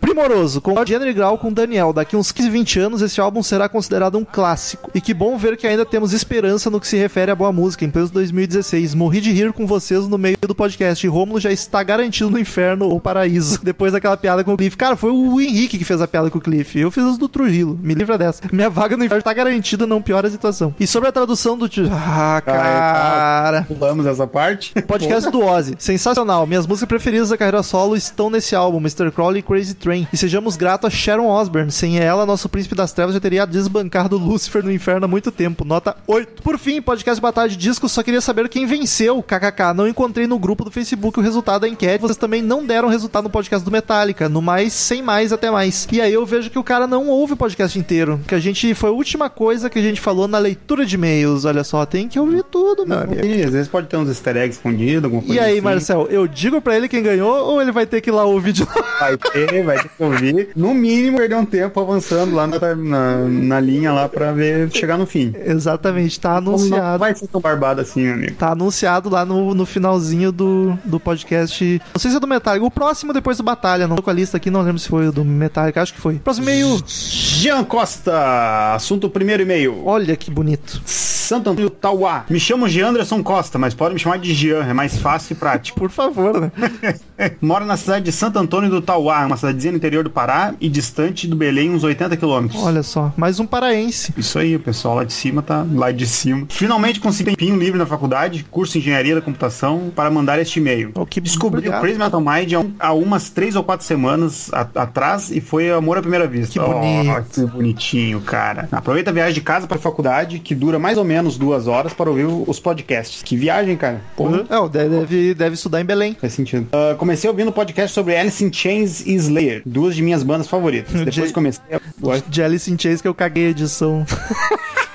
[0.00, 1.92] Primoroso, com o gênero igual com Daniel.
[1.92, 4.90] Daqui uns 15, 20 anos, esse álbum será considerado um clássico.
[4.94, 7.84] E que bom ver que ainda temos esperança no que se refere à boa música,
[7.84, 8.94] em pleno 2016.
[8.94, 11.06] Morri de rir com vocês no meio do podcast.
[11.06, 13.60] Rômulo já está garantido no inferno ou paraíso.
[13.64, 14.76] Depois daquela piada com o Cliff.
[14.76, 16.78] Cara, foi o Henrique que fez a piada com o Cliff.
[16.78, 17.78] Eu fiz as do Trujillo.
[17.82, 18.42] Me livra dessa.
[18.52, 20.74] Minha vaga no inferno está garantida, não piora a situação.
[20.80, 21.68] E sobre a tradução do.
[21.68, 23.62] ti- Ah, cara.
[23.62, 24.72] Pulamos essa parte.
[24.82, 25.74] Podcast do Ozzy.
[25.78, 26.46] Sensacional.
[26.46, 29.10] Minhas músicas preferidas da carreira solo estão nesse álbum, Mr.
[29.10, 30.06] Crowley e Crazy Train.
[30.12, 31.72] E sejamos gratos a Sharon Osbourne.
[31.72, 35.64] Sem ela, nosso príncipe das trevas já teria desbancado Lucifer no inferno há muito tempo.
[35.64, 36.42] Nota 8.
[36.42, 39.22] Por fim, podcast Batalha de Discos, só queria saber quem venceu.
[39.22, 39.74] KKK.
[39.74, 42.02] Não encontrei no grupo do Facebook o resultado da enquete.
[42.02, 44.28] Vocês também não deram resultado no podcast do Metallica.
[44.28, 45.88] No mais, sem mais, até mais.
[45.90, 48.20] E aí eu vejo que o cara não ouve o podcast inteiro.
[48.28, 48.74] Que a gente.
[48.74, 51.44] Foi a última coisa que a gente falou na leitura de e-mails.
[51.44, 53.24] Olha só, tem que ouvir tudo, meu amigo.
[53.24, 55.60] E, às vezes pode ter uns easter eggs escondidos, alguma coisa E aí, assim.
[55.60, 58.52] Marcel, eu digo pra ele quem ganhou ou ele vai ter que ir lá ouvir
[58.52, 58.84] de novo?
[59.00, 60.48] Vai ter, vai ter que ouvir.
[60.56, 64.96] No mínimo, perder um tempo avançando lá na, na, na linha lá pra ver chegar
[64.98, 65.32] no fim.
[65.44, 66.98] Exatamente, tá Não anunciado.
[66.98, 68.34] vai ser tão barbado assim, meu amigo.
[68.34, 71.80] Tá anunciado lá no, no finalzinho do, do podcast.
[71.94, 72.64] Não sei se é do Metallica.
[72.64, 73.86] O próximo depois do Batalha.
[73.86, 75.80] Não tô com a lista aqui, não lembro se foi o do Metallica.
[75.82, 76.16] Acho que foi.
[76.18, 76.82] Próximo e-mail.
[76.86, 79.82] Jean Costa, assunto primeiro e-mail.
[79.84, 80.80] Olha que bonito.
[80.84, 82.24] Santo Antônio Tauá.
[82.28, 85.78] Me chamo Gianderson Costa, mas pode me chamar de Gian, é mais fácil e prático.
[85.78, 86.50] Por favor, né?
[87.40, 90.68] Moro na cidade de Santo Antônio do Tauá, uma cidadezinha no interior do Pará e
[90.68, 92.62] distante do Belém uns 80 quilômetros.
[92.62, 94.12] Olha só, mais um paraense.
[94.16, 96.46] Isso aí, o pessoal lá de cima tá lá de cima.
[96.48, 100.58] Finalmente consegui um tempinho livre na faculdade, curso de engenharia da computação, para mandar este
[100.58, 100.90] e-mail.
[100.94, 101.78] Oh, que Descobri obrigado.
[101.80, 105.40] o Crazy Metal Mind há, um- há umas três ou quatro semanas a- atrás e
[105.40, 106.52] foi amor à primeira vista.
[106.52, 107.10] Que bonito.
[107.10, 108.68] Oh, que bonitinho, cara.
[108.72, 111.92] Aproveita a viagem de casa para a faculdade, que dura mais ou menos duas horas
[111.92, 113.22] para ouvir os podcasts.
[113.22, 114.00] Que viagem, cara.
[114.16, 114.44] Porra.
[114.48, 116.16] É, deve, deve estudar em Belém.
[116.20, 116.66] Faz sentido.
[116.72, 120.92] Ah, comecei ouvindo podcast sobre Alice in Chains e Slayer, duas de minhas bandas favoritas.
[121.04, 121.80] Depois comecei a...
[122.28, 124.04] De Alice in Chains que eu caguei a edição.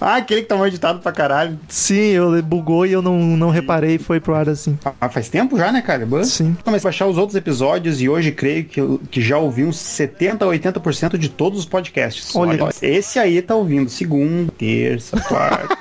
[0.00, 1.58] Ah, aquele que tá mal editado pra caralho.
[1.68, 4.78] Sim, eu bugou e eu não, não reparei e foi pro ar assim.
[5.00, 6.04] Ah, faz tempo já, né, cara?
[6.04, 6.22] Bã.
[6.24, 6.56] Sim.
[6.64, 8.80] Comecei a baixar os outros episódios e hoje creio que,
[9.10, 12.34] que já ouvi uns 70 a 80% de todos os podcasts.
[12.34, 12.68] Olha.
[12.82, 15.78] esse aí tá ouvindo segunda, terça, quarta.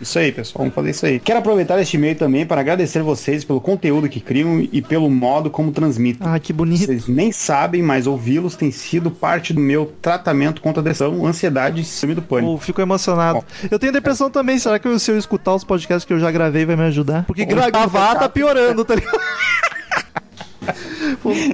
[0.00, 0.62] Isso aí, pessoal.
[0.62, 1.20] Vamos fazer isso aí.
[1.20, 5.50] Quero aproveitar este e-mail também para agradecer vocês pelo conteúdo que criam e pelo modo
[5.50, 6.26] como transmitem.
[6.26, 6.86] Ah, que bonito.
[6.86, 11.80] Vocês nem sabem, mas ouvi-los tem sido parte do meu tratamento contra a depressão, ansiedade
[11.80, 12.52] e síndrome do pânico.
[12.52, 13.40] Pô, fico emocionado.
[13.40, 13.44] Bom.
[13.70, 14.58] Eu tenho depressão também.
[14.58, 17.24] Será que se eu escutar os podcasts que eu já gravei vai me ajudar?
[17.24, 19.18] Porque gravar tá piorando, tá ligado?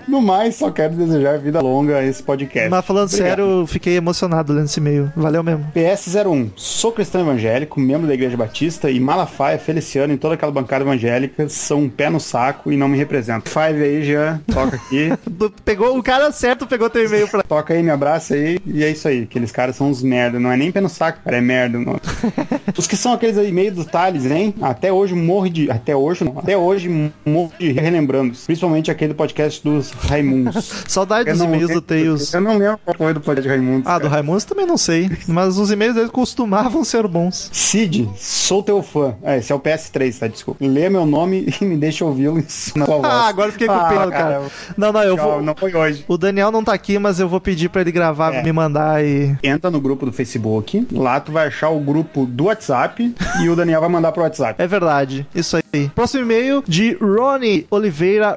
[0.07, 2.69] No mais, só quero desejar vida longa a esse podcast.
[2.69, 3.29] Mas falando Obrigado.
[3.29, 5.13] sério, fiquei emocionado lendo esse e-mail.
[5.17, 5.67] Valeu mesmo.
[5.75, 6.51] PS01.
[6.57, 11.49] Sou cristão evangélico, membro da Igreja Batista e Malafaia, Feliciano e toda aquela bancada evangélica
[11.49, 13.51] são um pé no saco e não me representam.
[13.53, 15.11] Five aí já, toca aqui.
[15.65, 17.43] Pegou o cara certo, pegou teu e-mail pra.
[17.43, 19.23] toca aí, me abraça aí e é isso aí.
[19.23, 20.39] Aqueles caras são uns merda.
[20.39, 21.79] Não é nem pé no saco, cara, é merda.
[21.79, 21.99] Não.
[22.77, 24.55] Os que são aqueles e-mails dos Thales, hein?
[24.61, 25.71] Até hoje morre de.
[25.71, 26.39] Até hoje não.
[26.39, 26.89] Até hoje
[27.25, 28.35] morro de relembrando.
[28.47, 30.83] Principalmente aquele podcast dos Raimundos.
[30.89, 32.35] Saudade Eu dos e-mails do Tails.
[32.35, 33.87] Eu não lembro qual foi do podcast Raimundos.
[33.87, 34.15] Ah, do cara.
[34.15, 35.09] Raimundos também não sei.
[35.29, 37.49] Mas os e-mails dele costumavam ser bons.
[37.53, 39.15] Cid, sou teu fã.
[39.23, 40.27] É, esse é o PS3, tá?
[40.27, 40.65] Desculpa.
[40.65, 42.43] Lê meu nome e me deixa ouvi-lo
[42.75, 43.05] na tua voz.
[43.13, 44.43] Ah, agora fiquei com Ah, pena, cara.
[44.77, 45.43] Não, não, eu Tchau, vou.
[45.43, 46.05] Não foi hoje.
[46.09, 48.43] O Daniel não tá aqui, mas eu vou pedir pra ele gravar, É.
[48.43, 49.37] me mandar e.
[49.43, 50.87] Entra no grupo do Facebook.
[50.93, 54.61] Lá tu vai achar o grupo do WhatsApp e o Daniel vai mandar pro WhatsApp.
[54.61, 55.89] É verdade, isso aí.
[55.95, 58.35] Próximo e-mail de Ronnie Oliveira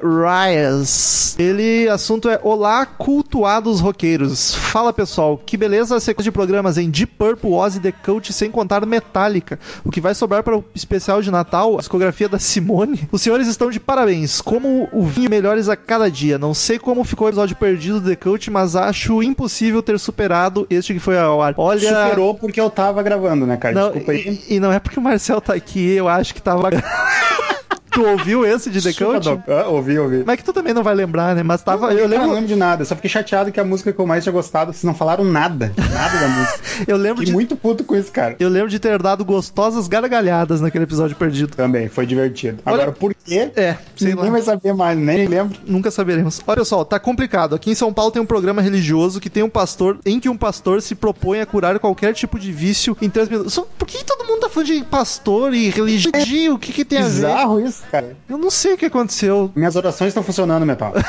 [1.38, 4.54] Ele, assunto é Olá, cultuados roqueiros.
[4.54, 8.50] Fala pessoal, que beleza a sequência de programas em Deep Purple, Ozzy, The Cult, sem
[8.50, 9.58] contar Metallica.
[9.84, 13.08] O que vai sobrar para o especial de Natal, a discografia da Simone.
[13.10, 14.40] Os senhores estão de parabéns.
[14.40, 16.38] Como o vinho melhores a cada dia.
[16.38, 20.66] Não sei como ficou o episódio perdido do The Cult, mas acho impossível ter superado
[20.68, 21.54] este que foi ao ar.
[21.56, 22.04] Olha.
[22.04, 23.74] Superou porque eu tava gravando, né, cara?
[23.74, 24.42] Não, Desculpa aí.
[24.48, 26.70] e, e não é porque o Marcel tá aqui, eu acho que tava.
[27.92, 28.92] tu ouviu esse de The?
[29.20, 29.40] Doc.
[29.48, 30.22] Ah, ouvi, ouvi.
[30.26, 31.42] Mas que tu também não vai lembrar, né?
[31.42, 31.92] Mas tava.
[31.92, 32.82] Eu Cara, não lembro, lembro de nada.
[32.82, 35.24] Eu só fiquei chateado que a música que eu mais tinha gostado, vocês não falaram
[35.24, 35.72] nada.
[35.76, 36.60] Nada da música.
[36.86, 37.32] eu lembro Fiquei de.
[37.32, 38.36] muito puto com isso, cara.
[38.38, 41.54] Eu lembro de ter dado gostosas gargalhadas naquele episódio perdido.
[41.56, 42.58] Também, foi divertido.
[42.64, 43.50] Olha- Agora, por quê?
[43.56, 44.30] É, sei Ninguém lá.
[44.32, 45.56] vai saber mais, nem lembro.
[45.66, 46.40] Nunca saberemos.
[46.46, 47.54] Olha pessoal, tá complicado.
[47.54, 50.36] Aqui em São Paulo tem um programa religioso que tem um pastor em que um
[50.36, 53.52] pastor se propõe a curar qualquer tipo de vício em três minutos.
[53.52, 56.54] Só- Por que todo mundo tá falando de pastor e religião?
[56.54, 57.08] O que, que tem a ver?
[57.08, 58.16] Bizarro isso, cara.
[58.28, 59.50] Eu não sei o que aconteceu.
[59.54, 60.92] Minhas orações estão funcionando, Metal.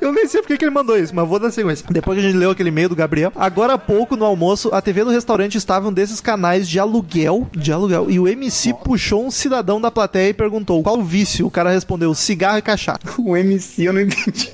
[0.00, 1.84] Eu nem sei porque que ele mandou isso, mas vou dar sequência.
[1.90, 4.80] Depois que a gente leu aquele e-mail do Gabriel, agora há pouco no almoço, a
[4.80, 9.24] TV do restaurante estava um desses canais de aluguel, de aluguel, e o MC puxou
[9.24, 11.46] um cidadão da plateia e perguntou qual o vício.
[11.46, 13.00] O cara respondeu cigarro e cachaça.
[13.18, 14.50] o MC eu não entendi.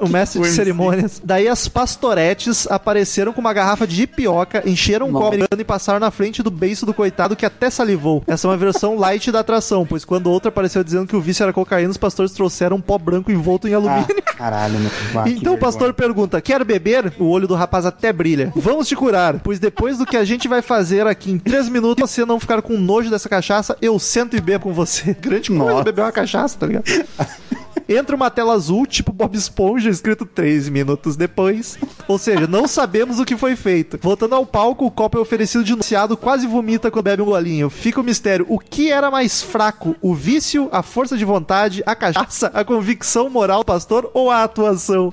[0.00, 0.56] O mestre de MC.
[0.56, 1.20] cerimônias.
[1.24, 6.00] Daí as pastoretes apareceram com uma garrafa de pioca, encheram um copo americano e passaram
[6.00, 8.22] na frente do beiço do coitado que até salivou.
[8.26, 11.42] Essa é uma versão light da atração, pois quando outra apareceu dizendo que o vício
[11.42, 14.06] era cocaína, os pastores trouxeram um pó branco envolto em alumínio.
[14.26, 14.90] Ah, caralho, meu.
[15.14, 15.94] Ah, que Então o pastor vergonha.
[15.94, 17.12] pergunta: quer beber?
[17.18, 18.52] O olho do rapaz até brilha.
[18.56, 22.10] Vamos te curar, pois depois do que a gente vai fazer aqui em três minutos,
[22.10, 25.14] você não ficar com nojo dessa cachaça, eu sento e bebo com você.
[25.20, 25.84] Grande coisa Nossa.
[25.84, 26.84] beber uma cachaça, tá ligado?
[27.88, 31.78] Entra uma tela azul, tipo Bob Esponja, escrito três minutos depois.
[32.08, 33.98] Ou seja, não sabemos o que foi feito.
[34.00, 37.68] Voltando ao palco, o copo é oferecido de anunciado, quase vomita quando bebe um golinho.
[37.68, 38.46] Fica o mistério.
[38.48, 39.94] O que era mais fraco?
[40.00, 44.44] O vício, a força de vontade, a cachaça, a convicção moral do pastor ou a
[44.44, 45.12] atuação?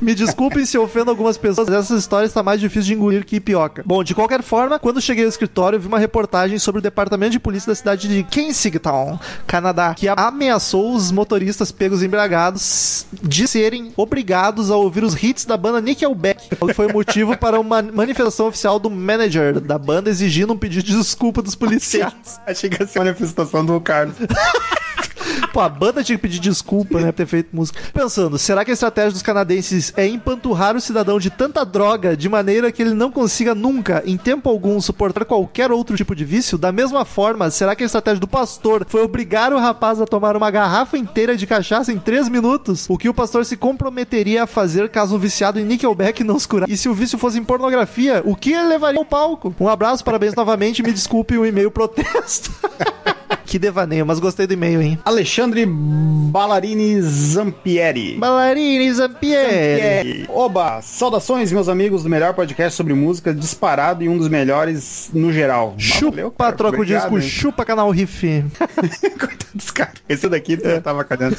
[0.00, 3.82] Me desculpem se ofendo algumas pessoas, essa história está mais difícil de engolir que pioca.
[3.86, 7.40] Bom, de qualquer forma, quando cheguei ao escritório, vi uma reportagem sobre o departamento de
[7.40, 14.70] polícia da cidade de Kensington, Canadá, que ameaçou os motoristas pegos embriagados de serem obrigados
[14.70, 16.48] a ouvir os hits da banda Nickelback.
[16.74, 21.42] Foi motivo para uma manifestação oficial do manager da banda exigindo um pedido de desculpa
[21.42, 22.40] dos policiais.
[22.46, 24.16] Achei que ia ser uma manifestação do Carlos.
[25.52, 27.80] Pô, a banda tinha que pedir desculpa, né, por ter feito música.
[27.92, 32.28] Pensando, será que a estratégia dos canadenses é empanturrar o cidadão de tanta droga de
[32.28, 36.56] maneira que ele não consiga nunca, em tempo algum, suportar qualquer outro tipo de vício?
[36.56, 40.36] Da mesma forma, será que a estratégia do pastor foi obrigar o rapaz a tomar
[40.36, 42.86] uma garrafa inteira de cachaça em 3 minutos?
[42.88, 46.46] O que o pastor se comprometeria a fazer caso um viciado em Nickelback não se
[46.46, 46.72] curasse?
[46.72, 49.54] E se o vício fosse em pornografia, o que ele levaria ao palco?
[49.58, 52.52] Um abraço, parabéns novamente, me desculpe o e-mail protesto.
[53.50, 54.96] que devaneio, mas gostei do e-mail, hein?
[55.04, 58.14] Alexandre Ballarini Zampieri.
[58.16, 60.22] Ballarini Zampieri.
[60.22, 60.80] É, Oba!
[60.82, 65.74] Saudações, meus amigos do melhor podcast sobre música, disparado e um dos melhores no geral.
[65.76, 66.52] Chupa, Valeu, cara.
[66.52, 67.22] troca o disco, hein?
[67.22, 68.20] chupa canal Riff.
[69.18, 69.90] Coitados, cara.
[70.08, 71.36] Esse daqui eu tava cagando.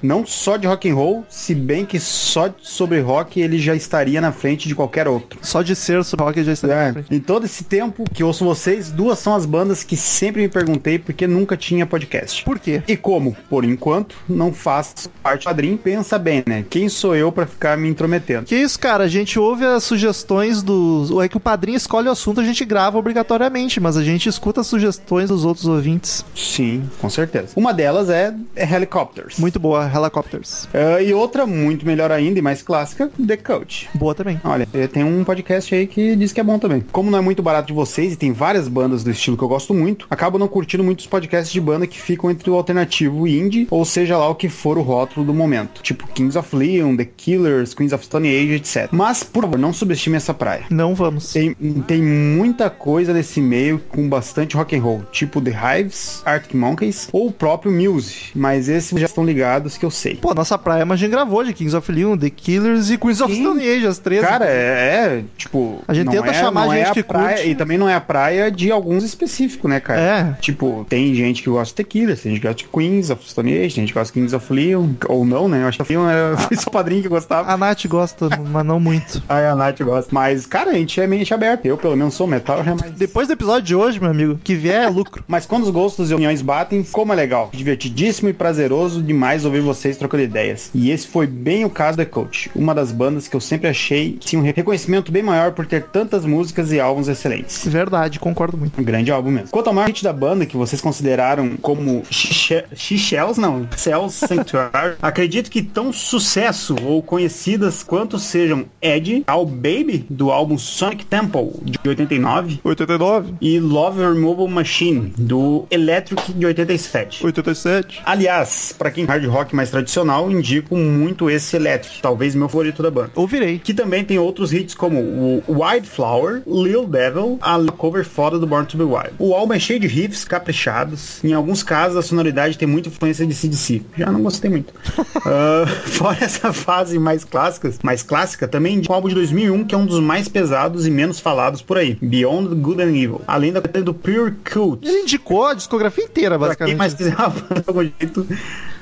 [0.00, 4.20] Não só de rock and roll, se bem que só sobre rock ele já estaria
[4.20, 5.40] na frente de qualquer outro.
[5.42, 7.12] Só de ser sobre rock já está na É, frente.
[7.14, 11.00] em todo esse tempo que ouço vocês, duas são as bandas que sempre me perguntei
[11.00, 12.44] porque nunca tinha podcast.
[12.44, 12.82] Por quê?
[12.86, 16.64] E como, por enquanto, não faço parte do padrinho, pensa bem, né?
[16.68, 18.46] Quem sou eu pra ficar me intrometendo?
[18.46, 19.04] Que isso, cara?
[19.04, 21.10] A gente ouve as sugestões dos.
[21.22, 24.60] É que o padrinho escolhe o assunto, a gente grava obrigatoriamente, mas a gente escuta
[24.60, 26.24] as sugestões dos outros ouvintes.
[26.34, 27.48] Sim, com certeza.
[27.56, 29.38] Uma delas é, é Helicopters.
[29.38, 30.68] Muito boa, Helicopters.
[30.72, 33.88] Ah, e outra, muito melhor ainda e mais clássica, The Coach.
[33.94, 34.40] Boa também.
[34.44, 36.84] Olha, eh, tem um podcast aí que diz que é bom também.
[36.92, 39.48] Como não é muito barato de vocês e tem várias bandas do estilo que eu
[39.48, 43.66] gosto muito, acabo não curtindo muitos podcasts de banda que ficam entre o alternativo indie,
[43.70, 45.82] ou seja lá o que for o rótulo do momento.
[45.82, 48.88] Tipo Kings of Leon, The Killers, Queens of Stone Age, etc.
[48.90, 50.64] Mas, por favor, não subestime essa praia.
[50.70, 51.32] Não vamos.
[51.32, 51.54] Tem,
[51.86, 57.08] tem muita coisa nesse meio com bastante rock and roll, tipo The Hives, Arctic Monkeys
[57.12, 60.16] ou o próprio Muse, mas esses já estão ligados que eu sei.
[60.16, 63.20] Pô, nossa praia, mas a gente gravou de Kings of Leon, The Killers e Queens
[63.20, 63.42] of Sim.
[63.42, 64.20] Stone Age, as três.
[64.20, 65.82] Cara, é, é, tipo.
[65.86, 67.50] A gente tenta é- chamar não é gente a que praia, curte.
[67.50, 70.00] E também não é a praia de alguns específicos, né, cara?
[70.00, 70.36] É.
[70.40, 73.52] Tipo, tem gente que gosta de tequila, tem gente que gosta de Queens of Stone
[73.52, 75.62] Age, tem gente que gosta de Kings of Leon, ou não, né?
[75.62, 77.50] Eu acho que Leon foi só o padrinho que gostava.
[77.50, 79.22] A Nath gosta, mas não muito.
[79.28, 80.10] Ai, a Nath gosta.
[80.12, 81.66] Mas, cara, a gente é mente aberta.
[81.66, 82.92] Eu, pelo menos, sou metal, já é mais.
[82.92, 85.24] Depois do episódio de hoje, meu amigo, que vier é lucro.
[85.26, 87.50] Mas quando os gostos e opiniões batem, como é legal.
[87.52, 90.70] Divertidíssimo e prazeroso demais ouvir vocês trocando ideias.
[90.74, 94.12] E esse foi bem o caso da Coach, uma das bandas que eu sempre achei
[94.12, 97.66] que tinha um reconhecimento bem maior por ter tantas músicas e álbuns excelentes.
[97.66, 98.80] Verdade, concordo muito.
[98.80, 99.50] Um grande álbum mesmo.
[99.50, 105.50] Quanto ao maior hit da banda que vocês consideraram como Shells, não, Cells Sanctuary, acredito
[105.50, 111.78] que tão sucesso ou conhecidas quanto sejam Ed, All Baby, do álbum Sonic Temple, de
[111.88, 117.24] 89, 89, e Love Removal Machine, do Electric, de 87.
[117.24, 118.02] 87.
[118.04, 122.82] Aliás, pra quem é hard rock mais tradicional, indico muito esse Electric, talvez meu favorito
[122.82, 123.10] da banda.
[123.14, 123.58] Ouvirei.
[123.58, 128.66] Que também tem outros hits como o Wildflower, Lil Devil, a cover foda do Born
[128.66, 129.12] to Be Wild.
[129.18, 130.97] O álbum é cheio de riffs caprichados.
[131.22, 133.82] Em alguns casos, a sonoridade tem muita influência de CDC.
[133.96, 134.72] Já não gostei muito.
[135.24, 139.74] Ah, fora essa fase mais clássica, mais clássica, também indico o álbum de 2001, que
[139.74, 141.98] é um dos mais pesados e menos falados por aí.
[142.00, 143.20] Beyond Good and Evil.
[143.26, 144.86] Além da do Pure Cult.
[144.86, 146.76] Ele indicou a discografia inteira, Pra quem basicamente.
[146.76, 148.26] mais quiser de algum jeito,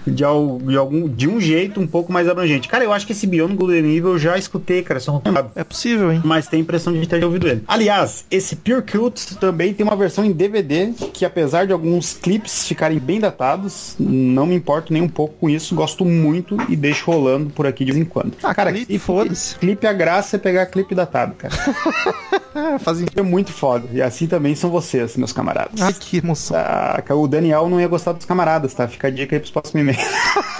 [0.07, 2.69] de, al- de algum, de um jeito um pouco mais abrangente.
[2.69, 5.51] Cara, eu acho que esse Beyond Good and Evil eu já escutei, cara, só não.
[5.55, 6.20] É possível, hein?
[6.24, 7.62] Mas tem a impressão de ter ouvido ele.
[7.66, 12.66] Aliás, esse Pure Cult também tem uma versão em DVD que, apesar de alguns clipes
[12.66, 15.74] ficarem bem datados, não me importo nem um pouco com isso.
[15.74, 18.33] Gosto muito e deixo rolando por aqui de vez em quando.
[18.43, 19.57] Ah, clipe, foda-se.
[19.57, 21.55] Clipe a graça é pegar clipe datado, cara.
[22.81, 23.07] Fazem.
[23.15, 23.87] É muito foda.
[23.93, 25.81] E assim também são vocês, meus camaradas.
[25.81, 26.57] Ah, que emoção.
[26.59, 28.89] Ah, o Daniel não ia gostar dos camaradas, tá?
[28.89, 29.95] Fica a dica aí pros próximos e-mails.
[29.97, 30.44] like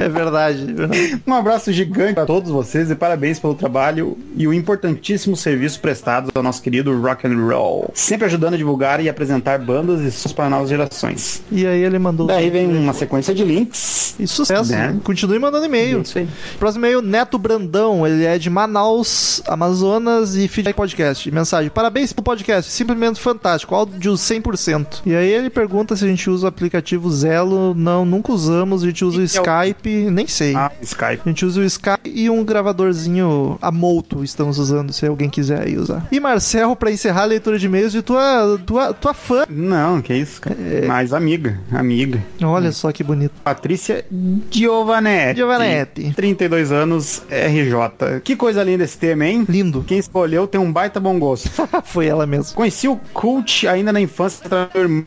[0.00, 1.22] É verdade, é verdade.
[1.26, 6.30] Um abraço gigante a todos vocês e parabéns pelo trabalho e o importantíssimo serviço prestado
[6.34, 7.90] ao nosso querido rock and roll.
[7.94, 11.42] Sempre ajudando a divulgar e apresentar bandas e sons para novas gerações.
[11.50, 12.26] E aí ele mandou.
[12.26, 14.14] Daí vem uma sequência de links.
[14.18, 14.72] E sucesso.
[14.72, 14.96] Né?
[15.04, 16.00] Continue mandando e-mail.
[16.02, 16.28] Isso aí.
[16.58, 18.06] Próximo e-mail, Neto Brandão.
[18.06, 21.30] Ele é de Manaus, Amazonas e feedback podcast.
[21.30, 23.74] Mensagem: Parabéns pelo podcast, simplesmente fantástico.
[23.74, 25.02] Áudio 100%.
[25.06, 27.74] E aí ele pergunta se a gente usa o aplicativo Zelo.
[27.74, 28.82] Não, nunca usamos.
[28.82, 29.87] A gente usa o é o- Skype.
[29.88, 30.54] Nem sei.
[30.54, 31.22] Ah, Skype.
[31.24, 35.66] A gente usa o Skype e um gravadorzinho a molto estamos usando, se alguém quiser
[35.66, 36.06] aí usar.
[36.10, 39.44] E Marcel, pra encerrar a leitura de e-mails de tua, tua, tua fã.
[39.48, 40.56] Não, que isso, cara.
[40.86, 42.22] Mas amiga, amiga.
[42.42, 43.32] Olha só que bonito.
[43.42, 44.04] Patrícia
[44.50, 45.36] Giovanetti.
[45.36, 46.12] Giovanetti.
[46.14, 48.20] 32 anos, RJ.
[48.22, 49.44] Que coisa linda esse tema, hein?
[49.48, 49.84] Lindo.
[49.86, 51.50] Quem escolheu tem um baita bom gosto.
[51.84, 52.54] Foi ela mesmo.
[52.54, 54.44] Conheci o Cult ainda na infância.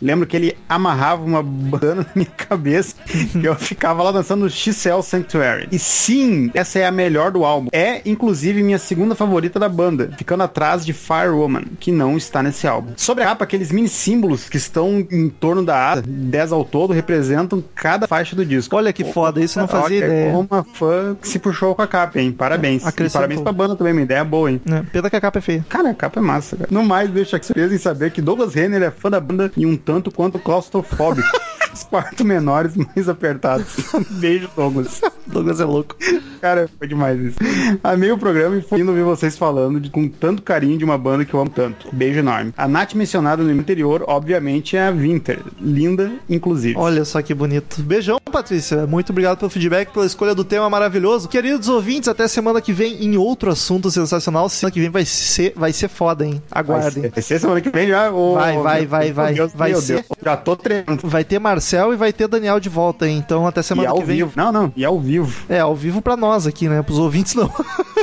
[0.02, 2.96] Lembro que ele amarrava uma bandana na minha cabeça
[3.36, 5.68] e eu ficava lá dançando X T-Cell Sanctuary.
[5.72, 7.70] E sim, essa é a melhor do álbum.
[7.74, 12.66] É, inclusive, minha segunda favorita da banda, ficando atrás de Firewoman, que não está nesse
[12.66, 12.94] álbum.
[12.96, 16.94] Sobre a capa, aqueles mini símbolos que estão em torno da asa, 10 ao todo,
[16.94, 18.76] representam cada faixa do disco.
[18.76, 20.38] Olha que foda, isso não fazia Olha, ideia.
[20.38, 22.32] uma fã que se puxou com a capa, hein?
[22.32, 22.86] Parabéns.
[22.86, 24.62] É, parabéns pra banda também, uma ideia boa, hein?
[24.66, 24.86] Né?
[24.92, 25.66] Pena que a capa é feia.
[25.68, 26.70] Cara, a capa é massa, cara.
[26.72, 29.66] No mais, deixa aqui surpresa em saber que Douglas Renner é fã da banda e
[29.66, 31.28] um tanto quanto claustrofóbico.
[31.74, 33.68] Os quartos menores mais apertados.
[34.12, 35.02] Beijo, Douglas.
[35.28, 35.96] Douglas é louco.
[36.42, 37.38] Cara, foi demais isso.
[37.84, 40.98] Amei o programa e foi lindo ouvir vocês falando de- com tanto carinho de uma
[40.98, 41.88] banda que eu amo tanto.
[41.94, 42.54] Beijo enorme.
[42.58, 45.40] A Nath mencionada no anterior, obviamente, é a Winter.
[45.60, 46.76] Linda, inclusive.
[46.78, 47.82] Olha só que bonito.
[47.82, 48.86] Beijão, Patrícia.
[48.88, 51.28] Muito obrigado pelo feedback, pela escolha do tema maravilhoso.
[51.30, 54.50] Queridos ouvintes, até semana que vem em outro assunto sensacional.
[54.50, 56.42] Semana que vem vai ser, vai ser foda, hein?
[56.50, 57.04] Vai Aguardem.
[57.04, 58.12] ser, vai ser semana que vem já.
[58.12, 59.34] Ô, Vai, vai, vai, vai.
[59.34, 60.06] Deus, Vai meu ser.
[60.24, 61.02] Já tô tremendo.
[61.04, 63.20] Vai ter Marcel e vai ter Daniel de volta, hein?
[63.24, 64.18] Então até E semana ao que vem.
[64.18, 64.32] vivo.
[64.36, 64.74] Não, não.
[64.76, 65.32] E ao vivo.
[65.48, 66.82] É, ao vivo pra nós aqui, né?
[66.82, 67.52] Pros ouvintes não.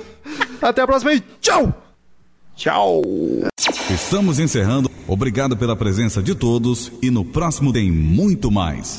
[0.63, 1.73] até a próxima e tchau!
[2.55, 3.03] Tchau.
[3.91, 4.89] Estamos encerrando.
[5.07, 8.97] Obrigado pela presença de todos e no próximo tem muito mais.